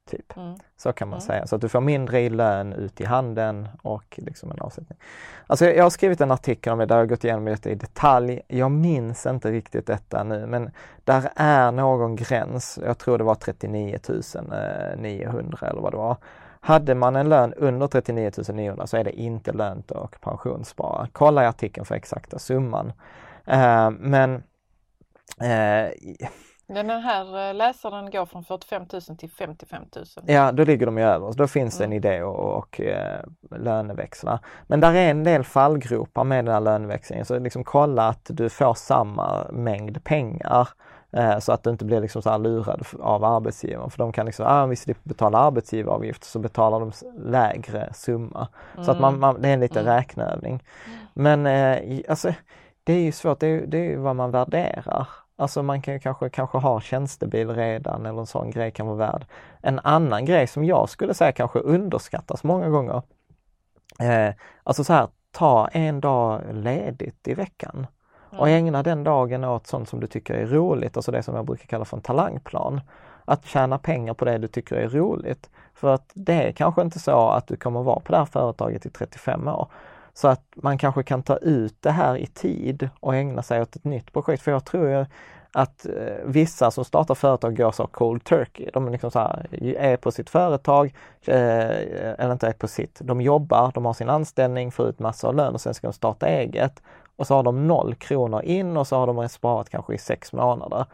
Typ. 0.09 0.37
Mm. 0.37 0.55
Så 0.77 0.93
kan 0.93 1.07
man 1.07 1.17
Mm. 1.19 1.21
säga. 1.27 1.47
Så 1.47 1.55
att 1.55 1.61
du 1.61 1.69
får 1.69 1.81
mindre 1.81 2.19
i 2.21 2.29
lön 2.29 2.73
ut 2.73 3.01
i 3.01 3.05
handen 3.05 3.67
och 3.81 4.19
liksom 4.21 4.51
en 4.51 4.59
avsättning. 4.59 4.99
Alltså 5.47 5.65
jag 5.65 5.83
har 5.83 5.89
skrivit 5.89 6.21
en 6.21 6.31
artikel 6.31 6.73
om 6.73 6.79
det 6.79 6.85
där 6.85 6.95
jag 6.95 7.01
har 7.01 7.07
gått 7.07 7.23
igenom 7.23 7.45
detta 7.45 7.69
i 7.69 7.75
detalj. 7.75 8.41
Jag 8.47 8.71
minns 8.71 9.25
inte 9.25 9.51
riktigt 9.51 9.87
detta 9.87 10.23
nu 10.23 10.45
men 10.45 10.71
där 11.03 11.29
är 11.35 11.71
någon 11.71 12.15
gräns, 12.15 12.79
jag 12.85 12.97
tror 12.97 13.17
det 13.17 13.23
var 13.23 13.35
39 13.35 13.99
900 14.97 15.67
eller 15.67 15.81
vad 15.81 15.93
det 15.93 15.97
var. 15.97 16.17
Hade 16.59 16.95
man 16.95 17.15
en 17.15 17.29
lön 17.29 17.53
under 17.53 17.87
39 17.87 18.31
900 18.53 18.87
så 18.87 18.97
är 18.97 19.03
det 19.03 19.19
inte 19.19 19.51
lönt 19.51 19.91
att 19.91 20.21
pensionsspara. 20.21 21.07
Kolla 21.11 21.43
i 21.43 21.47
artikeln 21.47 21.85
för 21.85 21.95
exakta 21.95 22.39
summan. 22.39 22.93
Eh, 23.45 23.89
men 23.91 24.43
eh, 25.41 25.91
Den 26.73 26.89
här 26.89 27.49
eh, 27.49 27.53
läsaren 27.53 28.09
går 28.11 28.25
från 28.25 28.43
45 28.43 28.85
000 29.09 29.17
till 29.17 29.29
55 29.31 29.83
000. 29.95 30.05
Ja, 30.25 30.51
då 30.51 30.63
ligger 30.63 30.85
de 30.85 30.97
ju 30.97 31.03
över. 31.03 31.33
Då 31.33 31.47
finns 31.47 31.77
det 31.77 31.83
en 31.83 31.91
Mm. 31.91 31.97
idé 31.97 32.19
att 32.21 32.35
och, 32.35 32.81
eh, 32.81 33.19
löneväxla. 33.51 34.39
Men 34.67 34.79
där 34.79 34.93
är 34.93 35.09
en 35.11 35.23
del 35.23 35.43
fallgropar 35.43 36.23
med 36.23 36.45
den 36.45 36.53
här 36.53 36.61
löneväxlingen. 36.61 37.25
Så 37.25 37.39
liksom 37.39 37.63
kolla 37.63 38.07
att 38.07 38.25
du 38.33 38.49
får 38.49 38.73
samma 38.73 39.47
mängd 39.51 40.03
pengar. 40.03 40.69
Eh, 41.11 41.39
så 41.39 41.51
att 41.51 41.63
du 41.63 41.69
inte 41.69 41.85
blir 41.85 42.01
liksom 42.01 42.21
så 42.21 42.37
lurad 42.37 42.85
av 42.99 43.23
arbetsgivaren. 43.23 43.89
För 43.89 43.97
de 43.97 44.11
kan 44.11 44.25
liksom, 44.25 44.45
ah, 44.49 44.63
om 44.63 44.69
vi 44.69 44.75
slipper 44.75 45.09
betala 45.09 45.37
arbetsgivaravgift 45.37 46.23
så 46.23 46.39
betalar 46.39 46.79
de 46.79 46.91
lägre 47.31 47.93
summa. 47.93 48.47
Så 48.85 48.91
att 48.91 48.99
man, 48.99 49.19
man, 49.19 49.41
det 49.41 49.49
är 49.49 49.53
en 49.53 49.59
liten 49.59 49.81
Mm. 49.85 49.95
räkneövning. 49.95 50.63
Men 51.13 51.45
eh, 51.45 51.99
alltså, 52.09 52.33
det 52.83 52.93
är 52.93 52.99
ju 53.01 53.11
svårt, 53.11 53.39
det 53.39 53.47
är, 53.47 53.65
det 53.67 53.77
är 53.77 53.83
ju 53.83 53.97
vad 53.97 54.15
man 54.15 54.31
värderar. 54.31 55.07
Alltså 55.35 55.63
man 55.63 55.81
kan 55.81 55.99
kanske, 55.99 56.29
kanske 56.29 56.57
ha 56.57 56.81
tjänstebil 56.81 57.49
redan 57.49 58.05
eller 58.05 58.19
en 58.19 58.25
sån 58.25 58.51
grej 58.51 58.71
kan 58.71 58.87
vara 58.87 58.97
värd. 58.97 59.25
En 59.61 59.79
annan 59.79 60.25
grej 60.25 60.47
som 60.47 60.65
jag 60.65 60.89
skulle 60.89 61.13
säga 61.13 61.31
kanske 61.31 61.59
underskattas 61.59 62.43
många 62.43 62.69
gånger. 62.69 63.01
Eh, 63.99 64.33
alltså 64.63 64.83
så 64.83 64.93
här, 64.93 65.07
ta 65.31 65.67
en 65.67 66.01
dag 66.01 66.41
ledigt 66.51 67.27
i 67.27 67.33
veckan 67.33 67.87
och 68.37 68.47
Mm. 68.47 68.65
ägna 68.65 68.83
den 68.83 69.03
dagen 69.03 69.43
åt 69.43 69.67
sånt 69.67 69.89
som 69.89 69.99
du 69.99 70.07
tycker 70.07 70.33
är 70.33 70.45
roligt, 70.45 70.97
alltså 70.97 71.11
det 71.11 71.23
som 71.23 71.35
jag 71.35 71.45
brukar 71.45 71.65
kalla 71.65 71.85
för 71.85 71.97
en 71.97 72.03
talangplan. 72.03 72.81
Att 73.25 73.45
tjäna 73.45 73.77
pengar 73.77 74.13
på 74.13 74.25
det 74.25 74.37
du 74.37 74.47
tycker 74.47 74.75
är 74.75 74.89
roligt. 74.89 75.49
För 75.73 75.93
att 75.93 76.11
det 76.13 76.33
är 76.47 76.51
kanske 76.51 76.81
inte 76.81 76.99
så 76.99 77.29
att 77.29 77.47
du 77.47 77.55
kommer 77.55 77.83
vara 77.83 77.99
på 77.99 78.11
det 78.11 78.17
här 78.17 78.25
företaget 78.25 78.85
i 78.85 78.89
35 78.89 79.47
år. 79.47 79.67
Så 80.13 80.27
att 80.27 80.43
man 80.55 80.77
kanske 80.77 81.03
kan 81.03 81.23
ta 81.23 81.37
ut 81.37 81.75
det 81.81 81.91
här 81.91 82.17
i 82.17 82.25
tid 82.25 82.89
och 82.99 83.15
ägna 83.15 83.43
sig 83.43 83.61
åt 83.61 83.75
ett 83.75 83.83
nytt 83.83 84.13
projekt. 84.13 84.43
För 84.43 84.51
jag 84.51 84.65
tror 84.65 84.89
ju 84.89 85.05
att 85.51 85.85
eh, 85.85 86.15
vissa 86.25 86.71
som 86.71 86.85
startar 86.85 87.15
företag 87.15 87.57
går 87.57 87.71
så 87.71 87.87
cold 87.87 88.23
turkey. 88.23 88.69
De 88.73 88.87
är 88.87 88.91
liksom 88.91 89.11
så 89.11 89.19
här, 89.19 89.63
är 89.77 89.97
på 89.97 90.11
sitt 90.11 90.29
företag, 90.29 90.93
eh, 91.25 91.35
eller 92.17 92.31
inte 92.31 92.47
är 92.47 92.53
på 92.53 92.67
sitt, 92.67 92.99
de 93.03 93.21
jobbar, 93.21 93.71
de 93.73 93.85
har 93.85 93.93
sin 93.93 94.09
anställning, 94.09 94.71
får 94.71 94.89
ut 94.89 94.99
massor 94.99 95.27
av 95.27 95.35
lön 95.35 95.53
och 95.53 95.61
sen 95.61 95.73
ska 95.73 95.87
de 95.87 95.93
starta 95.93 96.27
eget. 96.27 96.81
Och 97.15 97.27
så 97.27 97.35
har 97.35 97.43
de 97.43 97.67
noll 97.67 97.95
kronor 97.95 98.41
in 98.41 98.77
och 98.77 98.87
så 98.87 98.95
har 98.95 99.07
de 99.07 99.29
sparat 99.29 99.69
kanske 99.69 99.93
i 99.93 99.97
sex 99.97 100.33
månader. 100.33 100.85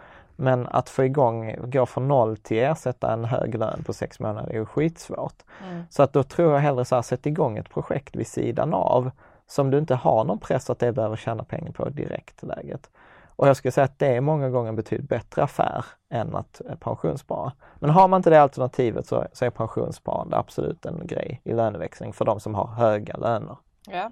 Men 0.41 0.67
att 0.67 0.89
få 0.89 1.03
igång, 1.03 1.55
gå 1.71 1.85
från 1.85 2.07
noll 2.07 2.37
till 2.37 2.57
ersätta 2.57 3.13
en 3.13 3.25
hög 3.25 3.55
lön 3.55 3.83
på 3.85 3.93
sex 3.93 4.19
månader 4.19 4.49
är 4.49 4.53
ju 4.53 4.65
skitsvårt. 4.65 5.43
Mm. 5.63 5.83
Så 5.89 6.03
att 6.03 6.13
då 6.13 6.23
tror 6.23 6.53
jag 6.53 6.59
hellre 6.59 6.85
så 6.85 6.95
här, 6.95 7.01
sätt 7.01 7.25
igång 7.25 7.57
ett 7.57 7.69
projekt 7.69 8.15
vid 8.15 8.27
sidan 8.27 8.73
av 8.73 9.11
som 9.47 9.71
du 9.71 9.77
inte 9.77 9.95
har 9.95 10.23
någon 10.23 10.39
press 10.39 10.69
att 10.69 10.79
det 10.79 10.91
behöver 10.91 11.15
tjäna 11.15 11.43
pengar 11.43 11.71
på 11.71 11.89
direkt 11.89 12.43
läget. 12.43 12.89
Och 13.35 13.47
jag 13.47 13.57
skulle 13.57 13.71
säga 13.71 13.85
att 13.85 13.99
det 13.99 14.07
är 14.07 14.21
många 14.21 14.49
gånger 14.49 14.69
en 14.69 14.75
betydligt 14.75 15.09
bättre 15.09 15.43
affär 15.43 15.85
än 16.09 16.35
att 16.35 16.61
eh, 16.69 16.75
pensionsspara. 16.75 17.51
Men 17.75 17.89
har 17.89 18.07
man 18.07 18.19
inte 18.19 18.29
det 18.29 18.41
alternativet 18.41 19.07
så, 19.07 19.27
så 19.33 19.45
är 19.45 19.49
pensionssparande 19.49 20.37
absolut 20.37 20.85
en 20.85 21.07
grej 21.07 21.41
i 21.43 21.53
löneväxling 21.53 22.13
för 22.13 22.25
de 22.25 22.39
som 22.39 22.55
har 22.55 22.67
höga 22.67 23.17
löner. 23.17 23.57
Ja. 23.87 24.11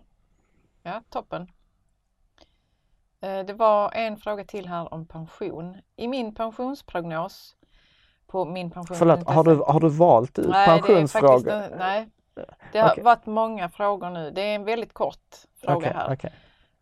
ja, 0.83 1.01
toppen. 1.09 1.47
Eh, 3.21 3.39
Det 3.45 3.53
var 3.53 3.91
en 3.93 4.17
fråga 4.17 4.43
till 4.43 4.67
här 4.67 4.93
om 4.93 5.05
pension. 5.07 5.77
I 5.95 6.07
min 6.07 6.35
pensionsprognos 6.35 7.55
på 8.27 8.45
min 8.45 8.71
pension. 8.71 8.97
Förlåt, 8.97 9.29
har 9.29 9.43
du, 9.43 9.55
har 9.67 9.79
du 9.79 9.89
valt 9.89 10.39
ut 10.39 10.47
Nej, 10.49 10.67
det 10.67 10.81
pensionsfrågor? 10.81 11.49
faktiskt, 11.51 11.79
nej. 11.79 12.09
Det 12.71 12.79
har 12.79 12.91
Okej. 12.91 13.03
varit 13.03 13.25
många 13.25 13.69
frågor 13.69 14.09
nu. 14.09 14.31
Det 14.31 14.41
är 14.41 14.55
en 14.55 14.63
väldigt 14.63 14.93
kort 14.93 15.35
fråga 15.61 15.77
Okej, 15.77 15.91
här. 15.95 16.13
okej. 16.13 16.31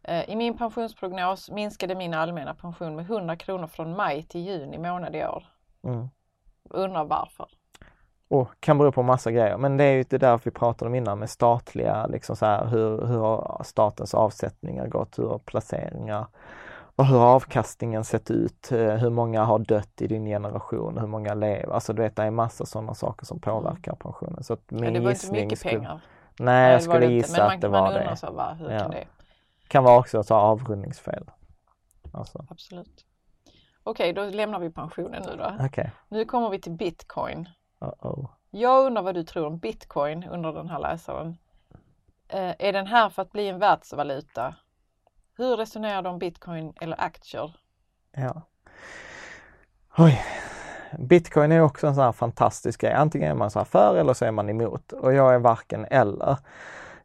Eh, 0.03 0.29
I 0.29 0.35
min 0.35 0.57
pensionsprognos 0.57 1.51
minskade 1.51 1.95
min 1.95 2.13
allmänna 2.13 2.53
pension 2.53 2.95
med 2.95 3.05
100 3.05 3.35
kronor 3.35 3.67
från 3.67 3.95
maj 3.95 4.23
till 4.23 4.41
juni 4.41 4.77
månad 4.77 5.15
i 5.15 5.25
år. 5.25 5.43
Mm. 5.83 6.07
Undrar 6.69 7.03
varför. 7.05 7.47
Och 8.27 8.49
kan 8.59 8.77
bero 8.77 8.91
på 8.91 9.03
massa 9.03 9.31
grejer, 9.31 9.57
men 9.57 9.77
det 9.77 9.83
är 9.83 9.91
ju 9.91 10.03
det 10.03 10.17
där 10.17 10.39
vi 10.43 10.51
pratade 10.51 10.89
om 10.89 10.95
innan 10.95 11.19
med 11.19 11.29
statliga, 11.29 12.07
liksom 12.07 12.35
så 12.35 12.45
här, 12.45 12.65
hur, 12.65 13.05
hur 13.05 13.19
har 13.19 13.61
statens 13.65 14.13
avsättningar 14.13 14.87
gått, 14.87 15.19
hur 15.19 15.27
har 15.27 15.37
placeringar 15.39 16.27
och 16.97 17.05
hur 17.05 17.17
har 17.17 17.27
avkastningen 17.35 18.03
sett 18.03 18.31
ut, 18.31 18.71
eh, 18.71 18.77
hur 18.95 19.09
många 19.09 19.43
har 19.43 19.59
dött 19.59 20.01
i 20.01 20.07
din 20.07 20.25
generation, 20.25 20.97
hur 20.97 21.07
många 21.07 21.33
lever, 21.33 21.73
alltså 21.73 21.93
du 21.93 22.01
vet 22.01 22.15
det 22.15 22.23
är 22.23 22.31
massa 22.31 22.65
sådana 22.65 22.93
saker 22.93 23.25
som 23.25 23.39
påverkar 23.39 23.95
pensionen. 23.95 24.43
Så 24.43 24.53
att 24.53 24.71
min 24.71 24.81
Men 24.81 24.93
det 24.93 24.99
var 24.99 25.11
inte 25.11 25.31
mycket 25.31 25.59
skulle, 25.59 25.75
pengar. 25.75 26.01
Nej, 26.39 26.71
jag 26.71 26.83
skulle 26.83 27.05
gissa 27.05 27.37
Men 27.37 27.47
man, 27.47 27.55
att 27.55 27.61
det 27.61 27.67
var 27.67 27.93
det. 27.93 28.15
så 28.17 28.33
bara, 28.33 28.53
hur 28.53 28.71
Ja. 28.71 28.79
kan 28.79 28.91
det? 28.91 29.07
Kan 29.67 29.83
vara 29.83 29.99
också 29.99 30.19
ett 30.19 30.31
avrundningsfel. 30.31 31.23
Alltså, 32.13 32.45
Absolut. 32.49 33.05
Okej, 33.83 34.13
då 34.13 34.25
lämnar 34.25 34.59
vi 34.59 34.69
pensionen 34.71 35.23
nu 35.27 35.35
då. 35.37 35.65
okej. 35.65 35.91
Nu 36.09 36.25
kommer 36.25 36.49
vi 36.49 36.61
till 36.61 36.71
bitcoin. 36.71 37.49
Uh-oh. 37.85 38.27
Jag 38.51 38.85
undrar 38.85 39.01
vad 39.01 39.15
du 39.15 39.23
tror 39.23 39.47
om 39.47 39.57
bitcoin 39.57 40.23
under 40.23 40.53
den 40.53 40.69
här 40.69 40.79
läsaren. 40.79 41.37
Eh, 42.27 42.53
är 42.59 42.73
den 42.73 42.87
här 42.87 43.09
för 43.09 43.21
att 43.21 43.31
bli 43.31 43.49
en 43.49 43.59
världsvaluta? 43.59 44.55
Hur 45.37 45.57
resonerar 45.57 46.01
du 46.01 46.09
om 46.09 46.19
bitcoin 46.19 46.73
eller 46.81 47.01
aktier? 47.01 47.55
Ja. 48.11 48.41
Oj. 49.97 50.21
Bitcoin 50.99 51.51
är 51.51 51.61
också 51.61 51.87
en 51.87 51.95
sån 51.95 52.03
här 52.03 52.11
fantastisk 52.11 52.81
grej. 52.81 52.93
Antingen 52.93 53.31
är 53.31 53.35
man 53.35 53.51
så 53.51 53.59
här 53.59 53.65
för 53.65 53.95
eller 53.97 54.13
så 54.13 54.25
är 54.25 54.31
man 54.31 54.49
emot 54.49 54.91
och 54.91 55.13
jag 55.13 55.33
är 55.33 55.39
varken 55.39 55.85
eller. 55.85 56.37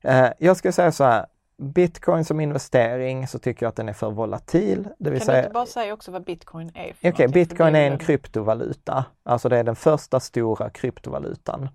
Eh, 0.01 0.28
jag 0.39 0.57
skulle 0.57 0.72
säga 0.72 0.93
så 0.93 1.05
här. 1.05 1.26
Bitcoin 1.61 2.25
som 2.25 2.41
investering 2.41 3.27
så 3.27 3.39
tycker 3.39 3.67
jag 3.67 3.69
att 3.69 3.77
den 3.77 3.89
är 3.89 3.93
för 3.93 4.11
volatil. 4.11 4.89
Det 4.99 5.11
vill 5.11 5.21
Kan 5.21 5.27
säga, 5.27 5.39
du 5.39 5.45
inte 5.45 5.55
bara 5.55 5.67
säga 5.67 5.95
också 5.95 6.11
vad 6.11 6.25
bitcoin 6.25 6.71
är? 6.75 6.93
Okej? 6.99 7.13
För 7.13 7.29
bitcoin 7.29 7.75
är 7.75 7.91
en 7.91 7.99
kryptovaluta. 7.99 9.05
Alltså 9.23 9.49
det 9.49 9.59
är 9.59 9.65
den 9.65 9.77
första 9.77 10.21
stora 10.21 10.71
kryptovalutan. 10.71 11.69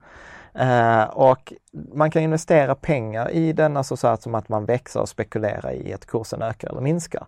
Eh, 0.53 1.03
och 1.03 1.53
man 1.93 2.11
kan 2.11 2.21
investera 2.21 2.75
pengar 2.75 3.31
i 3.31 3.53
den, 3.53 3.77
alltså 3.77 3.97
så 3.97 4.07
att, 4.07 4.21
som 4.21 4.35
att 4.35 4.49
man 4.49 4.65
växer 4.65 5.01
och 5.01 5.09
spekulerar 5.09 5.71
i 5.73 5.93
att 5.93 6.05
kursen 6.05 6.41
ökar 6.41 6.69
eller 6.69 6.81
minskar. 6.81 7.27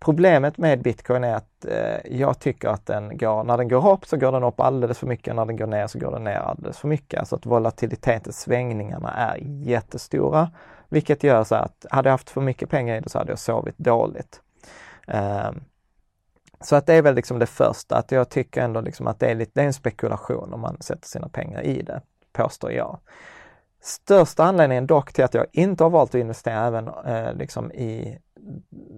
Problemet 0.00 0.58
med 0.58 0.82
bitcoin 0.82 1.24
är 1.24 1.34
att 1.34 1.64
eh, 1.64 2.18
jag 2.18 2.38
tycker 2.38 2.68
att 2.68 2.86
den 2.86 3.18
går, 3.18 3.44
när 3.44 3.56
den 3.56 3.68
går 3.68 3.92
upp 3.92 4.06
så 4.06 4.16
går 4.16 4.32
den 4.32 4.44
upp 4.44 4.60
alldeles 4.60 4.98
för 4.98 5.06
mycket, 5.06 5.34
när 5.34 5.46
den 5.46 5.56
går 5.56 5.66
ner 5.66 5.86
så 5.86 5.98
går 5.98 6.10
den 6.10 6.24
ner 6.24 6.38
alldeles 6.38 6.78
för 6.78 6.88
mycket. 6.88 7.20
Alltså 7.20 7.36
att 7.36 7.46
volatiliteten, 7.46 8.32
svängningarna 8.32 9.10
är 9.10 9.38
jättestora. 9.42 10.50
Vilket 10.88 11.22
gör 11.22 11.44
så 11.44 11.54
att, 11.54 11.86
hade 11.90 12.08
jag 12.08 12.12
haft 12.12 12.30
för 12.30 12.40
mycket 12.40 12.70
pengar 12.70 12.96
i 12.96 13.00
det 13.00 13.08
så 13.08 13.18
hade 13.18 13.32
jag 13.32 13.38
sovit 13.38 13.78
dåligt. 13.78 14.40
Ehm, 15.06 15.60
så 16.60 16.76
att 16.76 16.86
det 16.86 16.94
är 16.94 17.02
väl 17.02 17.14
liksom 17.14 17.38
det 17.38 17.46
första, 17.46 17.96
att 17.96 18.12
jag 18.12 18.28
tycker 18.28 18.60
ändå 18.60 18.80
liksom 18.80 19.06
att 19.06 19.20
det 19.20 19.26
är, 19.26 19.34
lite, 19.34 19.52
det 19.54 19.62
är 19.62 19.66
en 19.66 19.72
spekulation 19.72 20.52
om 20.52 20.60
man 20.60 20.76
sätter 20.80 21.08
sina 21.08 21.28
pengar 21.28 21.62
i 21.62 21.82
det, 21.82 22.00
påstår 22.32 22.72
jag. 22.72 22.98
Största 23.80 24.44
anledningen 24.44 24.86
dock 24.86 25.12
till 25.12 25.24
att 25.24 25.34
jag 25.34 25.46
inte 25.52 25.84
har 25.84 25.90
valt 25.90 26.10
att 26.10 26.20
investera 26.20 26.66
även 26.66 26.88
eh, 26.88 27.34
liksom 27.34 27.72
i 27.72 28.18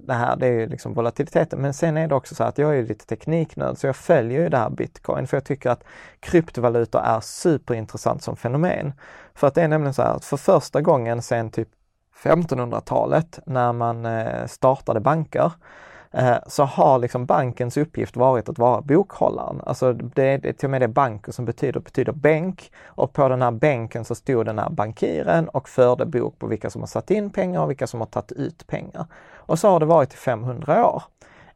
det 0.06 0.14
här, 0.14 0.36
det 0.36 0.46
är 0.46 0.52
ju 0.52 0.66
liksom 0.66 0.94
volatiliteten. 0.94 1.60
Men 1.60 1.74
sen 1.74 1.96
är 1.96 2.08
det 2.08 2.14
också 2.14 2.34
så 2.34 2.44
att 2.44 2.58
jag 2.58 2.78
är 2.78 2.82
lite 2.82 3.06
tekniknörd 3.06 3.78
så 3.78 3.86
jag 3.86 3.96
följer 3.96 4.40
ju 4.40 4.48
det 4.48 4.56
här 4.56 4.70
bitcoin 4.70 5.26
för 5.26 5.36
jag 5.36 5.44
tycker 5.44 5.70
att 5.70 5.84
kryptovalutor 6.20 7.00
är 7.00 7.20
superintressant 7.20 8.22
som 8.22 8.36
fenomen. 8.36 8.92
För 9.34 9.46
att 9.46 9.54
det 9.54 9.62
är 9.62 9.68
nämligen 9.68 9.94
så 9.94 10.02
här 10.02 10.14
att 10.14 10.24
för 10.24 10.36
första 10.36 10.80
gången 10.80 11.22
sedan 11.22 11.50
typ 11.50 11.68
1500-talet 12.22 13.38
när 13.46 13.72
man 13.72 14.06
eh, 14.06 14.46
startade 14.46 15.00
banker 15.00 15.52
eh, 16.10 16.36
så 16.46 16.64
har 16.64 16.98
liksom 16.98 17.26
bankens 17.26 17.76
uppgift 17.76 18.16
varit 18.16 18.48
att 18.48 18.58
vara 18.58 18.80
bokhållaren. 18.80 19.60
Alltså 19.66 19.92
det 19.92 20.24
är 20.24 20.52
till 20.52 20.66
och 20.66 20.70
med 20.70 20.80
det 20.80 20.88
banker 20.88 21.32
som 21.32 21.44
betyder, 21.44 21.80
betyder 21.80 22.12
bänk 22.12 22.72
och 22.86 23.12
på 23.12 23.28
den 23.28 23.42
här 23.42 23.50
bänken 23.50 24.04
så 24.04 24.14
stod 24.14 24.46
den 24.46 24.58
här 24.58 24.70
bankiren 24.70 25.48
och 25.48 25.68
förde 25.68 26.06
bok 26.06 26.38
på 26.38 26.46
vilka 26.46 26.70
som 26.70 26.82
har 26.82 26.86
satt 26.86 27.10
in 27.10 27.30
pengar 27.30 27.62
och 27.62 27.70
vilka 27.70 27.86
som 27.86 28.00
har 28.00 28.06
tagit 28.06 28.32
ut 28.32 28.66
pengar. 28.66 29.06
Och 29.34 29.58
så 29.58 29.68
har 29.68 29.80
det 29.80 29.86
varit 29.86 30.14
i 30.14 30.16
500 30.16 30.86
år 30.86 31.02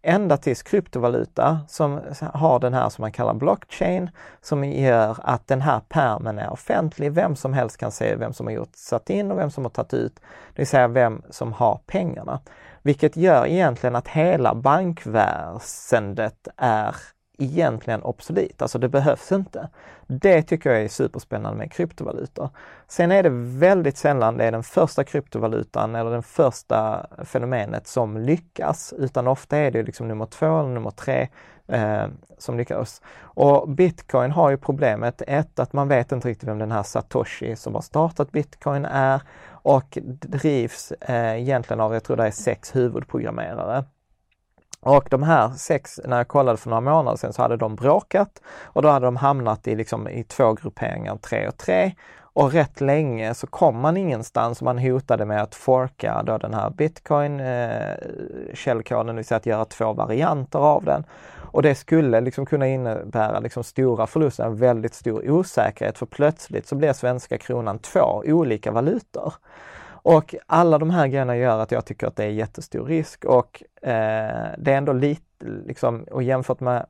ända 0.02 0.36
tills 0.36 0.62
kryptovaluta 0.62 1.60
som 1.68 2.00
har 2.34 2.58
den 2.60 2.74
här 2.74 2.88
som 2.88 3.02
man 3.02 3.12
kallar 3.12 3.34
blockchain 3.34 4.10
som 4.40 4.64
gör 4.64 5.16
att 5.22 5.46
den 5.46 5.60
här 5.60 5.80
permen 5.88 6.38
är 6.38 6.50
offentlig. 6.52 7.12
Vem 7.12 7.36
som 7.36 7.52
helst 7.52 7.76
kan 7.76 7.92
se 7.92 8.16
vem 8.16 8.32
som 8.32 8.46
har 8.46 8.52
gjort, 8.52 8.76
satt 8.76 9.10
in 9.10 9.30
och 9.30 9.38
vem 9.38 9.50
som 9.50 9.64
har 9.64 9.70
tagit 9.70 9.94
ut, 9.94 10.14
det 10.54 10.58
vill 10.62 10.66
säga 10.66 10.88
vem 10.88 11.22
som 11.30 11.52
har 11.52 11.80
pengarna. 11.86 12.40
Vilket 12.82 13.16
gör 13.16 13.46
egentligen 13.46 13.96
att 13.96 14.08
hela 14.08 14.54
bankväsendet 14.54 16.48
är 16.56 16.96
egentligen 17.42 18.02
obsolit, 18.02 18.62
alltså 18.62 18.78
det 18.78 18.88
behövs 18.88 19.32
inte. 19.32 19.68
Det 20.06 20.42
tycker 20.42 20.70
jag 20.70 20.82
är 20.82 20.88
superspännande 20.88 21.58
med 21.58 21.72
kryptovalutor. 21.72 22.48
Sen 22.88 23.12
är 23.12 23.22
det 23.22 23.30
väldigt 23.58 23.96
sällan 23.96 24.36
det 24.36 24.44
är 24.44 24.52
den 24.52 24.62
första 24.62 25.04
kryptovalutan 25.04 25.94
eller 25.94 26.10
den 26.10 26.22
första 26.22 27.06
fenomenet 27.24 27.86
som 27.86 28.16
lyckas, 28.16 28.94
utan 28.98 29.28
ofta 29.28 29.56
är 29.56 29.70
det 29.70 29.82
liksom 29.82 30.08
nummer 30.08 30.26
två 30.26 30.60
eller 30.60 30.68
nummer 30.68 30.90
tre 30.90 31.28
eh, 31.66 32.06
som 32.38 32.56
lyckas. 32.56 33.02
Och 33.20 33.68
bitcoin 33.68 34.30
har 34.30 34.50
ju 34.50 34.56
problemet, 34.56 35.22
ett, 35.26 35.58
att 35.58 35.72
man 35.72 35.88
vet 35.88 36.12
inte 36.12 36.28
riktigt 36.28 36.48
vem 36.48 36.58
den 36.58 36.72
här 36.72 36.82
Satoshi 36.82 37.56
som 37.56 37.74
har 37.74 37.82
startat 37.82 38.32
bitcoin 38.32 38.84
är 38.84 39.20
och 39.48 39.98
drivs 40.04 40.92
eh, 40.92 41.40
egentligen 41.40 41.80
av, 41.80 41.94
jag 41.94 42.04
tror 42.04 42.16
det 42.16 42.26
är 42.26 42.30
sex 42.30 42.76
huvudprogrammerare. 42.76 43.84
Och 44.84 45.06
de 45.10 45.22
här 45.22 45.50
sex, 45.50 46.00
när 46.04 46.16
jag 46.16 46.28
kollade 46.28 46.58
för 46.58 46.70
några 46.70 46.80
månader 46.80 47.16
sedan 47.16 47.32
så 47.32 47.42
hade 47.42 47.56
de 47.56 47.74
bråkat 47.74 48.42
och 48.62 48.82
då 48.82 48.88
hade 48.88 49.06
de 49.06 49.16
hamnat 49.16 49.68
i, 49.68 49.74
liksom, 49.74 50.08
i 50.08 50.24
två 50.24 50.52
grupperingar, 50.52 51.16
tre 51.16 51.48
och 51.48 51.56
tre. 51.56 51.92
Och 52.34 52.52
rätt 52.52 52.80
länge 52.80 53.34
så 53.34 53.46
kom 53.46 53.80
man 53.80 53.96
ingenstans. 53.96 54.60
och 54.60 54.64
Man 54.64 54.78
hotade 54.78 55.24
med 55.24 55.42
att 55.42 55.54
forka 55.54 56.22
då 56.22 56.38
den 56.38 56.54
här 56.54 56.70
bitcoin 56.70 57.40
eh, 57.40 57.96
källkoden, 58.54 59.06
det 59.06 59.12
vill 59.12 59.24
säga 59.24 59.36
att 59.36 59.46
göra 59.46 59.64
två 59.64 59.92
varianter 59.92 60.58
av 60.58 60.84
den. 60.84 61.04
Och 61.52 61.62
det 61.62 61.74
skulle 61.74 62.20
liksom 62.20 62.46
kunna 62.46 62.66
innebära 62.66 63.38
liksom 63.40 63.64
stora 63.64 64.06
förluster, 64.06 64.44
en 64.44 64.56
väldigt 64.56 64.94
stor 64.94 65.30
osäkerhet 65.30 65.98
för 65.98 66.06
plötsligt 66.06 66.66
så 66.66 66.74
blir 66.74 66.92
svenska 66.92 67.38
kronan 67.38 67.78
två 67.78 68.22
olika 68.26 68.70
valutor. 68.70 69.34
Och 70.02 70.34
alla 70.46 70.78
de 70.78 70.90
här 70.90 71.06
grejerna 71.06 71.36
gör 71.36 71.58
att 71.58 71.72
jag 71.72 71.84
tycker 71.84 72.06
att 72.06 72.16
det 72.16 72.24
är 72.24 72.28
jättestor 72.28 72.84
risk 72.86 73.24
och 73.24 73.62
eh, 73.82 74.50
det 74.58 74.72
är 74.72 74.76
ändå 74.76 74.92
lite, 74.92 75.44
liksom, 75.66 76.04
och 76.10 76.22
jämfört 76.22 76.60
med 76.60 76.86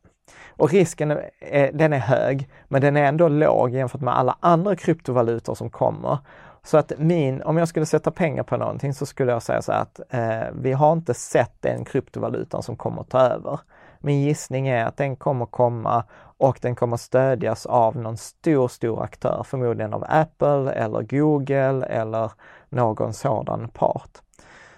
och 0.56 0.70
risken 0.72 1.10
är, 1.40 1.72
den 1.72 1.92
är 1.92 1.98
hög, 1.98 2.48
men 2.68 2.80
den 2.80 2.96
är 2.96 3.04
ändå 3.04 3.28
låg 3.28 3.70
jämfört 3.70 4.00
med 4.00 4.18
alla 4.18 4.36
andra 4.40 4.76
kryptovalutor 4.76 5.54
som 5.54 5.70
kommer. 5.70 6.18
Så 6.64 6.78
att 6.78 6.92
min, 6.98 7.42
om 7.42 7.56
jag 7.56 7.68
skulle 7.68 7.86
sätta 7.86 8.10
pengar 8.10 8.42
på 8.42 8.56
någonting 8.56 8.94
så 8.94 9.06
skulle 9.06 9.32
jag 9.32 9.42
säga 9.42 9.62
så 9.62 9.72
att 9.72 10.00
eh, 10.10 10.42
vi 10.54 10.72
har 10.72 10.92
inte 10.92 11.14
sett 11.14 11.52
den 11.60 11.84
kryptovalutan 11.84 12.62
som 12.62 12.76
kommer 12.76 13.02
ta 13.02 13.20
över. 13.20 13.60
Min 13.98 14.20
gissning 14.20 14.68
är 14.68 14.86
att 14.86 14.96
den 14.96 15.16
kommer 15.16 15.46
komma 15.46 16.04
och 16.36 16.58
den 16.62 16.74
kommer 16.74 16.96
stödjas 16.96 17.66
av 17.66 17.96
någon 17.96 18.16
stor, 18.16 18.68
stor 18.68 19.02
aktör, 19.02 19.42
förmodligen 19.46 19.94
av 19.94 20.04
Apple 20.08 20.72
eller 20.72 21.02
Google 21.02 21.86
eller 21.86 22.32
någon 22.72 23.12
sådan 23.12 23.68
part. 23.68 24.18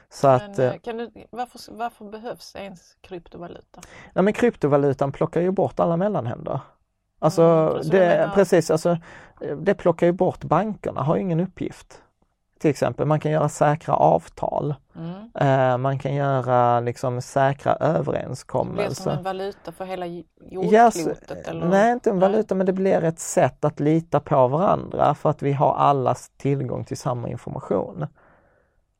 Så 0.08 0.26
men, 0.26 0.50
att, 0.50 0.58
eh, 0.58 0.72
kan 0.72 0.96
du, 0.96 1.10
varför, 1.30 1.60
varför 1.72 2.04
behövs 2.04 2.56
ens 2.56 2.96
kryptovaluta? 3.00 3.80
Nej, 4.12 4.24
men 4.24 4.32
kryptovalutan 4.32 5.12
plockar 5.12 5.40
ju 5.40 5.50
bort 5.50 5.80
alla 5.80 5.96
mellanhänder. 5.96 6.60
Alltså, 7.20 7.42
mm, 7.42 7.88
det, 7.88 8.30
precis, 8.34 8.70
alltså, 8.70 8.98
det 9.56 9.74
plockar 9.74 10.06
ju 10.06 10.12
bort 10.12 10.44
bankerna, 10.44 11.02
har 11.02 11.16
ju 11.16 11.22
ingen 11.22 11.40
uppgift. 11.40 12.03
Till 12.64 12.70
exempel, 12.70 13.06
man 13.06 13.20
kan 13.20 13.32
göra 13.32 13.48
säkra 13.48 13.94
avtal. 13.94 14.74
Mm. 14.96 15.30
Eh, 15.34 15.78
man 15.78 15.98
kan 15.98 16.14
göra 16.14 16.80
liksom 16.80 17.22
säkra 17.22 17.74
överenskommelser. 17.74 18.82
Det 18.82 18.88
blir 18.88 18.94
som 18.94 19.12
en 19.12 19.22
valuta 19.22 19.72
för 19.72 19.84
hela 19.84 20.06
jordklotet? 20.06 21.06
Yes, 21.06 21.48
eller? 21.48 21.66
Nej, 21.66 21.92
inte 21.92 22.10
en 22.10 22.20
valuta, 22.20 22.54
men 22.54 22.66
det 22.66 22.72
blir 22.72 23.04
ett 23.04 23.18
sätt 23.18 23.64
att 23.64 23.80
lita 23.80 24.20
på 24.20 24.48
varandra 24.48 25.14
för 25.14 25.30
att 25.30 25.42
vi 25.42 25.52
har 25.52 25.74
allas 25.74 26.30
tillgång 26.36 26.84
till 26.84 26.96
samma 26.96 27.28
information. 27.28 28.06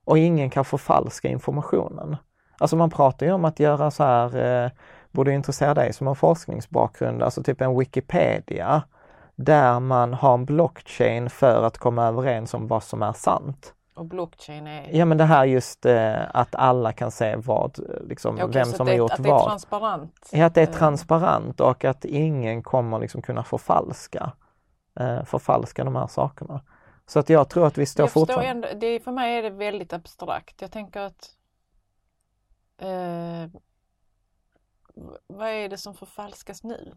Och 0.04 0.18
ingen 0.18 0.50
kan 0.50 0.64
förfalska 0.64 1.28
informationen. 1.28 2.16
Alltså 2.58 2.76
man 2.76 2.90
pratar 2.90 3.26
ju 3.26 3.32
om 3.32 3.44
att 3.44 3.60
göra 3.60 3.90
så 3.90 4.04
här, 4.04 4.64
eh, 4.64 4.70
borde 5.10 5.32
intressera 5.32 5.74
dig 5.74 5.92
som 5.92 6.06
har 6.06 6.14
forskningsbakgrund, 6.14 7.22
alltså 7.22 7.42
typ 7.42 7.60
en 7.60 7.78
Wikipedia 7.78 8.82
där 9.36 9.80
man 9.80 10.14
har 10.14 10.34
en 10.34 10.44
blockchain 10.44 11.30
för 11.30 11.62
att 11.62 11.78
komma 11.78 12.06
överens 12.06 12.54
om 12.54 12.66
vad 12.66 12.82
som 12.82 13.02
är 13.02 13.12
sant. 13.12 13.74
Och 13.94 14.04
blockchain 14.04 14.66
är? 14.66 14.88
Ja 14.92 15.04
men 15.04 15.18
det 15.18 15.24
här 15.24 15.44
just 15.44 15.86
eh, 15.86 16.36
att 16.36 16.54
alla 16.54 16.92
kan 16.92 17.10
se 17.10 17.36
vad, 17.36 17.78
liksom, 18.08 18.34
okay, 18.34 18.46
vem 18.48 18.66
som 18.66 18.86
har 18.86 18.94
gjort 18.94 19.10
vad. 19.10 19.18
Att 19.18 19.24
det 19.24 19.30
är 19.30 19.44
transparent? 19.44 20.28
Ja, 20.32 20.46
att 20.46 20.54
det 20.54 20.62
är 20.62 20.68
eh. 20.68 20.72
transparent 20.72 21.60
och 21.60 21.84
att 21.84 22.04
ingen 22.04 22.62
kommer 22.62 22.98
liksom 22.98 23.22
kunna 23.22 23.44
förfalska, 23.44 24.32
eh, 25.00 25.24
förfalska 25.24 25.84
de 25.84 25.96
här 25.96 26.06
sakerna. 26.06 26.60
Så 27.06 27.18
att 27.18 27.28
jag 27.28 27.48
tror 27.48 27.66
att 27.66 27.78
vi 27.78 27.86
står 27.86 28.06
fortfarande... 28.06 28.68
Ändå, 28.68 28.68
det, 28.80 29.00
för 29.00 29.12
mig 29.12 29.38
är 29.38 29.42
det 29.42 29.50
väldigt 29.50 29.92
abstrakt. 29.92 30.60
Jag 30.60 30.70
tänker 30.70 31.00
att 31.00 31.30
eh, 32.78 33.60
vad 35.26 35.48
är 35.48 35.68
det 35.68 35.78
som 35.78 35.94
förfalskas 35.94 36.64
nu? 36.64 36.94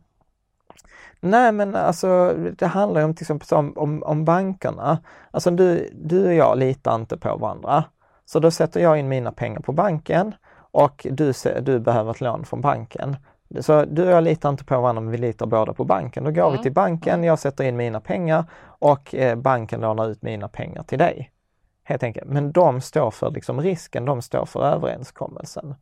Nej 1.19 1.51
men 1.51 1.75
alltså 1.75 2.33
det 2.57 2.67
handlar 2.67 3.01
ju 3.01 3.05
om 3.05 3.15
till 3.15 3.23
exempel 3.23 3.57
om, 3.57 3.73
om, 3.75 4.03
om 4.03 4.25
bankerna. 4.25 4.99
Alltså 5.31 5.51
du, 5.51 5.89
du 5.93 6.27
och 6.27 6.33
jag 6.33 6.57
litar 6.57 6.95
inte 6.95 7.17
på 7.17 7.37
varandra. 7.37 7.83
Så 8.25 8.39
då 8.39 8.51
sätter 8.51 8.79
jag 8.79 8.99
in 8.99 9.07
mina 9.07 9.31
pengar 9.31 9.59
på 9.59 9.71
banken 9.71 10.35
och 10.71 11.07
du, 11.11 11.33
du 11.61 11.79
behöver 11.79 12.11
ett 12.11 12.21
lån 12.21 12.45
från 12.45 12.61
banken. 12.61 13.15
Så 13.59 13.85
du 13.85 14.05
och 14.05 14.11
jag 14.11 14.23
litar 14.23 14.49
inte 14.49 14.65
på 14.65 14.81
varandra 14.81 15.01
men 15.01 15.11
vi 15.11 15.17
litar 15.17 15.45
båda 15.45 15.73
på 15.73 15.83
banken. 15.83 16.23
Då 16.23 16.31
går 16.31 16.47
mm. 16.47 16.57
vi 16.57 16.63
till 16.63 16.73
banken, 16.73 17.13
mm. 17.13 17.23
jag 17.23 17.39
sätter 17.39 17.63
in 17.63 17.77
mina 17.77 17.99
pengar 17.99 18.45
och 18.79 19.15
eh, 19.15 19.35
banken 19.35 19.81
lånar 19.81 20.09
ut 20.09 20.21
mina 20.21 20.47
pengar 20.47 20.83
till 20.83 20.99
dig. 20.99 21.31
Helt 21.83 22.03
enkelt. 22.03 22.27
Men 22.27 22.51
de 22.51 22.81
står 22.81 23.11
för 23.11 23.31
liksom 23.31 23.61
risken, 23.61 24.05
de 24.05 24.21
står 24.21 24.45
för 24.45 24.63
överenskommelsen. 24.63 25.75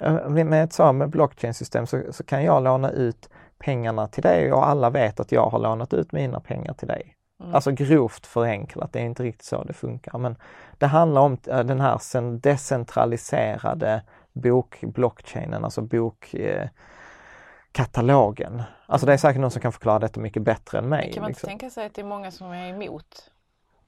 Eh, 0.00 0.28
med 0.28 0.64
ett 0.64 0.72
sådant 0.72 1.12
blockchain-system 1.12 1.86
så, 1.86 2.02
så, 2.10 2.24
kan 2.24 2.44
jag 2.44 2.62
låna 2.62 2.90
ut 2.90 3.28
pengarna 3.58 4.08
till 4.08 4.22
dig 4.22 4.52
och 4.52 4.68
alla 4.68 4.90
vet 4.90 5.20
att 5.20 5.32
jag 5.32 5.50
har 5.50 5.58
lånat 5.58 5.94
ut 5.94 6.12
mina 6.12 6.40
pengar 6.40 6.74
till 6.74 6.88
dig. 6.88 7.16
Mm. 7.40 7.54
Alltså 7.54 7.70
grovt 7.70 8.26
förenklat, 8.26 8.92
det 8.92 9.00
är 9.00 9.04
inte 9.04 9.22
riktigt 9.22 9.44
så 9.44 9.64
det 9.64 9.72
funkar. 9.72 10.18
Men 10.18 10.36
det 10.78 10.86
handlar 10.86 11.20
om 11.20 11.38
eh, 11.46 11.60
den 11.60 11.80
här 11.80 12.38
decentraliserade 12.38 14.02
bok, 14.32 14.80
blockchainen, 14.80 15.64
alltså 15.64 15.82
bokkatalogen. 15.82 18.58
Eh, 18.58 18.64
alltså 18.86 19.06
det 19.06 19.12
är 19.12 19.16
säkert 19.16 19.40
någon 19.40 19.50
som 19.50 19.62
kan 19.62 19.72
förklara 19.72 19.98
detta 19.98 20.20
mycket 20.20 20.42
bättre 20.42 20.78
än 20.78 20.88
mig. 20.88 21.04
Men 21.04 21.12
kan 21.12 21.22
man 21.22 21.28
liksom. 21.28 21.50
inte 21.50 21.60
tänka 21.60 21.74
sig 21.74 21.86
att 21.86 21.94
det 21.94 22.00
är 22.00 22.06
många 22.06 22.30
som 22.30 22.52
är 22.52 22.68
emot 22.68 23.30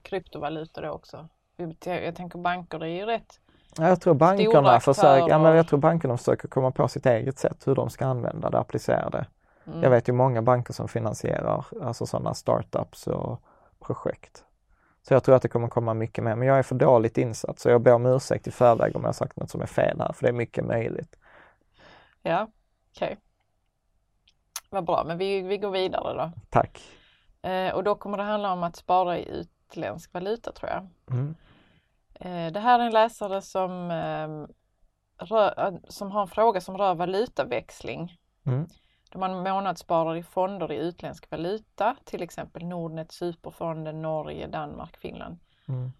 kryptovalutor 0.01 0.81
då 0.81 0.89
också? 0.89 1.27
Jag 1.83 2.15
tänker 2.15 2.39
banker, 2.39 2.79
det 2.79 2.87
är 2.87 2.95
ju 2.95 3.05
rätt 3.05 3.39
jag 3.77 4.01
tror 4.01 4.13
bankerna 4.13 4.79
försöker, 4.79 5.29
ja, 5.29 5.39
men 5.39 5.55
jag 5.55 5.67
tror 5.67 5.79
bankerna 5.79 6.17
försöker 6.17 6.47
komma 6.47 6.71
på 6.71 6.87
sitt 6.87 7.05
eget 7.05 7.39
sätt 7.39 7.67
hur 7.67 7.75
de 7.75 7.89
ska 7.89 8.05
använda 8.05 8.49
det, 8.49 8.59
applicera 8.59 9.09
det. 9.09 9.25
Mm. 9.69 9.83
Jag 9.83 9.89
vet 9.89 10.09
ju 10.09 10.13
många 10.13 10.41
banker 10.41 10.73
som 10.73 10.87
finansierar 10.87 11.65
alltså 11.81 12.05
sådana 12.05 12.33
startups 12.33 13.07
och 13.07 13.41
projekt. 13.79 14.45
Så 15.01 15.13
jag 15.13 15.23
tror 15.23 15.35
att 15.35 15.41
det 15.41 15.47
kommer 15.47 15.67
komma 15.67 15.93
mycket 15.93 16.23
mer, 16.23 16.35
men 16.35 16.47
jag 16.47 16.59
är 16.59 16.63
för 16.63 16.75
dåligt 16.75 17.17
insatt 17.17 17.59
så 17.59 17.69
jag 17.69 17.81
ber 17.81 17.93
om 17.93 18.05
ursäkt 18.05 18.47
i 18.47 18.51
förväg 18.51 18.95
om 18.95 19.03
jag 19.03 19.15
sagt 19.15 19.35
något 19.35 19.49
som 19.49 19.61
är 19.61 19.65
fel 19.65 19.99
här, 19.99 20.13
för 20.13 20.23
det 20.23 20.29
är 20.29 20.33
mycket 20.33 20.65
möjligt. 20.65 21.15
Ja, 22.23 22.47
okej. 22.95 23.07
Okay. 23.07 23.15
Vad 24.69 24.85
bra, 24.85 25.03
men 25.07 25.17
vi, 25.17 25.41
vi 25.41 25.57
går 25.57 25.71
vidare 25.71 26.13
då. 26.13 26.31
Tack. 26.49 26.81
Eh, 27.41 27.73
och 27.73 27.83
då 27.83 27.95
kommer 27.95 28.17
det 28.17 28.23
handla 28.23 28.53
om 28.53 28.63
att 28.63 28.75
spara 28.75 29.17
i 29.17 29.29
utländsk 29.29 30.13
valuta 30.13 30.51
tror 30.51 30.69
jag. 30.71 30.87
Mm. 31.11 31.35
Eh, 32.19 32.53
det 32.53 32.59
här 32.59 32.79
är 32.79 32.83
en 32.83 32.91
läsare 32.91 33.41
som, 33.41 33.91
eh, 33.91 34.47
rör, 35.25 35.67
eh, 35.67 35.73
som 35.87 36.11
har 36.11 36.21
en 36.21 36.27
fråga 36.27 36.61
som 36.61 36.77
rör 36.77 36.95
valutaväxling. 36.95 38.17
Mm. 38.45 38.67
Då 39.09 39.19
man 39.19 39.43
månadssparar 39.43 40.15
i 40.15 40.23
fonder 40.23 40.71
i 40.71 40.75
utländsk 40.75 41.31
valuta, 41.31 41.95
till 42.03 42.23
exempel 42.23 42.65
Nordnet, 42.65 43.11
Superfonden, 43.11 44.01
Norge, 44.01 44.47
Danmark, 44.47 44.97
Finland. 44.97 45.37
Mm. 45.67 45.91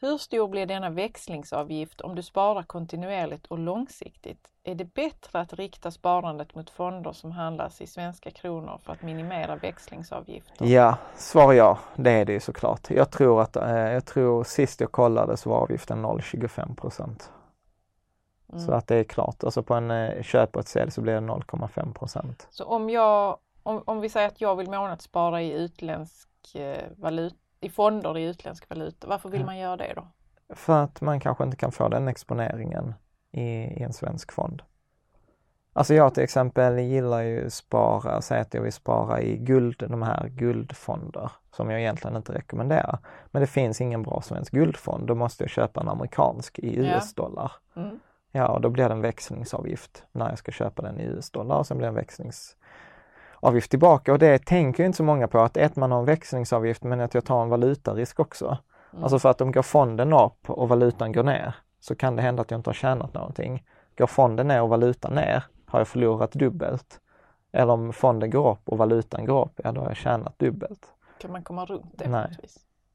Hur 0.00 0.18
stor 0.18 0.48
blir 0.48 0.66
denna 0.66 0.90
växlingsavgift 0.90 2.00
om 2.00 2.14
du 2.14 2.22
sparar 2.22 2.62
kontinuerligt 2.62 3.46
och 3.46 3.58
långsiktigt? 3.58 4.48
Är 4.64 4.74
det 4.74 4.94
bättre 4.94 5.40
att 5.40 5.52
rikta 5.52 5.90
sparandet 5.90 6.54
mot 6.54 6.70
fonder 6.70 7.12
som 7.12 7.32
handlas 7.32 7.80
i 7.80 7.86
svenska 7.86 8.30
kronor 8.30 8.80
för 8.84 8.92
att 8.92 9.02
minimera 9.02 9.56
växlingsavgifter? 9.56 10.66
Ja, 10.66 10.96
svar 11.16 11.52
ja, 11.52 11.78
det 11.96 12.10
är 12.10 12.24
det 12.24 12.32
ju 12.32 12.40
såklart. 12.40 12.90
Jag 12.90 13.10
tror 13.10 13.42
att, 13.42 13.56
eh, 13.56 13.70
jag 13.70 14.06
tror 14.06 14.44
sist 14.44 14.80
jag 14.80 14.92
kollade 14.92 15.36
så 15.36 15.50
var 15.50 15.56
avgiften 15.56 16.02
0,25 16.04 16.76
procent. 16.76 17.30
Mm. 18.52 18.66
Så 18.66 18.72
att 18.72 18.86
det 18.86 18.96
är 18.96 19.04
klart, 19.04 19.44
alltså 19.44 19.62
på 19.62 19.74
en 19.74 19.90
eh, 19.90 20.22
köp 20.22 20.56
och 20.56 20.60
ett 20.60 20.68
sälj 20.68 20.90
så 20.90 21.00
blir 21.00 21.12
det 21.12 21.20
0,5 21.20 21.94
procent. 21.94 22.48
Så 22.50 22.64
om 22.64 22.90
jag, 22.90 23.38
om, 23.62 23.82
om 23.86 24.00
vi 24.00 24.08
säger 24.08 24.28
att 24.28 24.40
jag 24.40 24.56
vill 24.56 24.70
månadsspara 24.70 25.42
i 25.42 25.52
utländsk 25.52 26.28
eh, 26.54 26.84
valuta 26.96 27.36
i 27.60 27.68
fonder 27.68 28.18
i 28.18 28.24
utländsk 28.24 28.70
valuta. 28.70 29.06
Varför 29.06 29.28
vill 29.28 29.44
man 29.44 29.58
göra 29.58 29.76
det 29.76 29.92
då? 29.96 30.06
För 30.54 30.82
att 30.82 31.00
man 31.00 31.20
kanske 31.20 31.44
inte 31.44 31.56
kan 31.56 31.72
få 31.72 31.88
den 31.88 32.08
exponeringen 32.08 32.94
i, 33.32 33.42
i 33.42 33.82
en 33.82 33.92
svensk 33.92 34.32
fond. 34.32 34.62
Alltså 35.72 35.94
jag 35.94 36.14
till 36.14 36.22
exempel 36.22 36.78
gillar 36.78 37.20
ju 37.20 37.50
spara, 37.50 38.22
säg 38.22 38.40
att 38.40 38.54
jag 38.54 38.62
vill 38.62 38.72
spara 38.72 39.20
i 39.20 39.36
guld, 39.36 39.84
de 39.88 40.02
här 40.02 40.28
guldfonder 40.28 41.32
som 41.52 41.70
jag 41.70 41.80
egentligen 41.80 42.16
inte 42.16 42.34
rekommenderar. 42.34 42.98
Men 43.30 43.40
det 43.40 43.46
finns 43.46 43.80
ingen 43.80 44.02
bra 44.02 44.20
svensk 44.22 44.52
guldfond, 44.52 45.06
då 45.06 45.14
måste 45.14 45.44
jag 45.44 45.50
köpa 45.50 45.80
en 45.80 45.88
amerikansk 45.88 46.58
i 46.58 46.76
US-dollar. 46.76 47.52
Ja. 47.74 47.82
Mm. 47.82 48.00
Ja, 48.32 48.48
och 48.48 48.60
då 48.60 48.68
blir 48.68 48.88
det 48.88 48.94
en 48.94 49.00
växlingsavgift 49.00 50.04
när 50.12 50.28
jag 50.28 50.38
ska 50.38 50.52
köpa 50.52 50.82
den 50.82 51.00
i 51.00 51.04
US-dollar 51.04 51.56
och 51.56 51.66
sen 51.66 51.76
blir 51.76 51.86
det 51.86 51.90
en 51.90 51.94
växlings 51.94 52.56
avgift 53.40 53.70
tillbaka 53.70 54.12
och 54.12 54.18
det 54.18 54.38
tänker 54.46 54.84
inte 54.84 54.96
så 54.96 55.02
många 55.02 55.28
på 55.28 55.40
att 55.40 55.56
ett, 55.56 55.76
man 55.76 55.92
har 55.92 55.98
en 55.98 56.04
växlingsavgift 56.04 56.82
men 56.82 57.00
att 57.00 57.14
jag 57.14 57.24
tar 57.24 57.42
en 57.42 57.48
valutarisk 57.48 58.20
också. 58.20 58.58
Mm. 58.92 59.02
Alltså 59.02 59.18
för 59.18 59.28
att 59.28 59.40
om 59.40 59.52
går 59.52 59.62
fonden 59.62 60.12
upp 60.12 60.50
och 60.50 60.68
valutan 60.68 61.12
går 61.12 61.22
ner 61.22 61.54
så 61.80 61.94
kan 61.94 62.16
det 62.16 62.22
hända 62.22 62.42
att 62.42 62.50
jag 62.50 62.58
inte 62.58 62.70
har 62.70 62.74
tjänat 62.74 63.14
någonting. 63.14 63.64
Går 63.98 64.06
fonden 64.06 64.48
ner 64.48 64.62
och 64.62 64.68
valutan 64.68 65.14
ner 65.14 65.44
har 65.66 65.80
jag 65.80 65.88
förlorat 65.88 66.32
dubbelt. 66.32 67.00
Eller 67.52 67.72
om 67.72 67.92
fonden 67.92 68.30
går 68.30 68.52
upp 68.52 68.68
och 68.68 68.78
valutan 68.78 69.26
går 69.26 69.44
upp, 69.44 69.60
ja 69.64 69.72
då 69.72 69.80
har 69.80 69.88
jag 69.88 69.96
tjänat 69.96 70.38
dubbelt. 70.38 70.86
Kan 71.18 71.32
man 71.32 71.42
komma 71.42 71.64
runt 71.64 71.98
det 71.98 72.08
Nej. 72.08 72.36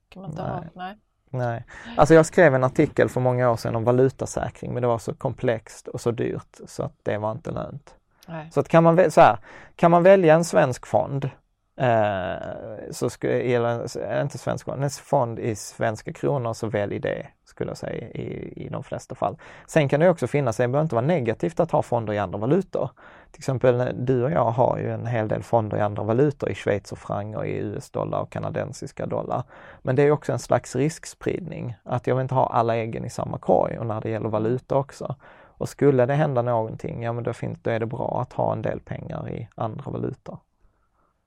Kan 0.09 0.21
man 0.21 0.31
inte 0.31 0.43
Nej. 0.43 0.51
Ha? 0.51 0.63
Nej. 0.73 0.97
Nej. 1.37 1.63
Alltså 1.97 2.13
jag 2.13 2.25
skrev 2.25 2.55
en 2.55 2.63
artikel 2.63 3.09
för 3.09 3.21
många 3.21 3.51
år 3.51 3.55
sedan 3.55 3.75
om 3.75 3.83
valutasäkring 3.83 4.73
men 4.73 4.81
det 4.81 4.87
var 4.87 4.97
så 4.97 5.13
komplext 5.13 5.87
och 5.87 6.01
så 6.01 6.11
dyrt 6.11 6.59
så 6.67 6.83
att 6.83 6.95
det 7.03 7.17
var 7.17 7.31
inte 7.31 7.51
lönt. 7.51 7.95
Nej. 8.27 8.49
Så 8.51 8.59
att 8.59 8.67
kan 8.67 8.83
man, 8.83 9.11
så 9.11 9.21
här, 9.21 9.37
kan 9.75 9.91
man 9.91 10.03
välja 10.03 10.35
en 10.35 10.45
svensk 10.45 10.85
fond, 10.85 11.29
eh, 11.77 12.91
så 12.91 13.09
skulle, 13.09 13.33
eller 13.33 14.21
inte 14.21 14.37
svensk 14.37 14.65
fond, 14.65 14.83
en 14.83 14.89
fond 14.89 15.39
i 15.39 15.55
svenska 15.55 16.13
kronor 16.13 16.53
så 16.53 16.67
välj 16.67 16.99
det 16.99 17.27
skulle 17.45 17.69
jag 17.69 17.77
säga 17.77 18.07
i, 18.07 18.53
i 18.65 18.69
de 18.69 18.83
flesta 18.83 19.15
fall. 19.15 19.37
Sen 19.67 19.89
kan 19.89 19.99
det 19.99 20.09
också 20.09 20.27
finnas, 20.27 20.57
det 20.57 20.67
behöver 20.67 20.81
inte 20.81 20.95
vara 20.95 21.05
negativt 21.05 21.59
att 21.59 21.71
ha 21.71 21.81
fonder 21.81 22.13
i 22.13 22.17
andra 22.17 22.37
valutor. 22.37 22.89
Till 23.31 23.39
exempel 23.39 23.79
eh, 23.79 23.87
du 23.87 24.23
och 24.23 24.31
jag 24.31 24.51
har 24.51 24.77
ju 24.77 24.91
en 24.91 25.05
hel 25.05 25.27
del 25.27 25.43
fonder 25.43 25.77
i 25.77 25.81
andra 25.81 26.03
valutor, 26.03 26.49
i 26.49 26.55
schweizerfranc 26.55 27.35
och 27.35 27.47
i 27.47 27.57
US-dollar 27.57 28.19
och 28.19 28.29
kanadensiska 28.29 29.05
dollar. 29.05 29.43
Men 29.81 29.95
det 29.95 30.03
är 30.03 30.11
också 30.11 30.31
en 30.31 30.39
slags 30.39 30.75
riskspridning, 30.75 31.75
att 31.83 32.07
jag 32.07 32.15
vill 32.15 32.21
inte 32.21 32.35
ha 32.35 32.47
alla 32.47 32.75
äggen 32.75 33.05
i 33.05 33.09
samma 33.09 33.37
korg 33.37 33.77
och 33.77 33.85
när 33.85 34.01
det 34.01 34.09
gäller 34.09 34.29
valuta 34.29 34.75
också. 34.75 35.15
Och 35.57 35.69
skulle 35.69 36.05
det 36.05 36.13
hända 36.13 36.41
någonting, 36.41 37.03
ja 37.03 37.13
men 37.13 37.23
då, 37.23 37.33
finns, 37.33 37.59
då 37.61 37.69
är 37.69 37.79
det 37.79 37.85
bra 37.85 38.21
att 38.21 38.33
ha 38.33 38.53
en 38.53 38.61
del 38.61 38.79
pengar 38.79 39.29
i 39.29 39.47
andra 39.55 39.91
valutor. 39.91 40.39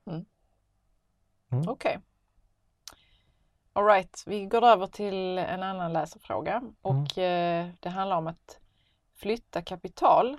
Mm. 0.07 0.25
Mm. 1.51 1.69
Okej. 1.69 1.89
Okay. 1.89 1.97
Alright, 3.73 4.23
vi 4.25 4.45
går 4.45 4.65
över 4.65 4.87
till 4.87 5.37
en 5.37 5.63
annan 5.63 5.93
läsarfråga 5.93 6.61
och 6.81 7.17
mm. 7.17 7.67
eh, 7.67 7.73
det 7.79 7.89
handlar 7.89 8.17
om 8.17 8.27
att 8.27 8.59
flytta 9.15 9.61
kapital 9.61 10.37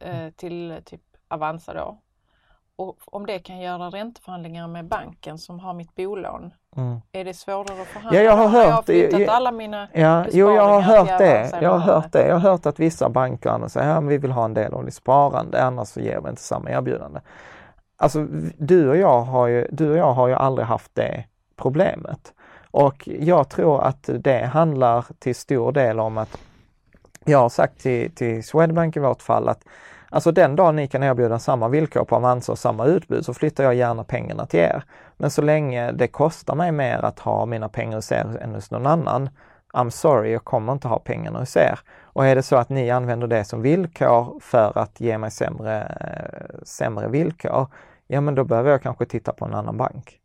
eh, 0.00 0.18
mm. 0.18 0.32
till 0.32 0.82
typ 0.84 1.02
Avanza 1.28 1.74
då 1.74 1.98
och 2.78 2.98
om 3.04 3.26
det 3.26 3.38
kan 3.38 3.58
göra 3.58 3.90
ränteförhandlingar 3.90 4.68
med 4.68 4.84
banken 4.84 5.38
som 5.38 5.60
har 5.60 5.74
mitt 5.74 5.94
bolån. 5.94 6.54
Mm. 6.76 7.00
Är 7.12 7.24
det 7.24 7.34
svårare 7.34 7.82
att 7.82 7.88
förhandla? 7.88 8.20
Ja, 8.20 8.24
jag 8.24 8.36
har 8.36 8.48
hört 8.48 8.64
jag 8.64 8.72
har 8.72 8.82
flyttat 8.82 9.20
jag, 9.20 9.28
alla 9.28 9.52
mina 9.52 9.88
ja, 9.92 10.26
Jo, 10.32 10.50
jag 10.50 10.68
har 10.68 10.80
hört 10.80 11.18
det. 11.18 11.58
Jag 11.62 11.70
har 11.70 11.78
hört 11.78 12.12
det. 12.12 12.26
Jag 12.28 12.34
har 12.34 12.50
hört 12.50 12.66
att 12.66 12.78
vissa 12.78 13.08
banker 13.08 13.68
säger 13.68 13.96
att 13.96 14.04
vi 14.04 14.18
vill 14.18 14.30
ha 14.30 14.44
en 14.44 14.54
del 14.54 14.74
av 14.74 14.84
ditt 14.84 14.94
sparande, 14.94 15.64
annars 15.64 15.88
så 15.88 16.00
ger 16.00 16.20
vi 16.20 16.28
inte 16.28 16.42
samma 16.42 16.70
erbjudande. 16.70 17.20
Alltså, 18.00 18.26
du 18.58 18.88
och 18.88 18.96
jag 18.96 19.20
har 19.20 19.46
ju, 19.46 19.66
du 19.70 19.90
och 19.90 19.96
jag 19.96 20.12
har 20.12 20.28
ju 20.28 20.34
aldrig 20.34 20.66
haft 20.66 20.94
det 20.94 21.24
problemet. 21.56 22.32
Och 22.70 23.08
jag 23.20 23.48
tror 23.48 23.82
att 23.82 24.10
det 24.18 24.44
handlar 24.44 25.06
till 25.18 25.34
stor 25.34 25.72
del 25.72 26.00
om 26.00 26.18
att 26.18 26.38
jag 27.24 27.38
har 27.38 27.48
sagt 27.48 27.80
till, 27.80 28.10
till 28.10 28.44
Swedbank 28.44 28.96
i 28.96 29.00
vårt 29.00 29.22
fall 29.22 29.48
att 29.48 29.64
Alltså 30.10 30.32
den 30.32 30.56
dag 30.56 30.74
ni 30.74 30.88
kan 30.88 31.02
erbjuda 31.02 31.38
samma 31.38 31.68
villkor 31.68 32.04
på 32.04 32.16
Avanza 32.16 32.52
och 32.52 32.58
samma 32.58 32.84
utbud 32.84 33.24
så 33.24 33.34
flyttar 33.34 33.64
jag 33.64 33.74
gärna 33.74 34.04
pengarna 34.04 34.46
till 34.46 34.60
er. 34.60 34.82
Men 35.16 35.30
så 35.30 35.42
länge 35.42 35.92
det 35.92 36.08
kostar 36.08 36.54
mig 36.54 36.72
mer 36.72 36.98
att 36.98 37.18
ha 37.18 37.46
mina 37.46 37.68
pengar 37.68 37.96
hos 37.96 38.12
er 38.12 38.38
än 38.40 38.54
hos 38.54 38.70
någon 38.70 38.86
annan, 38.86 39.28
I'm 39.72 39.90
sorry, 39.90 40.32
jag 40.32 40.44
kommer 40.44 40.72
inte 40.72 40.88
ha 40.88 40.98
pengarna 40.98 41.38
hos 41.38 41.56
er. 41.56 41.78
Och 42.02 42.26
är 42.26 42.34
det 42.34 42.42
så 42.42 42.56
att 42.56 42.68
ni 42.68 42.90
använder 42.90 43.26
det 43.26 43.44
som 43.44 43.62
villkor 43.62 44.40
för 44.40 44.78
att 44.78 45.00
ge 45.00 45.18
mig 45.18 45.30
sämre, 45.30 45.82
eh, 45.82 46.62
sämre 46.62 47.08
villkor, 47.08 47.66
ja 48.08 48.20
men 48.20 48.34
då 48.34 48.44
behöver 48.44 48.70
jag 48.70 48.82
kanske 48.82 49.06
titta 49.06 49.32
på 49.32 49.44
en 49.44 49.54
annan 49.54 49.76
bank. 49.76 50.20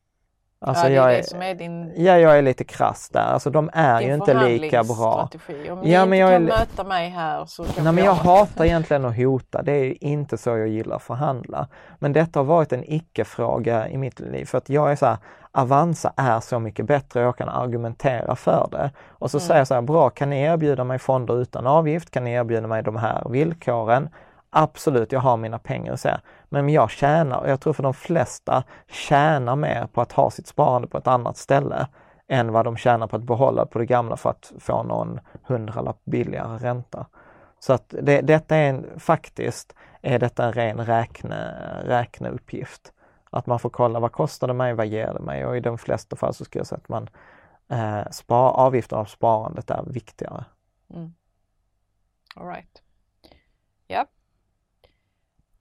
Alltså 0.66 0.84
ja, 0.84 0.90
det 0.90 0.96
är 0.96 1.02
jag 1.02 1.14
är, 1.14 1.18
det 1.18 1.24
som 1.24 1.42
är 1.42 1.56
din... 1.56 1.94
Ja, 1.96 2.18
jag 2.18 2.38
är 2.38 2.42
lite 2.42 2.64
krass 2.64 3.10
där. 3.10 3.22
Alltså 3.22 3.50
de 3.50 3.70
är 3.74 4.02
ju 4.02 4.14
inte 4.14 4.48
lika 4.48 4.84
bra. 4.84 5.30
Om 5.72 5.80
ni 5.80 5.92
ja, 5.92 6.06
men 6.06 6.20
jag 6.20 6.30
kan 6.30 6.44
är... 6.44 6.48
möta 6.48 6.84
mig 6.84 7.10
här 7.10 7.46
så 7.46 7.64
kan 7.64 7.84
Nej, 7.84 7.94
men 7.94 8.04
jag 8.04 8.14
hatar 8.14 8.66
egentligen 8.66 9.06
att 9.06 9.18
hota. 9.18 9.62
Det 9.62 9.72
är 9.72 10.04
inte 10.04 10.38
så 10.38 10.50
jag 10.50 10.68
gillar 10.68 10.96
att 10.96 11.04
förhandla. 11.04 11.68
Men 12.00 12.14
detta 12.14 12.40
har 12.40 12.46
varit 12.46 12.74
en 12.74 12.84
icke-fråga 12.94 13.90
i 13.90 13.98
mitt 13.98 14.20
liv. 14.20 14.46
För 14.46 14.58
att 14.58 14.70
jag 14.70 14.92
är 14.92 14.96
så 14.96 15.06
här, 15.06 15.18
Avanza 15.52 16.14
är 16.18 16.40
så 16.40 16.60
mycket 16.60 16.86
bättre 16.86 17.20
och 17.20 17.26
jag 17.26 17.38
kan 17.38 17.50
argumentera 17.50 18.36
för 18.36 18.68
det. 18.72 18.92
Och 19.10 19.32
så 19.32 19.38
mm. 19.38 19.48
säger 19.48 19.60
jag 19.60 19.68
så 19.68 19.74
här, 19.74 19.82
bra, 19.82 20.10
kan 20.10 20.30
ni 20.30 20.42
erbjuda 20.42 20.84
mig 20.84 21.00
fonder 21.00 21.42
utan 21.42 21.68
avgift? 21.68 22.12
Kan 22.12 22.24
ni 22.24 22.34
erbjuda 22.34 22.68
mig 22.68 22.84
de 22.84 22.96
här 22.96 23.30
villkoren? 23.30 24.10
Absolut, 24.50 25.12
jag 25.12 25.20
har 25.20 25.38
mina 25.38 25.60
pengar 25.60 25.92
hos 25.92 26.06
er. 26.06 26.22
Men 26.54 26.70
jag 26.70 26.92
tjänar, 26.92 27.40
och 27.40 27.50
jag 27.50 27.60
tror 27.60 27.74
för 27.74 27.84
de 27.84 27.94
flesta 27.94 28.64
tjänar 28.88 29.56
mer 29.56 29.88
på 29.94 30.02
att 30.02 30.12
ha 30.12 30.32
sitt 30.32 30.48
sparande 30.48 30.88
på 30.88 30.98
ett 30.98 31.08
annat 31.08 31.38
ställe 31.38 31.88
än 32.28 32.52
vad 32.52 32.66
de 32.66 32.78
tjänar 32.78 33.08
på 33.08 33.16
att 33.16 33.24
behålla 33.24 33.66
på 33.66 33.80
det 33.80 33.86
gamla 33.86 34.18
för 34.18 34.30
att 34.30 34.54
få 34.60 34.84
någon 34.84 35.20
hundralapp 35.44 36.02
billigare 36.06 36.58
ränta. 36.58 37.08
Så 37.60 37.74
att 37.74 37.96
det, 38.02 38.22
detta 38.22 38.56
är 38.56 38.70
en, 38.70 39.00
faktiskt 39.00 39.76
är 40.02 40.20
detta 40.20 40.46
en 40.46 40.54
ren 40.54 40.86
räkne, 40.86 41.56
räkneuppgift. 41.84 42.94
Att 43.30 43.46
man 43.46 43.60
får 43.60 43.70
kolla 43.70 44.00
vad 44.00 44.12
kostar 44.12 44.48
det 44.48 44.54
mig, 44.54 44.74
vad 44.74 44.88
ger 44.88 45.14
det 45.14 45.20
mig? 45.20 45.46
Och 45.46 45.58
i 45.58 45.60
de 45.60 45.78
flesta 45.78 46.16
fall 46.16 46.34
så 46.34 46.46
skulle 46.46 46.60
jag 46.60 46.68
säga 46.68 46.80
att 46.84 46.90
man 46.90 47.10
eh, 47.70 48.10
spar, 48.12 48.52
avgiften 48.52 48.98
av 48.98 49.06
sparandet 49.06 49.70
är 49.70 49.84
viktigare. 49.84 50.46
Mm. 50.94 51.14
All 52.36 52.48
right. 52.48 52.83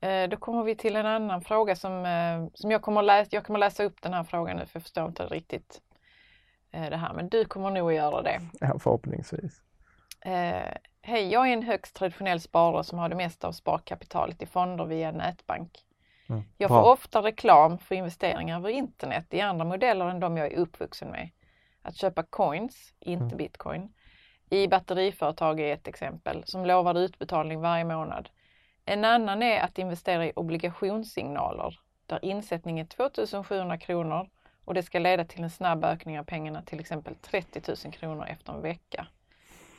Eh, 0.03 0.29
då 0.29 0.37
kommer 0.37 0.63
vi 0.63 0.77
till 0.77 0.97
en 0.97 1.07
annan 1.07 1.43
fråga 1.43 1.77
som, 1.77 2.05
eh, 2.05 2.47
som 2.55 2.71
jag, 2.71 2.83
kommer 2.83 3.03
läsa, 3.03 3.29
jag 3.33 3.45
kommer 3.45 3.59
läsa 3.59 3.85
upp 3.85 4.03
den 4.03 4.15
här 4.15 4.25
frågan 4.25 4.57
nu 4.57 4.67
för 4.67 4.77
jag 4.77 4.83
förstår 4.83 5.07
inte 5.07 5.27
riktigt 5.27 5.81
eh, 6.73 6.91
det 6.91 6.97
här, 6.97 7.15
men 7.15 7.29
du 7.29 7.45
kommer 7.45 7.71
nog 7.71 7.89
att 7.91 7.97
göra 7.97 8.23
det. 8.23 8.41
Ja, 8.61 8.79
förhoppningsvis. 8.79 9.63
Hej, 11.05 11.33
jag 11.33 11.49
är 11.49 11.53
en 11.53 11.63
högst 11.63 11.97
traditionell 11.97 12.41
sparare 12.41 12.85
som 12.85 12.99
har 12.99 13.09
det 13.09 13.15
mesta 13.15 13.49
av 13.49 13.53
sparkapitalet 13.53 14.43
i 14.43 14.47
fonder 14.47 14.85
via 14.85 15.13
nätbank. 15.13 15.79
Mm, 16.29 16.43
jag 16.59 16.69
får 16.69 16.83
ofta 16.83 17.23
reklam 17.23 17.79
för 17.79 17.95
investeringar 17.95 18.57
över 18.57 18.69
internet 18.69 19.35
i 19.35 19.41
andra 19.41 19.65
modeller 19.65 20.07
än 20.07 20.21
de 20.21 20.37
jag 20.37 20.53
är 20.53 20.57
uppvuxen 20.57 21.09
med. 21.09 21.31
Att 21.83 21.97
köpa 21.97 22.23
coins, 22.23 22.95
inte 23.01 23.25
mm. 23.25 23.37
bitcoin, 23.37 23.93
i 24.51 24.69
batteriföretag 24.69 25.61
är 25.61 25.75
ett 25.75 25.89
exempel 25.89 26.43
som 26.45 26.67
lovar 26.67 26.99
utbetalning 26.99 27.61
varje 27.61 27.85
månad. 27.85 28.29
En 28.85 29.05
annan 29.05 29.43
är 29.43 29.61
att 29.61 29.79
investera 29.79 30.27
i 30.27 30.33
obligationssignaler 30.37 31.79
där 32.07 32.25
insättning 32.25 32.81
är 32.81 32.85
2700 32.85 33.79
kronor 33.79 34.29
och 34.65 34.75
det 34.75 34.83
ska 34.83 34.99
leda 34.99 35.25
till 35.25 35.43
en 35.43 35.51
snabb 35.51 35.85
ökning 35.85 36.19
av 36.21 36.25
pengarna, 36.25 36.63
till 36.63 36.81
exempel 36.81 37.15
30 37.15 37.63
000 37.85 37.93
kronor 37.93 38.27
efter 38.27 38.53
en 38.53 38.63
vecka. 38.63 39.07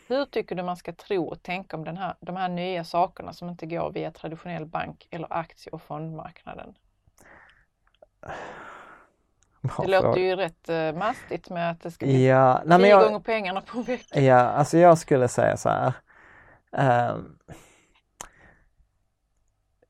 Hur 0.07 0.25
tycker 0.25 0.55
du 0.55 0.63
man 0.63 0.77
ska 0.77 0.93
tro 0.93 1.25
och 1.25 1.43
tänka 1.43 1.77
om 1.77 1.83
den 1.83 1.97
här, 1.97 2.15
de 2.19 2.35
här 2.35 2.49
nya 2.49 2.83
sakerna 2.83 3.33
som 3.33 3.49
inte 3.49 3.65
går 3.65 3.91
via 3.91 4.11
traditionell 4.11 4.65
bank 4.65 5.07
eller 5.11 5.33
aktie 5.33 5.71
och 5.71 5.81
fondmarknaden? 5.81 6.75
Det 9.61 9.87
låter 9.87 10.21
ju 10.21 10.35
rätt 10.35 10.69
uh, 10.69 10.93
mastigt 10.99 11.49
med 11.49 11.71
att 11.71 11.81
det 11.81 11.91
ska 11.91 12.05
bli 12.05 12.27
ja, 12.27 12.61
nej, 12.65 12.79
tio 12.79 12.87
jag, 12.87 13.03
gånger 13.03 13.19
pengarna 13.19 13.61
på 13.61 13.77
en 13.77 13.83
vecka. 13.83 14.19
Ja, 14.19 14.39
alltså 14.39 14.77
jag 14.77 14.97
skulle 14.97 15.27
säga 15.27 15.57
så 15.57 15.69
här. 15.69 15.93
Um, 17.11 17.37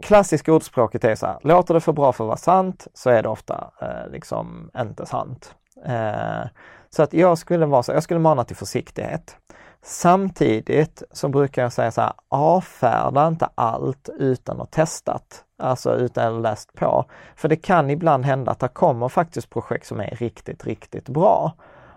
klassiska 0.04 0.54
ordspråket 0.54 1.04
är 1.04 1.16
så 1.16 1.26
här, 1.26 1.38
låter 1.42 1.74
det 1.74 1.80
för 1.80 1.94
bra 1.94 2.12
för 2.14 2.24
att 2.24 2.28
vara 2.28 2.38
sant 2.38 2.88
så 2.94 3.10
är 3.10 3.24
det 3.24 3.30
ofta 3.30 3.72
eh, 3.82 4.12
liksom 4.12 4.70
inte 4.78 5.06
sant. 5.06 5.56
Eh, 5.86 6.48
så 6.90 7.04
att 7.04 7.14
jag 7.14 7.38
skulle 7.38 7.66
vara 7.66 7.84
så, 7.84 7.92
jag 7.92 8.04
skulle 8.04 8.20
mana 8.20 8.44
till 8.44 8.56
försiktighet. 8.56 9.38
Samtidigt 9.86 11.04
så 11.12 11.30
brukar 11.30 11.62
jag 11.62 11.74
säga 11.74 11.92
så 11.92 12.02
här, 12.02 12.14
avfärda 12.30 13.28
inte 13.28 13.50
allt 13.56 14.10
utan 14.20 14.62
att 14.62 14.72
testat, 14.72 15.44
alltså 15.58 15.96
utan 15.96 16.36
att 16.36 16.42
läst 16.42 16.74
på. 16.74 17.06
För 17.36 17.50
det 17.50 17.56
kan 17.56 17.90
ibland 17.90 18.26
hända 18.26 18.52
att 18.52 18.60
det 18.60 18.68
kommer 18.68 19.10
faktiskt 19.10 19.50
projekt 19.50 19.86
som 19.86 20.00
är 20.00 20.16
riktigt, 20.16 20.66
riktigt 20.66 21.10
bra. 21.10 21.54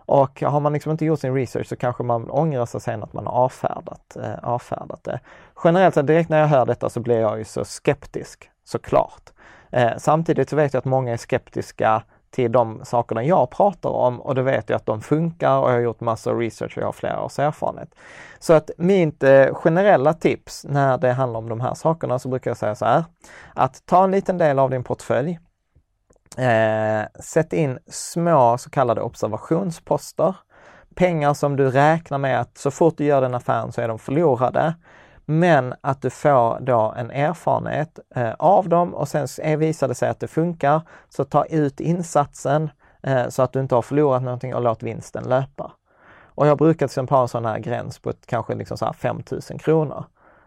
Och 0.06 0.42
har 0.42 0.60
man 0.60 0.72
liksom 0.72 0.92
inte 0.92 1.04
gjort 1.04 1.20
sin 1.20 1.34
research 1.34 1.66
så 1.66 1.76
kanske 1.76 2.02
man 2.02 2.30
ångrar 2.30 2.66
sig 2.66 2.80
sen 2.80 3.02
att 3.02 3.12
man 3.12 3.26
har 3.26 3.32
avfärdat, 3.32 4.16
eh, 4.16 4.34
avfärdat 4.42 5.04
det. 5.04 5.20
Generellt 5.64 6.06
direkt 6.06 6.30
när 6.30 6.38
jag 6.38 6.46
hör 6.46 6.66
detta 6.66 6.90
så 6.90 7.00
blir 7.00 7.20
jag 7.20 7.38
ju 7.38 7.44
så 7.44 7.64
skeptisk, 7.64 8.50
såklart. 8.64 9.32
Eh, 9.70 9.92
samtidigt 9.98 10.50
så 10.50 10.56
vet 10.56 10.74
jag 10.74 10.78
att 10.78 10.84
många 10.84 11.12
är 11.12 11.16
skeptiska 11.16 12.02
till 12.30 12.52
de 12.52 12.80
sakerna 12.84 13.24
jag 13.24 13.50
pratar 13.50 13.90
om 13.90 14.20
och 14.20 14.34
då 14.34 14.42
vet 14.42 14.68
jag 14.68 14.76
att 14.76 14.86
de 14.86 15.00
funkar 15.00 15.58
och 15.58 15.70
jag 15.70 15.74
har 15.74 15.80
gjort 15.80 16.00
massor 16.00 16.30
av 16.30 16.38
research 16.38 16.76
och 16.76 16.82
jag 16.82 16.86
har 16.86 16.92
flera 16.92 17.24
års 17.24 17.38
erfarenhet. 17.38 17.94
Så 18.38 18.52
att 18.52 18.70
mitt 18.78 19.22
eh, 19.22 19.54
generella 19.54 20.12
tips 20.12 20.66
när 20.68 20.98
det 20.98 21.12
handlar 21.12 21.38
om 21.38 21.48
de 21.48 21.60
här 21.60 21.74
sakerna 21.74 22.18
så 22.18 22.28
brukar 22.28 22.50
jag 22.50 22.56
säga 22.56 22.74
så 22.74 22.84
här, 22.84 23.04
att 23.54 23.86
ta 23.86 24.04
en 24.04 24.10
liten 24.10 24.38
del 24.38 24.58
av 24.58 24.70
din 24.70 24.84
portfölj, 24.84 25.38
Eh, 26.36 27.06
sätt 27.20 27.52
in 27.52 27.78
små 27.86 28.58
så 28.58 28.70
kallade 28.70 29.00
observationsposter. 29.00 30.36
Pengar 30.94 31.34
som 31.34 31.56
du 31.56 31.70
räknar 31.70 32.18
med 32.18 32.40
att 32.40 32.58
så 32.58 32.70
fort 32.70 32.94
du 32.96 33.04
gör 33.04 33.20
den 33.20 33.34
affären 33.34 33.72
så 33.72 33.80
är 33.80 33.88
de 33.88 33.98
förlorade. 33.98 34.74
Men 35.24 35.74
att 35.80 36.02
du 36.02 36.10
får 36.10 36.60
då 36.60 36.94
en 36.96 37.10
erfarenhet 37.10 37.98
eh, 38.14 38.32
av 38.38 38.68
dem 38.68 38.94
och 38.94 39.08
sen 39.08 39.26
eh, 39.42 39.58
visar 39.58 39.88
det 39.88 39.94
sig 39.94 40.08
att 40.08 40.20
det 40.20 40.28
funkar, 40.28 40.80
så 41.08 41.24
ta 41.24 41.44
ut 41.44 41.80
insatsen 41.80 42.70
eh, 43.02 43.28
så 43.28 43.42
att 43.42 43.52
du 43.52 43.60
inte 43.60 43.74
har 43.74 43.82
förlorat 43.82 44.22
någonting 44.22 44.54
och 44.54 44.62
låt 44.62 44.82
vinsten 44.82 45.24
löpa. 45.28 45.72
Och 46.24 46.46
jag 46.46 46.58
brukar 46.58 46.78
till 46.78 46.84
exempel 46.84 47.14
ha 47.14 47.22
en 47.22 47.28
sån 47.28 47.44
här 47.44 47.58
gräns 47.58 47.98
på 47.98 48.10
ett, 48.10 48.26
kanske 48.26 48.54
liksom 48.54 48.78
så 48.78 48.84
här 48.84 48.92
5 48.92 49.22
000 49.30 49.60
kronor. 49.60 50.04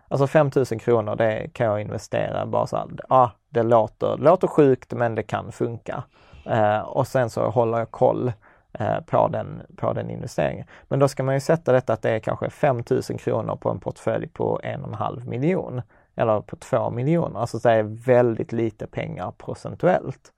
Alltså 0.10 0.28
5 0.28 0.52
000 0.56 0.66
kronor 0.66 1.16
det 1.16 1.50
kan 1.54 1.66
jag 1.66 1.82
investera 1.82 2.46
bara 2.46 2.68
så 2.68 2.78
här, 2.78 2.88
ja, 3.10 3.32
det 3.50 3.64
låter, 3.64 4.18
låter 4.18 4.48
sjukt 4.48 4.94
men 4.94 5.16
det 5.16 5.24
kan 5.24 5.52
funka. 5.52 6.04
Eh, 6.46 6.80
och 6.80 7.08
sen 7.08 7.30
så 7.30 7.50
håller 7.50 7.78
jag 7.78 7.92
koll 7.92 8.32
eh, 8.74 9.00
på, 9.00 9.28
den, 9.28 9.62
på 9.76 9.94
den 9.94 10.10
investeringen. 10.10 10.68
Men 10.88 11.00
då 11.00 11.08
ska 11.08 11.24
man 11.24 11.34
ju 11.34 11.40
sätta 11.40 11.72
detta 11.72 11.94
att 11.94 12.02
det 12.02 12.10
är 12.10 12.20
kanske 12.20 12.50
5 12.50 12.84
000 12.90 13.02
kronor 13.02 13.56
på 13.56 13.70
en 13.70 13.80
portfölj 13.80 14.28
på 14.28 14.60
en 14.64 14.82
och 14.82 14.88
en 14.88 14.94
halv 14.94 15.28
miljon 15.28 15.82
eller 16.16 16.42
på 16.42 16.56
två 16.56 16.90
miljoner. 16.90 17.40
Alltså 17.40 17.58
det 17.58 17.72
är 17.72 17.84
väldigt 17.84 18.52
lite 18.52 18.88
pengar 18.88 19.32
procentuellt. 19.38 20.34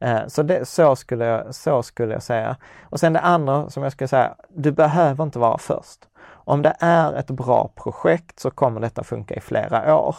Eh, 0.00 0.26
så, 0.26 0.42
det, 0.42 0.68
så, 0.68 0.96
skulle 0.96 1.24
jag, 1.24 1.54
så 1.54 1.82
skulle 1.82 2.12
jag 2.12 2.22
säga. 2.22 2.56
Och 2.82 3.00
sen 3.00 3.12
det 3.12 3.20
andra 3.20 3.70
som 3.70 3.82
jag 3.82 3.92
skulle 3.92 4.08
säga, 4.08 4.34
du 4.48 4.72
behöver 4.72 5.24
inte 5.24 5.38
vara 5.38 5.58
först. 5.58 6.08
Om 6.44 6.62
det 6.62 6.76
är 6.78 7.12
ett 7.12 7.30
bra 7.30 7.70
projekt 7.74 8.40
så 8.40 8.50
kommer 8.50 8.80
detta 8.80 9.04
funka 9.04 9.34
i 9.34 9.40
flera 9.40 9.96
år. 9.96 10.16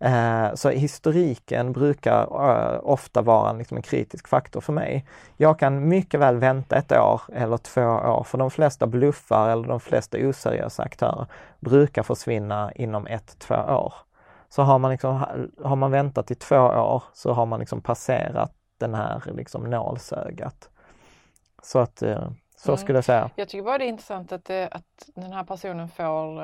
Eh, 0.00 0.54
så 0.54 0.70
historiken 0.70 1.72
brukar 1.72 2.22
eh, 2.22 2.80
ofta 2.82 3.22
vara 3.22 3.52
liksom 3.52 3.76
en 3.76 3.82
kritisk 3.82 4.28
faktor 4.28 4.60
för 4.60 4.72
mig. 4.72 5.06
Jag 5.36 5.58
kan 5.58 5.88
mycket 5.88 6.20
väl 6.20 6.38
vänta 6.38 6.76
ett 6.76 6.92
år 6.92 7.22
eller 7.32 7.56
två 7.56 7.82
år, 7.82 8.24
för 8.24 8.38
de 8.38 8.50
flesta 8.50 8.86
bluffar 8.86 9.48
eller 9.48 9.68
de 9.68 9.80
flesta 9.80 10.18
oseriösa 10.18 10.82
aktörer 10.82 11.26
brukar 11.60 12.02
försvinna 12.02 12.72
inom 12.74 13.06
ett, 13.06 13.38
två 13.38 13.54
år. 13.54 13.94
Så 14.48 14.62
har 14.62 14.78
man, 14.78 14.90
liksom, 14.90 15.24
har 15.64 15.76
man 15.76 15.90
väntat 15.90 16.30
i 16.30 16.34
två 16.34 16.56
år 16.56 17.02
så 17.12 17.32
har 17.32 17.46
man 17.46 17.60
liksom 17.60 17.80
passerat 17.80 18.52
den 18.78 18.94
här 18.94 19.22
liksom 19.36 19.62
nålsögat. 19.62 20.70
Så 21.62 21.78
att 21.78 22.02
eh, 22.02 22.30
så 22.64 22.76
skulle 22.76 22.96
jag 22.96 23.04
säga. 23.04 23.30
Jag 23.34 23.48
tycker 23.48 23.64
bara 23.64 23.78
det 23.78 23.84
är 23.84 23.88
intressant 23.88 24.32
att, 24.32 24.44
det, 24.44 24.68
att 24.68 25.08
den 25.14 25.32
här 25.32 25.44
personen 25.44 25.88
får 25.88 26.42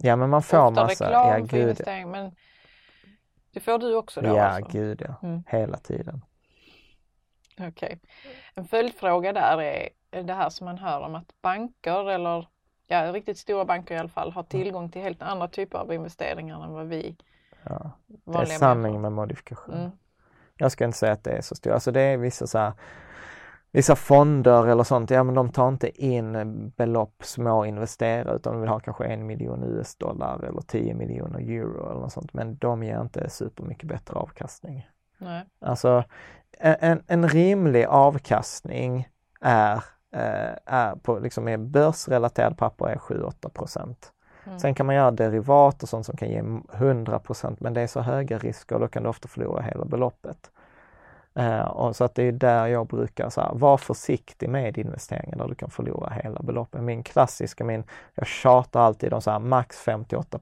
Ja 0.00 0.16
men 0.16 0.30
man 0.30 0.42
får 0.42 0.70
massa, 0.70 1.06
reklam 1.06 1.40
ja, 1.40 1.46
för 1.46 1.56
investering. 1.56 2.10
Men 2.10 2.32
det 3.52 3.60
får 3.60 3.78
du 3.78 3.94
också 3.94 4.20
då? 4.20 4.28
Ja, 4.28 4.44
alltså? 4.44 4.72
gud 4.72 5.02
ja. 5.08 5.28
Mm. 5.28 5.42
Hela 5.46 5.76
tiden. 5.76 6.24
Okej. 7.52 7.68
Okay. 7.68 7.98
En 8.54 8.64
följdfråga 8.64 9.32
där 9.32 9.62
är 9.62 9.88
det 10.22 10.32
här 10.32 10.48
som 10.48 10.64
man 10.64 10.78
hör 10.78 11.00
om 11.00 11.14
att 11.14 11.42
banker 11.42 12.10
eller 12.10 12.48
ja, 12.86 13.12
riktigt 13.12 13.38
stora 13.38 13.64
banker 13.64 13.94
i 13.94 13.98
alla 13.98 14.08
fall 14.08 14.32
har 14.32 14.42
tillgång 14.42 14.90
till 14.90 15.02
helt 15.02 15.22
andra 15.22 15.48
typer 15.48 15.78
av 15.78 15.92
investeringar 15.92 16.64
än 16.64 16.72
vad 16.72 16.86
vi 16.86 17.16
ja. 17.62 17.90
Det 18.06 18.38
är 18.38 18.44
sanning 18.44 19.00
med 19.00 19.12
modifikation. 19.12 19.74
Mm. 19.74 19.90
Jag 20.56 20.72
ska 20.72 20.84
inte 20.84 20.98
säga 20.98 21.12
att 21.12 21.24
det 21.24 21.30
är 21.30 21.40
så 21.40 21.54
stort. 21.54 21.72
Alltså 21.72 21.90
det 21.90 22.00
är 22.00 22.16
vissa 22.16 22.46
så 22.46 22.58
här, 22.58 22.72
vissa 23.76 23.96
fonder 23.96 24.66
eller 24.66 24.84
sånt, 24.84 25.10
ja 25.10 25.22
men 25.22 25.34
de 25.34 25.52
tar 25.52 25.68
inte 25.68 26.04
in 26.04 26.70
belopp 26.76 27.24
små 27.24 27.64
investerare 27.64 28.36
utan 28.36 28.52
de 28.52 28.60
vill 28.60 28.70
ha 28.70 28.80
kanske 28.80 29.04
en 29.04 29.26
miljon 29.26 29.62
US-dollar 29.62 30.44
eller 30.44 30.60
10 30.60 30.94
miljoner 30.94 31.38
euro 31.38 31.90
eller 31.90 32.00
något 32.00 32.12
sånt. 32.12 32.32
Men 32.32 32.56
de 32.56 32.82
ger 32.82 33.00
inte 33.00 33.30
supermycket 33.30 33.88
bättre 33.88 34.14
avkastning. 34.16 34.88
Nej. 35.18 35.44
Alltså 35.60 36.04
en, 36.58 37.02
en 37.06 37.28
rimlig 37.28 37.84
avkastning 37.84 39.08
är, 39.40 39.74
eh, 40.12 40.54
är 40.66 40.96
på 40.96 41.18
liksom 41.18 41.48
är 41.48 41.56
börsrelaterad 41.56 42.58
papper 42.58 42.86
är 42.86 42.96
7-8 42.96 43.48
procent. 43.48 44.12
Mm. 44.46 44.58
Sen 44.58 44.74
kan 44.74 44.86
man 44.86 44.94
göra 44.94 45.10
derivat 45.10 45.82
och 45.82 45.88
sånt 45.88 46.06
som 46.06 46.16
kan 46.16 46.28
ge 46.28 46.42
100 46.72 47.18
procent 47.18 47.60
men 47.60 47.74
det 47.74 47.80
är 47.80 47.86
så 47.86 48.00
höga 48.00 48.38
risker 48.38 48.74
och 48.74 48.80
då 48.80 48.88
kan 48.88 49.02
du 49.02 49.08
ofta 49.08 49.28
förlora 49.28 49.62
hela 49.62 49.84
beloppet. 49.84 50.50
Eh, 51.36 51.60
och 51.60 51.96
så 51.96 52.04
att 52.04 52.14
det 52.14 52.22
är 52.22 52.32
där 52.32 52.66
jag 52.66 52.86
brukar 52.86 53.30
så 53.30 53.40
här, 53.40 53.54
vara 53.54 53.78
försiktig 53.78 54.48
med 54.48 54.78
investeringar 54.78 55.36
där 55.38 55.48
du 55.48 55.54
kan 55.54 55.70
förlora 55.70 56.10
hela 56.10 56.40
beloppet. 56.42 56.82
Min 56.82 57.02
klassiska, 57.02 57.64
min, 57.64 57.84
jag 58.14 58.26
tjatar 58.26 58.80
alltid 58.80 59.12
om 59.12 59.22
så 59.22 59.30
här, 59.30 59.38
max 59.38 59.80
58 59.80 60.38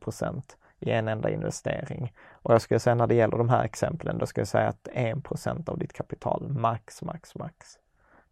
i 0.81 0.91
en 0.91 1.09
enda 1.09 1.31
investering. 1.31 2.13
Och 2.33 2.55
jag 2.55 2.63
skulle 2.63 2.81
säga 2.81 2.95
när 2.95 3.07
det 3.07 3.15
gäller 3.15 3.39
de 3.39 3.49
här 3.49 3.65
exemplen, 3.65 4.19
då 4.19 4.27
skulle 4.27 4.41
jag 4.41 4.49
säga 4.49 4.69
att 4.69 4.89
1% 4.95 5.71
av 5.71 5.79
ditt 5.79 5.93
kapital, 5.93 6.49
max, 6.49 7.03
max, 7.03 7.35
max. 7.35 7.79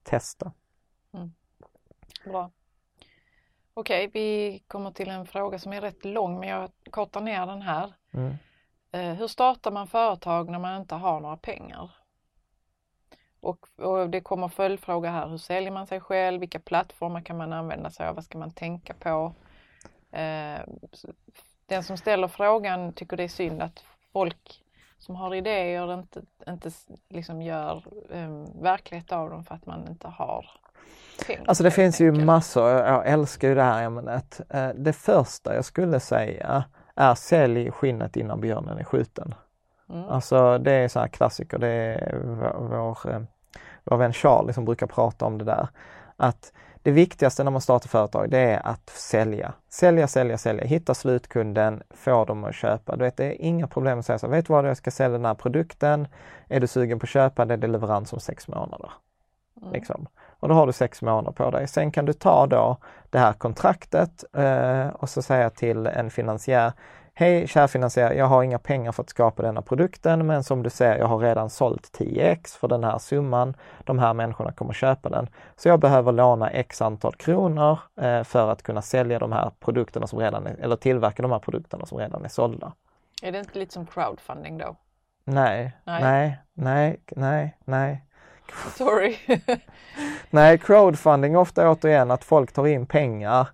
Testa. 0.03 0.53
Mm. 1.15 1.33
Bra. 2.25 2.51
Okej, 3.75 4.11
vi 4.15 4.59
kommer 4.67 4.91
till 4.91 5.09
en 5.09 5.27
fråga 5.27 5.59
som 5.59 5.73
är 5.73 5.81
rätt 5.81 6.05
lång 6.05 6.41
men 6.41 6.49
jag 6.49 6.71
kortar 6.91 7.21
ner 7.21 7.47
den 7.47 7.63
här. 7.63 7.93
Mm. 8.13 8.35
Eh, 8.93 9.15
hur 9.15 9.29
startar 9.29 9.71
man 9.71 9.87
företag 9.87 10.51
när 10.51 10.59
man 10.59 10.81
inte 10.81 10.95
har 10.95 11.21
några 11.21 11.37
pengar? 11.37 11.91
Och, 13.43 13.66
och 13.78 14.11
det 14.11 14.20
kommer 14.20 14.49
följdfråga 14.49 15.11
här, 15.11 15.28
hur 15.28 15.38
säljer 15.38 15.70
man 15.70 15.86
sig 15.86 16.01
själv? 16.01 16.40
Vilka 16.40 16.59
plattformar 16.59 17.20
kan 17.20 17.36
man 17.36 17.53
använda 17.53 17.90
sig 17.90 18.07
av? 18.07 18.14
Vad 18.14 18.24
ska 18.24 18.38
man 18.38 18.51
tänka 18.51 18.95
på? 18.95 19.34
Eh, 20.12 20.61
den 21.66 21.82
som 21.82 21.97
ställer 21.97 22.28
frågan 22.28 22.93
tycker 22.93 23.16
det 23.16 23.22
är 23.24 23.28
synd 23.28 23.62
att 23.62 23.84
folk 24.12 24.62
som 24.99 25.16
har 25.16 25.34
idéer 25.34 25.95
inte, 25.95 26.22
inte 26.49 26.70
liksom 27.09 27.43
gör 27.43 27.84
um, 28.11 28.62
verklighet 28.62 29.12
av 29.12 29.30
dem 29.30 29.45
för 29.45 29.55
att 29.55 29.66
man 29.66 29.88
inte 29.88 30.09
har 30.09 30.51
pengar. 31.26 31.45
Alltså 31.47 31.64
det 31.64 31.70
finns 31.70 32.01
ju 32.01 32.12
massor, 32.12 32.70
jag 32.70 33.07
älskar 33.07 33.49
ju 33.49 33.55
det 33.55 33.62
här 33.62 33.82
ämnet. 33.82 34.40
Eh, 34.51 34.68
det 34.68 34.93
första 34.93 35.55
jag 35.55 35.64
skulle 35.64 36.01
säga 36.01 36.64
är 36.97 37.14
sälj 37.14 37.70
skinnet 37.70 38.16
innan 38.16 38.40
björnen 38.40 38.78
är 38.78 38.84
skjuten. 38.84 39.34
Mm. 39.93 40.09
Alltså 40.09 40.59
det 40.59 40.72
är 40.72 40.88
så 40.88 41.01
här 41.01 41.09
klassiker, 41.09 41.59
det 41.59 41.68
är 41.68 42.18
vår, 42.24 42.68
vår, 42.68 43.11
eh, 43.11 43.20
vår 43.84 43.97
vän 43.97 44.12
Charlie 44.12 44.53
som 44.53 44.64
brukar 44.64 44.86
prata 44.86 45.24
om 45.24 45.38
det 45.38 45.45
där. 45.45 45.68
Att 46.16 46.53
det 46.82 46.90
viktigaste 46.90 47.45
när 47.45 47.51
man 47.51 47.61
startar 47.61 47.88
företag 47.88 48.30
det 48.30 48.38
är 48.38 48.66
att 48.66 48.90
sälja. 48.90 49.53
Sälja, 49.68 50.09
sälja, 50.09 50.38
sälja. 50.38 50.64
Hitta 50.64 50.95
slutkunden, 50.95 51.82
få 51.90 52.24
dem 52.24 52.45
att 52.45 52.55
köpa. 52.55 52.97
Du 52.97 53.05
vet, 53.05 53.16
det 53.16 53.24
är 53.24 53.47
inga 53.47 53.66
problem 53.66 53.99
att 53.99 54.07
säga 54.07 54.18
så. 54.18 54.28
Vet 54.28 54.47
du 54.47 54.53
vad, 54.53 54.68
jag 54.68 54.76
ska 54.76 54.90
sälja 54.90 55.18
den 55.18 55.24
här 55.24 55.34
produkten. 55.34 56.09
Är 56.49 56.61
du 56.61 56.66
sugen 56.66 56.99
på 56.99 57.05
att 57.05 57.11
köpa 57.11 57.45
det, 57.45 57.57
det 57.57 57.66
är 57.66 57.68
leverans 57.68 58.12
om 58.12 58.20
sex 58.20 58.49
månader. 58.49 58.90
Mm. 59.61 59.72
Liksom. 59.72 60.07
Och 60.40 60.49
då 60.49 60.55
har 60.55 60.66
du 60.66 60.72
sex 60.72 61.03
månader 61.03 61.32
på 61.32 61.51
dig. 61.51 61.68
Sen 61.68 61.93
kan 61.93 62.05
du 62.05 62.12
ta 62.12 62.47
då 62.47 62.76
det 63.11 63.18
här 63.18 63.32
kontraktet 63.32 64.24
eh, 64.36 64.86
och 64.86 65.09
så 65.09 65.22
säga 65.22 65.51
till 65.51 65.86
en 65.86 66.11
finansiär, 66.11 66.72
hej 67.15 67.49
kärfinansiär, 67.49 68.13
jag 68.13 68.27
har 68.27 68.43
inga 68.43 68.59
pengar 68.59 68.93
för 68.93 69.03
att 69.03 69.11
skapa 69.11 69.43
denna 69.43 69.63
produkten 69.63 70.27
men 70.27 70.45
som 70.45 70.63
du 70.63 70.71
ser, 70.71 70.99
jag 70.99 71.07
har 71.07 71.19
redan 71.19 71.51
sålt 71.51 71.99
10x 71.99 72.59
för 72.59 72.69
den 72.69 72.85
här 72.85 72.99
summan. 72.99 73.55
De 73.85 73.99
här 73.99 74.15
människorna 74.15 74.53
kommer 74.53 74.73
köpa 74.73 75.09
den. 75.09 75.29
Så 75.57 75.69
jag 75.69 75.81
behöver 75.81 76.13
låna 76.13 76.51
x 76.51 76.83
antal 76.83 77.15
kronor 77.15 77.79
eh, 78.01 78.23
för 78.23 78.51
att 78.51 78.63
kunna 78.63 78.83
sälja 78.83 79.19
de 79.19 79.33
här 79.33 79.51
produkterna 79.61 80.07
som 80.07 80.19
redan 80.19 80.47
är, 80.47 80.57
eller 80.61 80.77
tillverka 80.77 81.23
de 81.23 81.31
här 81.31 81.39
produkterna 81.39 81.87
som 81.87 81.99
redan 81.99 82.25
är 82.25 82.29
sålda. 82.29 82.73
Är 83.23 83.33
det 83.33 83.39
inte 83.39 83.59
lite 83.59 83.73
som 83.73 83.87
crowdfunding 83.87 84.59
då? 84.59 84.77
Nej, 85.25 85.77
nej, 85.85 86.03
nej, 86.03 86.39
nej, 86.55 87.01
nej. 87.17 87.57
nej. 87.65 88.05
Sorry. 88.77 89.17
nej, 90.31 90.59
crowdfunding 90.59 91.37
ofta 91.37 91.71
återigen 91.71 92.11
att 92.11 92.25
folk 92.25 92.53
tar 92.53 92.67
in 92.67 92.87
pengar 92.87 93.49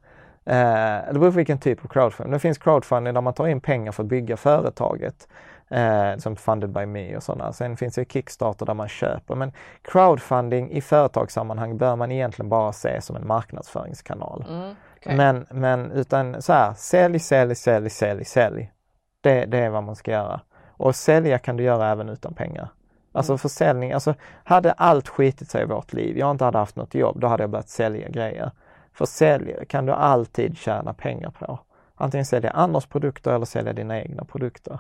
Eh, 0.49 1.13
det 1.13 1.19
beror 1.19 1.31
på 1.31 1.37
vilken 1.37 1.59
typ 1.59 1.85
av 1.85 1.89
crowdfunding. 1.89 2.33
Det 2.33 2.39
finns 2.39 2.59
crowdfunding 2.59 3.15
där 3.15 3.21
man 3.21 3.35
tar 3.35 3.47
in 3.47 3.61
pengar 3.61 3.93
för 3.93 4.03
att 4.03 4.09
bygga 4.09 4.37
företaget. 4.37 5.29
Eh, 5.71 6.17
som 6.17 6.37
Funded 6.37 6.71
by 6.71 6.87
Me 6.87 7.17
och 7.17 7.23
sådana. 7.23 7.53
Sen 7.53 7.77
finns 7.77 7.95
det 7.95 8.13
Kickstarter 8.13 8.67
där 8.67 8.75
man 8.75 8.89
köper. 8.89 9.35
Men 9.35 9.53
crowdfunding 9.83 10.71
i 10.71 10.81
företagssammanhang 10.81 11.79
bör 11.79 11.97
man 11.97 12.13
egentligen 12.13 12.49
bara 12.49 12.73
se 12.73 13.01
som 13.01 13.17
en 13.17 13.27
marknadsföringskanal. 13.27 14.45
Mm, 14.49 14.75
okay. 14.97 15.17
Men, 15.17 15.47
men 15.51 15.91
utan 15.93 16.43
så 16.43 16.53
här, 16.53 16.75
sälj, 16.75 17.19
sälj, 17.19 17.55
sälj, 17.55 17.91
sälj, 17.91 18.25
sälj. 18.25 18.73
Det, 19.21 19.45
det 19.45 19.59
är 19.59 19.71
vad 19.71 19.85
man 19.85 19.97
ska 19.97 20.11
göra. 20.11 20.41
Och 20.69 20.97
sälja 20.97 21.39
kan 21.39 21.57
du 21.57 21.65
göra 21.65 21.91
även 21.91 22.09
utan 22.09 22.35
pengar. 22.35 22.69
Alltså 23.13 23.33
mm. 23.33 23.39
försäljning, 23.39 23.93
alltså 23.93 24.15
hade 24.45 24.73
allt 24.73 25.09
skitit 25.09 25.51
sig 25.51 25.63
i 25.63 25.67
vårt 25.67 25.93
liv, 25.93 26.19
jag 26.19 26.31
inte 26.31 26.45
hade 26.45 26.59
haft 26.59 26.77
något 26.77 26.95
jobb, 26.95 27.21
då 27.21 27.27
hade 27.27 27.43
jag 27.43 27.51
börjat 27.51 27.69
sälja 27.69 28.09
grejer. 28.09 28.51
För 28.99 29.65
kan 29.65 29.87
du 29.87 29.93
alltid 29.93 30.57
tjäna 30.57 30.93
pengar 30.95 31.31
på. 31.31 31.59
Antingen 31.95 32.25
sälja 32.25 32.51
andras 32.51 32.87
produkter 32.87 33.35
eller 33.35 33.47
sälja 33.47 33.73
dina 33.73 34.01
egna 34.01 34.25
produkter. 34.25 34.79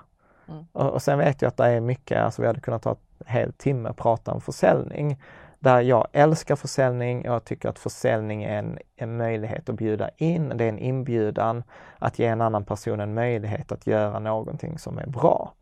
Mm. 0.48 0.64
Och, 0.72 0.90
och, 0.90 1.02
sen 1.02 1.18
vet 1.18 1.42
jag 1.42 1.48
att 1.48 1.56
det 1.56 1.66
är 1.66 1.80
mycket, 1.80 2.22
alltså 2.22 2.42
vi 2.42 2.46
hade 2.46 2.60
kunnat 2.60 2.82
ta 2.82 2.90
en 2.90 2.96
hel 3.26 3.52
timme 3.52 3.88
och 3.88 3.96
prata 3.96 4.32
om 4.32 4.40
försäljning. 4.40 5.22
Där 5.58 5.80
jag 5.80 6.08
älskar 6.12 6.56
försäljning 6.56 7.24
jag 7.24 7.44
tycker 7.44 7.68
att 7.68 7.78
försäljning 7.78 8.44
är 8.44 8.58
en, 8.58 8.78
en 8.96 9.16
möjlighet 9.16 9.68
att 9.68 9.74
bjuda 9.74 10.10
in. 10.16 10.52
Det 10.54 10.64
är 10.64 10.68
en 10.68 10.78
inbjudan 10.78 11.62
att 11.98 12.18
ge 12.18 12.26
en 12.26 12.40
annan 12.40 12.64
person 12.64 13.00
en 13.00 13.14
möjlighet 13.14 13.72
att 13.72 13.86
göra 13.86 14.18
någonting 14.18 14.78
som 14.78 14.98
är 14.98 15.06
bra. 15.06 15.52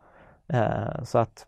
Uh, 0.55 1.05
så 1.05 1.19
att 1.19 1.47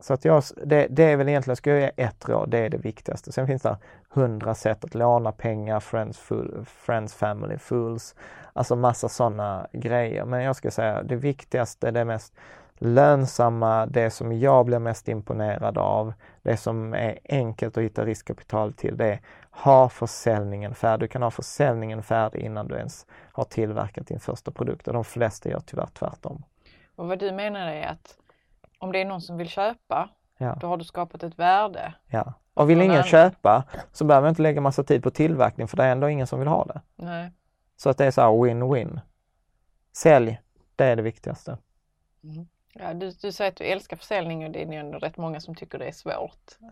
så 0.00 0.14
att 0.14 0.24
jag, 0.24 0.42
det, 0.64 0.86
det, 0.90 1.04
är 1.04 1.16
väl 1.16 1.28
egentligen, 1.28 1.56
ska 1.56 1.70
jag 1.70 1.80
ge 1.80 1.90
ett 1.96 2.28
råd, 2.28 2.50
det 2.50 2.58
är 2.58 2.70
det 2.70 2.78
viktigaste. 2.78 3.32
Sen 3.32 3.46
finns 3.46 3.62
det 3.62 3.76
hundra 4.08 4.54
sätt 4.54 4.84
att 4.84 4.94
låna 4.94 5.32
pengar, 5.32 5.80
friends, 5.80 6.18
full, 6.18 6.64
friends 6.66 7.14
family, 7.14 7.58
fools, 7.58 8.14
alltså 8.52 8.76
massa 8.76 9.08
sådana 9.08 9.66
grejer. 9.72 10.24
Men 10.24 10.42
jag 10.42 10.56
ska 10.56 10.70
säga 10.70 11.02
det 11.02 11.16
viktigaste, 11.16 11.90
det 11.90 12.04
mest 12.04 12.34
lönsamma, 12.78 13.86
det 13.86 14.10
som 14.10 14.32
jag 14.32 14.66
blir 14.66 14.78
mest 14.78 15.08
imponerad 15.08 15.78
av, 15.78 16.12
det 16.42 16.56
som 16.56 16.94
är 16.94 17.18
enkelt 17.24 17.76
att 17.76 17.84
hitta 17.84 18.04
riskkapital 18.04 18.72
till, 18.72 18.96
det 18.96 19.06
är 19.06 19.20
ha 19.50 19.88
försäljningen 19.88 20.74
färdig. 20.74 21.08
Du 21.08 21.08
kan 21.08 21.22
ha 21.22 21.30
försäljningen 21.30 22.02
färdig 22.02 22.40
innan 22.40 22.68
du 22.68 22.74
ens 22.74 23.06
har 23.32 23.44
tillverkat 23.44 24.06
din 24.06 24.20
första 24.20 24.50
produkt 24.50 24.88
och 24.88 24.94
de 24.94 25.04
flesta 25.04 25.48
gör 25.48 25.60
tyvärr 25.60 25.88
tvärtom. 25.94 26.42
Och 26.96 27.08
vad 27.08 27.18
du 27.18 27.32
menar 27.32 27.66
är 27.66 27.86
att 27.86 28.18
om 28.78 28.92
det 28.92 29.00
är 29.00 29.04
någon 29.04 29.20
som 29.20 29.36
vill 29.36 29.48
köpa, 29.48 30.08
ja. 30.38 30.56
då 30.60 30.66
har 30.66 30.76
du 30.76 30.84
skapat 30.84 31.22
ett 31.22 31.38
värde. 31.38 31.94
Ja. 32.06 32.32
Och 32.54 32.70
vill 32.70 32.80
ingen 32.80 32.96
värde. 32.96 33.08
köpa 33.08 33.64
så 33.92 34.04
behöver 34.04 34.24
man 34.24 34.28
inte 34.28 34.42
lägga 34.42 34.60
massa 34.60 34.84
tid 34.84 35.02
på 35.02 35.10
tillverkning 35.10 35.68
för 35.68 35.76
det 35.76 35.84
är 35.84 35.92
ändå 35.92 36.08
ingen 36.08 36.26
som 36.26 36.38
vill 36.38 36.48
ha 36.48 36.64
det. 36.64 36.80
Nej. 36.96 37.32
Så 37.76 37.90
att 37.90 37.98
det 37.98 38.04
är 38.04 38.10
så 38.10 38.46
win-win. 38.46 39.00
Sälj, 39.92 40.40
det 40.76 40.84
är 40.84 40.96
det 40.96 41.02
viktigaste. 41.02 41.58
Mm. 42.24 42.46
Ja, 42.72 42.94
du, 42.94 43.10
du 43.10 43.32
säger 43.32 43.50
att 43.50 43.56
du 43.56 43.64
älskar 43.64 43.96
försäljning 43.96 44.44
och 44.44 44.50
det 44.50 44.62
är 44.62 44.72
ändå 44.72 44.98
rätt 44.98 45.16
många 45.16 45.40
som 45.40 45.54
tycker 45.54 45.78
det 45.78 45.88
är 45.88 45.92
svårt. 45.92 46.58
Ja, 46.58 46.70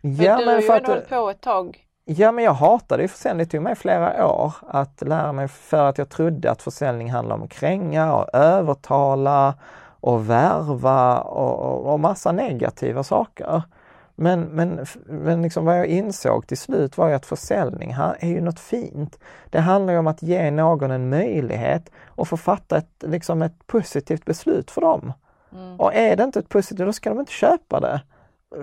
men, 0.00 0.12
men 0.26 0.38
du 0.38 0.46
har 0.46 0.60
ju 0.60 0.68
ändå 0.68 0.90
hållit 0.90 1.08
på 1.08 1.30
ett 1.30 1.40
tag. 1.40 1.86
Ja, 2.04 2.32
men 2.32 2.44
jag 2.44 2.52
hatade 2.52 3.02
ju 3.02 3.08
försäljning. 3.08 3.46
Det 3.46 3.50
tog 3.50 3.62
mig 3.62 3.74
flera 3.76 4.26
år 4.26 4.54
att 4.68 5.02
lära 5.02 5.32
mig 5.32 5.48
för 5.48 5.88
att 5.88 5.98
jag 5.98 6.08
trodde 6.08 6.50
att 6.50 6.62
försäljning 6.62 7.10
handlar 7.10 7.36
om 7.36 7.42
att 7.42 7.50
kränga 7.50 8.14
och 8.14 8.34
övertala 8.34 9.54
och 10.06 10.30
värva 10.30 11.20
och, 11.20 11.58
och, 11.58 11.92
och 11.92 12.00
massa 12.00 12.32
negativa 12.32 13.02
saker. 13.02 13.62
Men, 14.14 14.40
men, 14.40 14.86
men 15.06 15.42
liksom 15.42 15.64
vad 15.64 15.78
jag 15.78 15.86
insåg 15.86 16.46
till 16.46 16.58
slut 16.58 16.98
var 16.98 17.08
ju 17.08 17.14
att 17.14 17.26
försäljning 17.26 17.94
här 17.94 18.16
är 18.20 18.28
ju 18.28 18.40
något 18.40 18.60
fint. 18.60 19.18
Det 19.50 19.60
handlar 19.60 19.92
ju 19.92 19.98
om 19.98 20.06
att 20.06 20.22
ge 20.22 20.50
någon 20.50 20.90
en 20.90 21.08
möjlighet 21.08 21.90
att 22.16 22.28
få 22.28 22.36
fatta 22.36 22.76
ett, 22.76 23.04
liksom 23.06 23.42
ett 23.42 23.66
positivt 23.66 24.24
beslut 24.24 24.70
för 24.70 24.80
dem. 24.80 25.12
Mm. 25.52 25.80
Och 25.80 25.94
är 25.94 26.16
det 26.16 26.24
inte 26.24 26.38
ett 26.38 26.48
positivt, 26.48 26.86
då 26.86 26.92
ska 26.92 27.10
de 27.10 27.20
inte 27.20 27.32
köpa 27.32 27.80
det. 27.80 28.00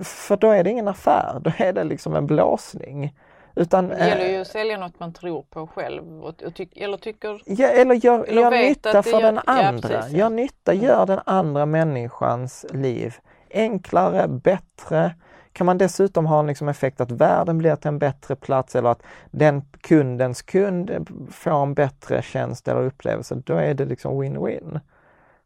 För 0.02 0.36
då 0.36 0.50
är 0.50 0.64
det 0.64 0.70
ingen 0.70 0.88
affär, 0.88 1.40
då 1.40 1.50
är 1.56 1.72
det 1.72 1.84
liksom 1.84 2.16
en 2.16 2.26
blåsning. 2.26 3.14
Utan, 3.56 3.88
det 3.88 4.08
gäller 4.08 4.28
ju 4.28 4.40
att 4.40 4.46
sälja 4.46 4.78
något 4.78 5.00
man 5.00 5.12
tror 5.12 5.42
på 5.42 5.66
själv 5.66 6.24
och, 6.24 6.42
och 6.42 6.54
ty 6.54 6.66
eller 6.76 6.96
tycker... 6.96 7.42
Ja, 7.46 7.68
eller 7.68 7.94
gör, 7.94 8.24
eller 8.24 8.42
gör 8.42 8.50
nytta 8.50 9.02
för 9.02 9.10
gör, 9.10 9.22
den 9.22 9.40
andra. 9.46 9.92
Ja, 9.92 9.98
precis, 9.98 10.16
gör 10.16 10.30
nytta, 10.30 10.72
mm. 10.72 10.84
gör 10.84 11.06
den 11.06 11.20
andra 11.26 11.66
människans 11.66 12.66
liv 12.70 13.14
enklare, 13.50 14.28
bättre. 14.28 15.14
Kan 15.52 15.66
man 15.66 15.78
dessutom 15.78 16.26
ha 16.26 16.40
en 16.40 16.46
liksom 16.46 16.68
effekt 16.68 17.00
att 17.00 17.10
världen 17.10 17.58
blir 17.58 17.76
till 17.76 17.88
en 17.88 17.98
bättre 17.98 18.36
plats 18.36 18.76
eller 18.76 18.88
att 18.88 19.02
den 19.30 19.62
kundens 19.80 20.42
kund 20.42 21.08
får 21.30 21.62
en 21.62 21.74
bättre 21.74 22.22
tjänst 22.22 22.68
eller 22.68 22.82
upplevelse, 22.82 23.34
då 23.34 23.54
är 23.54 23.74
det 23.74 23.84
liksom 23.84 24.22
win-win. 24.22 24.80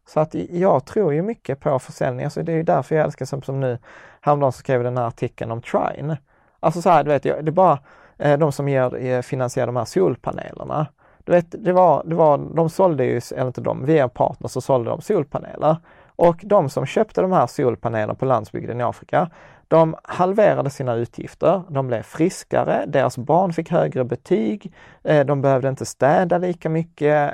Så 0.08 0.20
att 0.20 0.34
jag 0.50 0.84
tror 0.84 1.14
ju 1.14 1.22
mycket 1.22 1.60
på 1.60 1.78
försäljning. 1.78 2.24
Alltså 2.24 2.42
det 2.42 2.52
är 2.52 2.56
ju 2.56 2.62
därför 2.62 2.94
jag 2.96 3.04
älskar 3.04 3.26
som, 3.26 3.42
som 3.42 3.60
nu, 3.60 3.78
häromdagen 4.20 4.52
så 4.52 4.58
skrev 4.58 4.76
jag 4.76 4.84
den 4.84 4.96
här 4.96 5.06
artikeln 5.06 5.50
om 5.50 5.62
Trine. 5.62 6.16
Alltså 6.60 6.82
så 6.82 6.90
här, 6.90 7.04
du 7.04 7.10
vet, 7.10 7.22
det 7.22 7.30
är 7.30 7.50
bara 7.50 7.78
eh, 8.18 8.38
de 8.38 8.52
som 8.52 8.68
ger, 8.68 9.06
eh, 9.06 9.22
finansierar 9.22 9.66
de 9.66 9.76
här 9.76 9.84
solpanelerna. 9.84 10.86
Du 11.24 11.32
vet, 11.32 11.64
det 11.64 11.72
var, 11.72 12.02
det 12.06 12.14
var, 12.14 12.38
de 12.38 12.70
sålde 12.70 13.04
ju, 13.04 13.20
eller 13.36 13.46
inte 13.46 13.60
de, 13.60 13.84
via 13.84 14.08
partners 14.08 14.50
så 14.50 14.60
sålde 14.60 14.90
de 14.90 15.00
solpaneler. 15.00 15.76
Och 16.16 16.40
de 16.42 16.68
som 16.68 16.86
köpte 16.86 17.20
de 17.20 17.32
här 17.32 17.46
solpanelerna 17.46 18.14
på 18.14 18.24
landsbygden 18.24 18.80
i 18.80 18.84
Afrika, 18.84 19.30
de 19.68 19.96
halverade 20.04 20.70
sina 20.70 20.94
utgifter, 20.94 21.62
de 21.68 21.86
blev 21.86 22.02
friskare, 22.02 22.84
deras 22.86 23.18
barn 23.18 23.52
fick 23.52 23.70
högre 23.70 24.04
betyg, 24.04 24.72
eh, 25.04 25.26
de 25.26 25.42
behövde 25.42 25.68
inte 25.68 25.86
städa 25.86 26.38
lika 26.38 26.68
mycket, 26.68 27.32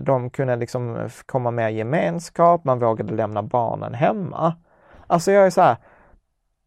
de 0.00 0.30
kunde 0.30 0.56
liksom 0.56 1.08
komma 1.26 1.50
med 1.50 1.74
gemenskap, 1.74 2.64
man 2.64 2.78
vågade 2.78 3.14
lämna 3.14 3.42
barnen 3.42 3.94
hemma. 3.94 4.54
Alltså 5.06 5.32
jag 5.32 5.46
är 5.46 5.50
så 5.50 5.60
här, 5.60 5.76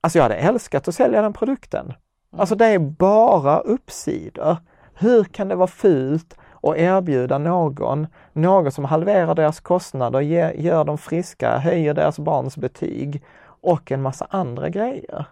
Alltså 0.02 0.18
jag 0.20 0.24
hade 0.24 0.36
älskat 0.36 0.88
att 0.88 0.96
sälja 0.96 1.22
den 1.22 1.34
produkten. 1.34 1.86
Mm. 1.86 1.96
Alltså 2.40 2.56
det 2.56 2.66
är 2.66 2.80
bara 2.80 3.60
uppsidor. 3.60 4.58
Hur 4.94 5.24
kan 5.24 5.48
det 5.48 5.56
vara 5.56 5.68
fult 5.68 6.38
att 6.64 6.78
erbjuda 6.78 7.38
någon 7.38 8.08
något 8.34 8.74
som 8.74 8.86
halverar 8.86 9.36
deras 9.36 9.60
kostnader, 9.60 10.22
gör 10.52 10.84
dem 10.84 10.98
friska, 10.98 11.58
höjer 11.58 11.94
deras 11.94 12.20
barns 12.20 12.58
betyg 12.58 13.24
och 13.46 13.92
en 13.92 14.02
massa 14.02 14.28
andra 14.30 14.70
grejer. 14.70 15.26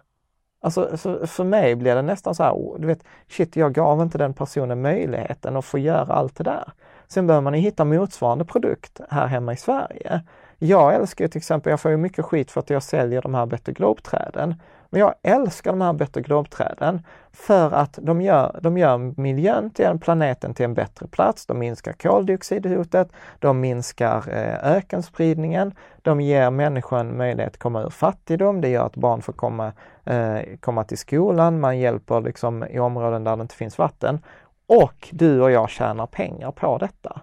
Alltså 0.62 0.96
för 1.26 1.44
mig 1.44 1.76
blir 1.76 1.94
det 1.94 2.02
nästan 2.02 2.34
så 2.34 2.42
här, 2.42 2.78
du 2.78 2.86
vet, 2.86 3.04
shit 3.28 3.56
jag 3.56 3.72
gav 3.72 4.02
inte 4.02 4.18
den 4.18 4.34
personen 4.34 4.82
möjligheten 4.82 5.56
att 5.56 5.64
få 5.64 5.78
göra 5.78 6.14
allt 6.14 6.36
det 6.36 6.44
där. 6.44 6.72
Sen 7.08 7.26
behöver 7.26 7.44
man 7.44 7.54
hitta 7.54 7.84
motsvarande 7.84 8.44
produkt 8.44 9.00
här 9.10 9.26
hemma 9.26 9.52
i 9.52 9.56
Sverige. 9.56 10.22
Jag 10.62 10.94
älskar 10.94 11.28
till 11.28 11.38
exempel, 11.38 11.70
jag 11.70 11.80
får 11.80 11.90
ju 11.90 11.96
mycket 11.96 12.24
skit 12.24 12.50
för 12.50 12.60
att 12.60 12.70
jag 12.70 12.82
säljer 12.82 13.22
de 13.22 13.34
här 13.34 13.46
Better 13.46 13.72
Globe-träden. 13.72 14.54
Men 14.90 15.00
jag 15.00 15.14
älskar 15.22 15.70
de 15.70 15.80
här 15.80 15.92
Better 15.92 16.20
Globe-träden 16.20 17.02
för 17.32 17.72
att 17.72 17.98
de 18.02 18.22
gör, 18.22 18.58
de 18.62 18.78
gör 18.78 19.20
miljön 19.20 19.70
till 19.70 19.98
planeten 20.00 20.54
till 20.54 20.64
en 20.64 20.74
bättre 20.74 21.06
plats. 21.06 21.46
De 21.46 21.58
minskar 21.58 21.92
koldioxidhotet, 21.92 23.08
de 23.38 23.60
minskar 23.60 24.24
eh, 24.28 24.72
ökenspridningen, 24.76 25.74
de 26.02 26.20
ger 26.20 26.50
människan 26.50 27.16
möjlighet 27.16 27.52
att 27.52 27.58
komma 27.58 27.82
ur 27.82 27.90
fattigdom, 27.90 28.60
det 28.60 28.68
gör 28.68 28.86
att 28.86 28.96
barn 28.96 29.22
får 29.22 29.32
komma, 29.32 29.72
eh, 30.04 30.38
komma 30.60 30.84
till 30.84 30.98
skolan, 30.98 31.60
man 31.60 31.78
hjälper 31.78 32.20
liksom 32.20 32.64
i 32.64 32.78
områden 32.78 33.24
där 33.24 33.36
det 33.36 33.42
inte 33.42 33.54
finns 33.54 33.78
vatten. 33.78 34.20
Och 34.66 35.08
du 35.12 35.40
och 35.40 35.50
jag 35.50 35.70
tjänar 35.70 36.06
pengar 36.06 36.50
på 36.50 36.78
detta. 36.78 37.20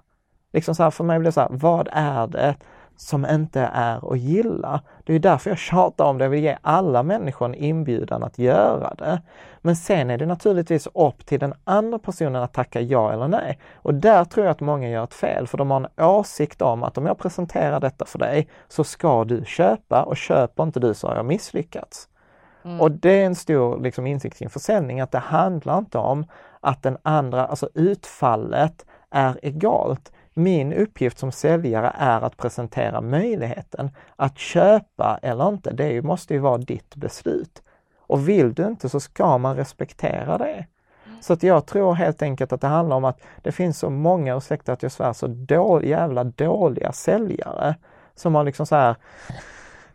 Liksom 0.53 0.75
så 0.75 0.83
här, 0.83 0.91
för 0.91 1.03
mig 1.03 1.19
blir 1.19 1.27
det 1.27 1.31
så 1.31 1.41
här, 1.41 1.49
vad 1.51 1.89
är 1.91 2.27
det 2.27 2.55
som 2.97 3.25
inte 3.25 3.61
är 3.73 4.13
att 4.13 4.19
gilla. 4.19 4.81
Det 5.03 5.13
är 5.13 5.19
därför 5.19 5.49
jag 5.49 5.57
tjatar 5.57 6.05
om 6.05 6.17
det, 6.17 6.25
jag 6.25 6.29
vill 6.29 6.43
ge 6.43 6.57
alla 6.61 7.03
människor 7.03 7.45
en 7.45 7.55
inbjudan 7.55 8.23
att 8.23 8.37
göra 8.37 8.93
det. 8.93 9.21
Men 9.61 9.75
sen 9.75 10.09
är 10.09 10.17
det 10.17 10.25
naturligtvis 10.25 10.87
upp 10.93 11.25
till 11.25 11.39
den 11.39 11.53
andra 11.63 11.99
personen 11.99 12.43
att 12.43 12.53
tacka 12.53 12.81
ja 12.81 13.13
eller 13.13 13.27
nej. 13.27 13.59
Och 13.75 13.93
där 13.93 14.25
tror 14.25 14.45
jag 14.45 14.51
att 14.51 14.59
många 14.59 14.89
gör 14.89 15.03
ett 15.03 15.13
fel, 15.13 15.47
för 15.47 15.57
de 15.57 15.71
har 15.71 15.77
en 15.77 16.05
åsikt 16.05 16.61
om 16.61 16.83
att 16.83 16.97
om 16.97 17.05
jag 17.05 17.17
presenterar 17.17 17.79
detta 17.79 18.05
för 18.05 18.19
dig 18.19 18.47
så 18.67 18.83
ska 18.83 19.23
du 19.23 19.43
köpa 19.45 20.03
och 20.03 20.17
köper 20.17 20.63
inte 20.63 20.79
du 20.79 20.93
så 20.93 21.07
har 21.07 21.15
jag 21.15 21.25
misslyckats. 21.25 22.07
Mm. 22.65 22.81
Och 22.81 22.91
det 22.91 23.21
är 23.21 23.25
en 23.25 23.35
stor 23.35 23.79
liksom, 23.79 24.07
insikt 24.07 24.37
kring 24.37 24.49
försäljning, 24.49 25.01
att 25.01 25.11
det 25.11 25.19
handlar 25.19 25.77
inte 25.77 25.97
om 25.97 26.25
att 26.61 26.83
den 26.83 26.97
andra, 27.03 27.45
alltså 27.45 27.69
utfallet 27.73 28.85
är 29.11 29.39
egalt 29.41 30.11
min 30.37 30.73
uppgift 30.73 31.19
som 31.19 31.31
säljare 31.31 31.91
är 31.97 32.21
att 32.21 32.37
presentera 32.37 33.01
möjligheten. 33.01 33.91
Att 34.15 34.37
köpa 34.37 35.19
eller 35.21 35.49
inte, 35.49 35.71
det 35.73 36.01
måste 36.01 36.33
ju 36.33 36.39
vara 36.39 36.57
ditt 36.57 36.95
beslut. 36.95 37.63
Och 37.99 38.29
vill 38.29 38.53
du 38.53 38.65
inte 38.67 38.89
så 38.89 38.99
ska 38.99 39.37
man 39.37 39.55
respektera 39.55 40.37
det. 40.37 40.65
Så 41.21 41.33
att 41.33 41.43
jag 41.43 41.65
tror 41.65 41.93
helt 41.93 42.21
enkelt 42.21 42.53
att 42.53 42.61
det 42.61 42.67
handlar 42.67 42.95
om 42.95 43.05
att 43.05 43.21
det 43.41 43.51
finns 43.51 43.79
så 43.79 43.89
många, 43.89 44.37
ursäkta 44.37 44.73
att 44.73 44.83
jag 44.83 44.91
svär, 44.91 45.13
så 45.13 45.27
då, 45.27 45.83
jävla 45.83 46.23
dåliga 46.23 46.91
säljare 46.91 47.75
som 48.15 48.35
har 48.35 48.43
liksom 48.43 48.65
så 48.65 48.75
här 48.75 48.95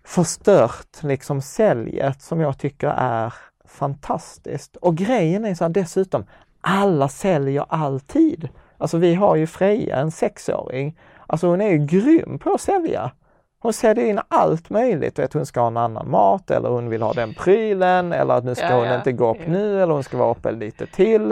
förstört 0.05 1.03
liksom 1.03 1.43
säljet 1.43 2.23
som 2.23 2.41
jag 2.41 2.59
tycker 2.59 2.89
är 2.89 3.35
fantastiskt. 3.65 4.77
Och 4.77 4.97
grejen 4.97 5.45
är 5.45 5.55
så 5.55 5.65
här 5.65 5.69
dessutom, 5.69 6.25
alla 6.61 7.09
säljer 7.09 7.65
alltid. 7.69 8.49
Alltså 8.83 8.99
vi 8.99 9.15
har 9.15 9.37
ju 9.37 9.47
Freja, 9.47 9.97
en 9.97 10.11
sexåring. 10.11 10.99
Alltså 11.27 11.47
hon 11.47 11.61
är 11.61 11.71
ju 11.71 11.79
grym 11.79 12.39
på 12.39 12.53
att 12.53 12.61
sälja. 12.61 13.11
Hon 13.59 13.73
säljer 13.73 14.07
in 14.07 14.21
allt 14.29 14.71
möjligt. 14.71 15.19
Vet, 15.19 15.33
hon 15.33 15.47
ska 15.47 15.61
ha 15.61 15.67
en 15.67 15.77
annan 15.77 16.11
mat 16.11 16.51
eller 16.51 16.69
hon 16.69 16.89
vill 16.89 17.03
ha 17.03 17.13
den 17.13 17.35
prylen 17.35 18.13
eller 18.13 18.35
att 18.35 18.45
nu 18.45 18.55
ska 18.55 18.69
ja, 18.69 18.77
hon 18.77 18.87
ja. 18.87 18.95
inte 18.95 19.13
gå 19.13 19.31
upp 19.31 19.47
nu 19.47 19.83
eller 19.83 19.93
hon 19.93 20.05
ska 20.05 20.17
vara 20.17 20.31
uppe 20.31 20.53
lite 20.53 20.87
till. 20.87 21.31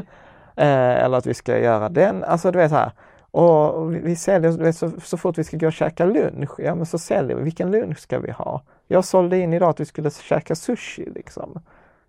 Eh, 0.57 1.05
eller 1.05 1.19
att 1.19 1.27
vi 1.27 1.35
ska 1.35 1.59
göra 1.59 1.89
den. 1.89 2.25
Alltså 2.25 2.51
du 2.51 2.59
vet 2.59 2.71
här. 2.73 2.93
Och 3.31 3.95
vi 3.95 4.17
säljer, 4.17 4.51
vet, 4.51 4.77
så, 4.77 4.91
så 5.03 5.17
fort 5.17 5.39
vi 5.39 5.45
ska 5.45 5.57
gå 5.57 5.67
och 5.67 5.73
käka 5.73 6.05
lunch, 6.05 6.51
ja 6.59 6.75
men 6.75 6.87
så 6.87 6.99
säljer 6.99 7.37
vi. 7.37 7.43
Vilken 7.43 7.71
lunch 7.71 7.99
ska 7.99 8.19
vi 8.19 8.31
ha? 8.31 8.63
Jag 8.89 9.05
sålde 9.05 9.39
in 9.39 9.53
idag 9.53 9.71
att 9.71 9.81
vi 9.81 9.85
skulle 9.85 10.11
käka 10.11 10.55
sushi 10.55 11.11
liksom. 11.15 11.61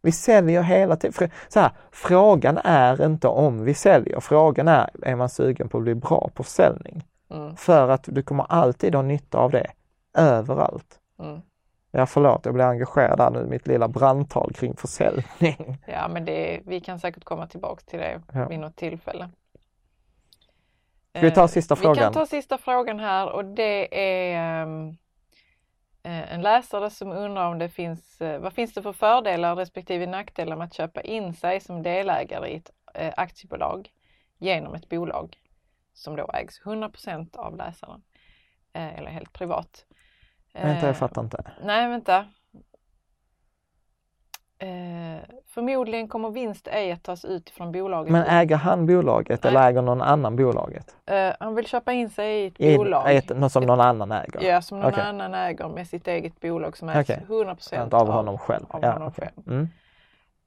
Vi 0.02 0.12
säljer 0.12 0.62
hela 0.62 0.96
tiden. 0.96 1.30
Så 1.48 1.60
här, 1.60 1.72
frågan 1.92 2.58
är 2.58 3.06
inte 3.06 3.28
om 3.28 3.64
vi 3.66 3.74
säljer, 3.74 4.20
frågan 4.20 4.68
är, 4.68 4.90
är 5.02 5.16
man 5.16 5.30
sugen 5.30 5.70
på 5.70 5.78
att 5.78 5.84
bli 5.84 5.96
bra 5.96 6.30
på 6.34 6.44
försäljning? 6.44 7.04
Mm. 7.30 7.56
För 7.56 7.90
att 7.90 8.04
du 8.08 8.24
kommer 8.24 8.46
alltid 8.50 8.96
ha 8.96 9.02
nytta 9.02 9.38
av 9.38 9.52
det, 9.52 9.72
överallt. 10.18 11.00
Mm. 11.20 11.42
Ja, 11.92 12.06
förlåt, 12.06 12.46
jag 12.46 12.54
blir 12.54 12.66
engagerad 12.66 13.18
där 13.18 13.30
nu, 13.30 13.46
mitt 13.46 13.68
lilla 13.68 13.88
brandtal 13.88 14.54
kring 14.54 14.76
försäljning. 14.76 15.78
Ja, 15.88 16.08
men 16.08 16.26
det, 16.26 16.62
vi 16.66 16.80
kan 16.80 17.00
säkert 17.00 17.24
komma 17.24 17.48
tillbaks 17.48 17.86
till 17.86 18.00
det 18.00 18.22
ja. 18.34 18.48
vid 18.48 18.60
något 18.60 18.76
tillfälle. 18.76 19.30
Ska 21.12 21.22
vi 21.22 21.32
ta 21.32 21.48
sista 21.48 21.76
frågan? 21.76 21.94
Vi 21.94 22.00
kan 22.00 22.14
ta 22.14 22.26
sista 22.26 22.58
frågan 22.58 23.00
här 23.00 23.32
och 23.32 23.46
det 23.46 24.00
är 24.02 24.64
um, 24.64 24.98
en 26.04 26.42
läsare 26.42 26.90
som 26.90 27.12
undrar 27.12 27.48
om 27.48 27.60
det 27.60 27.70
finns, 27.70 28.22
uh, 28.22 28.38
vad 28.38 28.54
finns 28.54 28.74
det 28.74 28.82
för 28.82 28.94
fördelar 28.94 29.56
respektive 29.56 30.06
nackdelar 30.06 30.56
med 30.56 30.66
att 30.66 30.74
köpa 30.74 31.02
in 31.02 31.34
sig 31.34 31.60
som 31.60 31.84
delägare 31.84 32.50
i 32.50 32.56
ett 32.56 32.72
uh, 33.02 33.12
aktiebolag 33.18 33.90
genom 34.38 34.76
ett 34.76 34.90
bolag 34.90 35.38
som 35.94 36.16
då 36.16 36.30
ägs 36.34 36.62
100% 36.62 37.38
av 37.38 37.58
läsaren 37.58 38.02
eller 38.74 39.10
helt 39.10 39.34
privat. 39.34 39.86
Vänta, 40.54 40.88
jag 40.88 40.98
fattar 40.98 41.22
inte. 41.22 41.52
Nej, 41.64 41.88
vänta. 41.88 42.26
Eh, 44.62 45.20
förmodligen 45.48 46.08
kommer 46.08 46.30
vinst 46.30 46.68
ej 46.72 46.92
att 46.92 47.04
tas 47.04 47.26
ut 47.26 47.50
från 47.50 47.72
bolaget. 47.72 48.12
Men 48.12 48.24
äger 48.24 48.56
han 48.56 48.86
bolaget 48.86 49.44
Nej. 49.44 49.52
eller 49.52 49.70
äger 49.70 49.82
någon 49.82 50.02
annan 50.02 50.36
bolaget? 50.36 50.96
Eh, 51.06 51.32
han 51.40 51.56
vill 51.56 51.66
köpa 51.66 51.94
in 51.94 52.10
sig 52.10 52.44
i 52.44 52.48
ett 52.48 52.62
I, 52.62 52.78
bolag. 52.78 53.16
Ett, 53.16 53.38
något 53.38 53.52
som 53.52 53.64
någon 53.64 53.82
annan 53.82 54.12
äger? 54.12 54.42
Ja, 54.42 54.62
som 54.62 54.80
någon 54.80 54.92
okay. 54.92 55.04
annan 55.04 55.34
äger 55.34 55.68
med 55.68 55.88
sitt 55.88 56.08
eget 56.08 56.42
bolag 56.42 56.78
som 56.78 56.90
ägs 56.90 57.10
okay. 57.10 57.24
100 57.24 57.56
procent 57.56 57.94
av, 57.94 58.08
honom 58.08 58.38
själv. 58.38 58.66
Av 58.70 58.80
ja, 58.84 58.92
honom 58.92 59.08
okay. 59.08 59.26
själv. 59.26 59.48
Mm. 59.48 59.70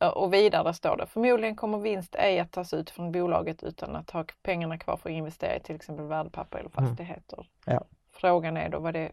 Eh, 0.01 0.09
och 0.09 0.35
vidare 0.35 0.75
står 0.75 0.97
det, 0.97 1.07
förmodligen 1.07 1.57
kommer 1.57 1.79
vinst 1.79 2.15
ej 2.19 2.41
att 2.41 2.53
tas 2.53 2.75
ut 2.75 2.91
från 2.91 3.13
bolaget 3.13 3.63
utan 3.63 3.97
att 3.97 4.11
ha 4.11 4.25
pengarna 4.43 4.79
kvar 4.79 4.97
för 4.97 5.11
att 5.11 5.15
investera 5.15 5.57
i 5.57 5.61
till 5.61 5.77
exempel 5.77 6.07
värdepapper 6.07 6.59
eller 6.59 6.71
mm. 6.79 6.89
fastigheter. 6.89 7.47
Mm. 7.67 7.79
Ja. 7.81 7.85
Frågan 8.13 8.57
är 8.57 8.69
då, 8.69 8.79
vad 8.79 8.95
det, 8.95 9.11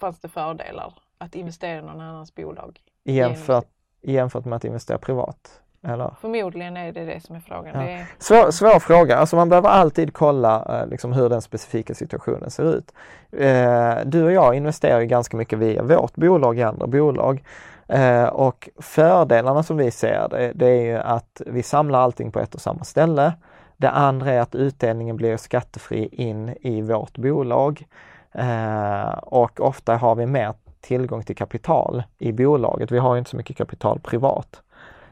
fanns 0.00 0.20
det 0.20 0.28
fördelar 0.28 0.94
att 1.18 1.34
investera 1.34 1.78
i 1.78 1.82
någon 1.82 2.00
annans 2.00 2.34
bolag? 2.34 2.80
Jämfört 3.04 3.66
jämfört 4.02 4.44
med 4.44 4.56
att 4.56 4.64
investera 4.64 4.98
privat? 4.98 5.60
Eller? 5.82 6.14
Förmodligen 6.20 6.76
är 6.76 6.92
det 6.92 7.04
det 7.04 7.20
som 7.20 7.36
är 7.36 7.40
frågan. 7.40 7.74
Ja. 7.74 7.82
Är... 7.82 8.06
Svår, 8.18 8.50
svår, 8.50 8.78
fråga, 8.78 9.16
alltså 9.16 9.36
man 9.36 9.48
behöver 9.48 9.68
alltid 9.68 10.12
kolla 10.14 10.80
eh, 10.80 10.88
liksom, 10.88 11.12
hur 11.12 11.28
den 11.28 11.42
specifika 11.42 11.94
situationen 11.94 12.50
ser 12.50 12.74
ut. 12.76 12.92
Eh, 13.32 13.94
du 14.04 14.24
och 14.24 14.32
jag 14.32 14.54
investerar 14.54 15.00
ju 15.00 15.06
ganska 15.06 15.36
mycket 15.36 15.58
via 15.58 15.82
vårt 15.82 16.14
bolag 16.14 16.58
i 16.58 16.62
andra 16.62 16.86
bolag. 16.86 17.44
Eh, 17.88 18.24
och 18.24 18.68
fördelarna 18.78 19.62
som 19.62 19.76
vi 19.76 19.90
ser 19.90 20.28
det, 20.30 20.52
det 20.54 20.66
är 20.66 20.82
ju 20.82 20.96
att 20.96 21.42
vi 21.46 21.62
samlar 21.62 22.00
allting 22.00 22.32
på 22.32 22.40
ett 22.40 22.54
och 22.54 22.60
samma 22.60 22.84
ställe. 22.84 23.32
Det 23.76 23.90
andra 23.90 24.32
är 24.32 24.40
att 24.40 24.54
utdelningen 24.54 25.16
blir 25.16 25.36
skattefri 25.36 26.08
in 26.12 26.54
i 26.60 26.82
vårt 26.82 27.18
bolag. 27.18 27.86
Eh, 28.32 29.10
och 29.22 29.60
ofta 29.60 29.96
har 29.96 30.14
vi 30.14 30.26
mer 30.26 30.54
tillgång 30.80 31.22
till 31.22 31.36
kapital 31.36 32.02
i 32.18 32.32
bolaget. 32.32 32.90
Vi 32.90 32.98
har 32.98 33.16
inte 33.16 33.30
så 33.30 33.36
mycket 33.36 33.56
kapital 33.56 34.00
privat. 34.00 34.62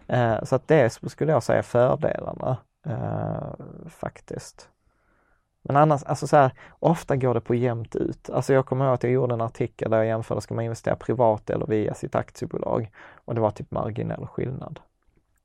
Eh, 0.07 0.45
så 0.45 0.57
att 0.57 0.69
det 0.69 0.91
skulle 0.91 1.33
jag 1.33 1.43
säga 1.43 1.59
är 1.59 1.63
fördelarna 1.63 2.57
eh, 2.87 3.67
faktiskt. 3.89 4.69
Men 5.63 5.77
annars, 5.77 6.03
alltså 6.03 6.27
så 6.27 6.37
här, 6.37 6.51
ofta 6.79 7.17
går 7.17 7.35
det 7.35 7.41
på 7.41 7.55
jämnt 7.55 7.97
ut. 7.97 8.31
Alltså 8.31 8.53
jag 8.53 8.67
kommer 8.67 8.85
ihåg 8.85 8.95
att 8.95 9.03
jag 9.03 9.13
gjorde 9.13 9.35
en 9.35 9.41
artikel 9.41 9.91
där 9.91 9.99
jag 9.99 10.07
jämförde, 10.07 10.41
ska 10.41 10.55
man 10.55 10.65
investera 10.65 10.97
privat 10.97 11.51
eller 11.51 11.67
via 11.67 11.95
sitt 11.95 12.15
aktiebolag? 12.15 12.91
Och 13.25 13.35
det 13.35 13.41
var 13.41 13.51
typ 13.51 13.71
marginell 13.71 14.27
skillnad. 14.27 14.81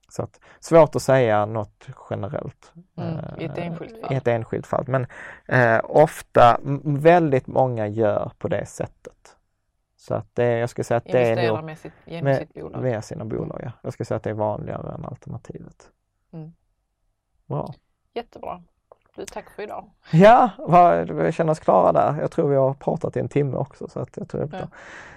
Så 0.09 0.23
att, 0.23 0.39
svårt 0.59 0.95
att 0.95 1.01
säga 1.01 1.45
något 1.45 1.87
generellt. 2.09 2.73
Mm, 2.97 3.19
I 3.39 3.45
ett 3.45 3.57
enskilt 3.57 4.01
fall. 4.01 4.13
I 4.13 4.15
ett 4.15 4.27
enskilt 4.27 4.67
fall. 4.67 4.85
Men 4.87 5.07
eh, 5.47 5.81
ofta, 5.83 6.59
väldigt 6.83 7.47
många 7.47 7.87
gör 7.87 8.31
på 8.37 8.47
det 8.47 8.65
sättet. 8.65 9.37
Så 10.03 10.13
att 10.13 10.35
det, 10.35 10.57
jag 10.57 10.69
skulle 10.69 10.85
säga 10.85 10.97
att 10.97 11.05
det 11.05 11.29
är 11.29 11.53
nog 11.53 11.63
med, 11.63 11.77
sitt, 11.77 11.93
genom 12.05 12.23
med, 12.23 12.37
sitt 12.37 12.53
bolag? 12.53 12.81
Med 12.81 13.03
sina 13.03 13.25
bolag, 13.25 13.61
ja. 13.63 13.71
Jag 13.81 13.93
skulle 13.93 14.05
säga 14.05 14.15
att 14.15 14.23
det 14.23 14.29
är 14.29 14.33
vanligare 14.33 14.93
än 14.93 15.05
alternativet. 15.05 15.91
Mm. 16.31 16.53
Bra. 17.45 17.73
Jättebra. 18.13 18.63
Du, 19.15 19.25
tack 19.25 19.49
för 19.49 19.63
idag. 19.63 19.85
Ja, 20.11 20.49
vi 21.09 21.31
känner 21.31 21.51
oss 21.51 21.59
klara 21.59 21.91
där. 21.91 22.21
Jag 22.21 22.31
tror 22.31 22.49
vi 22.49 22.55
har 22.55 22.73
pratat 22.73 23.17
i 23.17 23.19
en 23.19 23.29
timme 23.29 23.57
också 23.57 23.87
så 23.87 23.99
att 23.99 24.17
jag 24.17 24.29
tror 24.29 24.41
det 24.41 24.47
bra. 24.47 24.67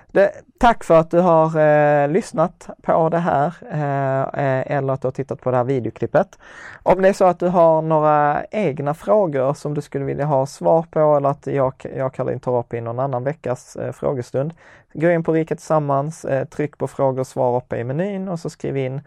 Det, 0.07 0.32
tack 0.59 0.84
för 0.84 0.99
att 0.99 1.11
du 1.11 1.18
har 1.20 1.61
eh, 1.61 2.09
lyssnat 2.09 2.68
på 2.82 3.09
det 3.09 3.18
här 3.18 3.55
eh, 3.70 4.76
eller 4.76 4.92
att 4.92 5.03
du 5.03 5.07
har 5.07 5.12
tittat 5.12 5.40
på 5.40 5.51
det 5.51 5.57
här 5.57 5.64
videoklippet. 5.64 6.38
Om 6.82 7.03
det 7.03 7.09
är 7.09 7.12
så 7.12 7.24
att 7.24 7.38
du 7.38 7.49
har 7.49 7.82
några 7.82 8.44
egna 8.51 8.94
frågor 8.94 9.55
som 9.55 9.74
du 9.74 9.80
skulle 9.80 10.05
vilja 10.05 10.24
ha 10.24 10.47
svar 10.47 10.86
på 10.90 11.16
eller 11.16 11.28
att 11.28 11.47
jag, 11.47 11.74
jag 11.97 12.14
Caroline 12.14 12.40
tar 12.40 12.59
upp 12.59 12.74
i 12.74 12.80
någon 12.80 12.99
annan 12.99 13.24
veckas 13.24 13.76
eh, 13.76 13.92
frågestund. 13.92 14.55
Gå 14.92 15.11
in 15.11 15.24
på 15.24 15.32
Rika 15.32 15.57
Tillsammans, 15.57 16.24
eh, 16.24 16.44
tryck 16.44 16.78
på 16.78 16.88
frågor 16.88 17.20
och 17.20 17.26
svar 17.26 17.57
uppe 17.57 17.76
i 17.76 17.84
menyn 17.84 18.28
och 18.28 18.40
så 18.40 18.51
skriv 18.51 18.76
in 18.76 19.01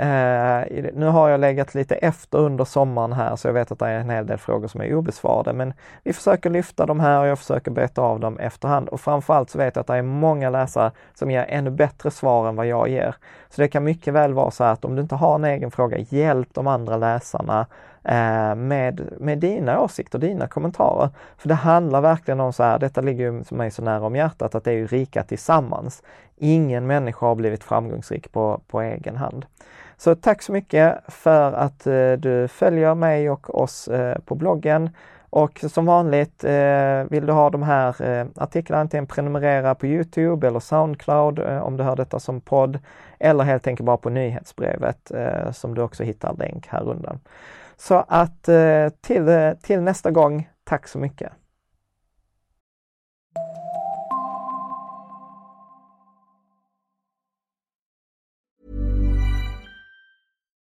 Eh, 0.00 0.64
nu 0.94 1.06
har 1.06 1.28
jag 1.28 1.40
legat 1.40 1.74
lite 1.74 1.94
efter 1.94 2.38
under 2.38 2.64
sommaren 2.64 3.12
här 3.12 3.36
så 3.36 3.48
jag 3.48 3.52
vet 3.52 3.72
att 3.72 3.78
det 3.78 3.86
är 3.86 3.98
en 3.98 4.10
hel 4.10 4.26
del 4.26 4.38
frågor 4.38 4.68
som 4.68 4.80
är 4.80 4.94
obesvarade 4.94 5.52
men 5.52 5.72
vi 6.02 6.12
försöker 6.12 6.50
lyfta 6.50 6.86
de 6.86 7.00
här 7.00 7.20
och 7.20 7.26
jag 7.26 7.38
försöker 7.38 7.70
beta 7.70 8.02
av 8.02 8.20
dem 8.20 8.38
efterhand 8.38 8.88
och 8.88 9.00
framförallt 9.00 9.50
så 9.50 9.58
vet 9.58 9.76
jag 9.76 9.80
att 9.80 9.86
det 9.86 9.94
är 9.94 10.02
många 10.02 10.50
läsare 10.50 10.92
som 11.14 11.30
ger 11.30 11.46
ännu 11.48 11.70
bättre 11.70 12.10
svar 12.10 12.48
än 12.48 12.56
vad 12.56 12.66
jag 12.66 12.88
ger. 12.88 13.14
Så 13.48 13.60
det 13.60 13.68
kan 13.68 13.84
mycket 13.84 14.14
väl 14.14 14.34
vara 14.34 14.50
så 14.50 14.64
att 14.64 14.84
om 14.84 14.94
du 14.94 15.02
inte 15.02 15.14
har 15.14 15.34
en 15.34 15.44
egen 15.44 15.70
fråga, 15.70 15.98
hjälp 15.98 16.48
de 16.52 16.66
andra 16.66 16.96
läsarna 16.96 17.66
eh, 18.04 18.54
med, 18.54 19.08
med 19.18 19.38
dina 19.38 19.80
åsikter, 19.80 20.18
dina 20.18 20.46
kommentarer. 20.46 21.08
För 21.36 21.48
det 21.48 21.54
handlar 21.54 22.00
verkligen 22.00 22.40
om 22.40 22.52
så 22.52 22.62
här, 22.62 22.78
detta 22.78 23.00
ligger 23.00 23.24
ju 23.24 23.44
mig 23.50 23.70
så 23.70 23.82
nära 23.82 24.06
om 24.06 24.16
hjärtat, 24.16 24.54
att 24.54 24.64
det 24.64 24.70
är 24.70 24.76
ju 24.76 24.86
rika 24.86 25.22
tillsammans. 25.22 26.02
Ingen 26.36 26.86
människa 26.86 27.26
har 27.26 27.34
blivit 27.34 27.64
framgångsrik 27.64 28.32
på, 28.32 28.60
på 28.66 28.80
egen 28.80 29.16
hand. 29.16 29.46
Så 30.00 30.14
tack 30.14 30.42
så 30.42 30.52
mycket 30.52 30.98
för 31.08 31.52
att 31.52 31.86
eh, 31.86 32.12
du 32.12 32.48
följer 32.48 32.94
mig 32.94 33.30
och 33.30 33.60
oss 33.62 33.88
eh, 33.88 34.18
på 34.18 34.34
bloggen. 34.34 34.90
Och 35.30 35.64
som 35.68 35.86
vanligt, 35.86 36.44
eh, 36.44 37.04
vill 37.10 37.26
du 37.26 37.32
ha 37.32 37.50
de 37.50 37.62
här 37.62 38.26
artiklarna, 38.36 38.80
antingen 38.80 39.06
prenumerera 39.06 39.74
på 39.74 39.86
Youtube 39.86 40.46
eller 40.46 40.60
Soundcloud 40.60 41.38
om 41.38 41.76
du 41.76 41.82
hör 41.84 41.96
detta 41.96 42.20
som 42.20 42.40
podd. 42.40 42.78
Eller 43.18 43.44
helt 43.44 43.66
enkelt 43.66 43.86
bara 43.86 43.96
på 43.96 44.10
nyhetsbrevet 44.10 45.12
som 45.52 45.74
du 45.74 45.82
också 45.82 46.02
hittar 46.02 46.36
länk 46.36 46.66
här 46.66 46.88
under. 46.88 47.18
Så 47.76 48.04
att 48.08 48.48
till, 49.00 49.54
till 49.62 49.80
nästa 49.80 50.10
gång, 50.10 50.48
tack 50.64 50.88
så 50.88 50.98
mycket! 50.98 51.32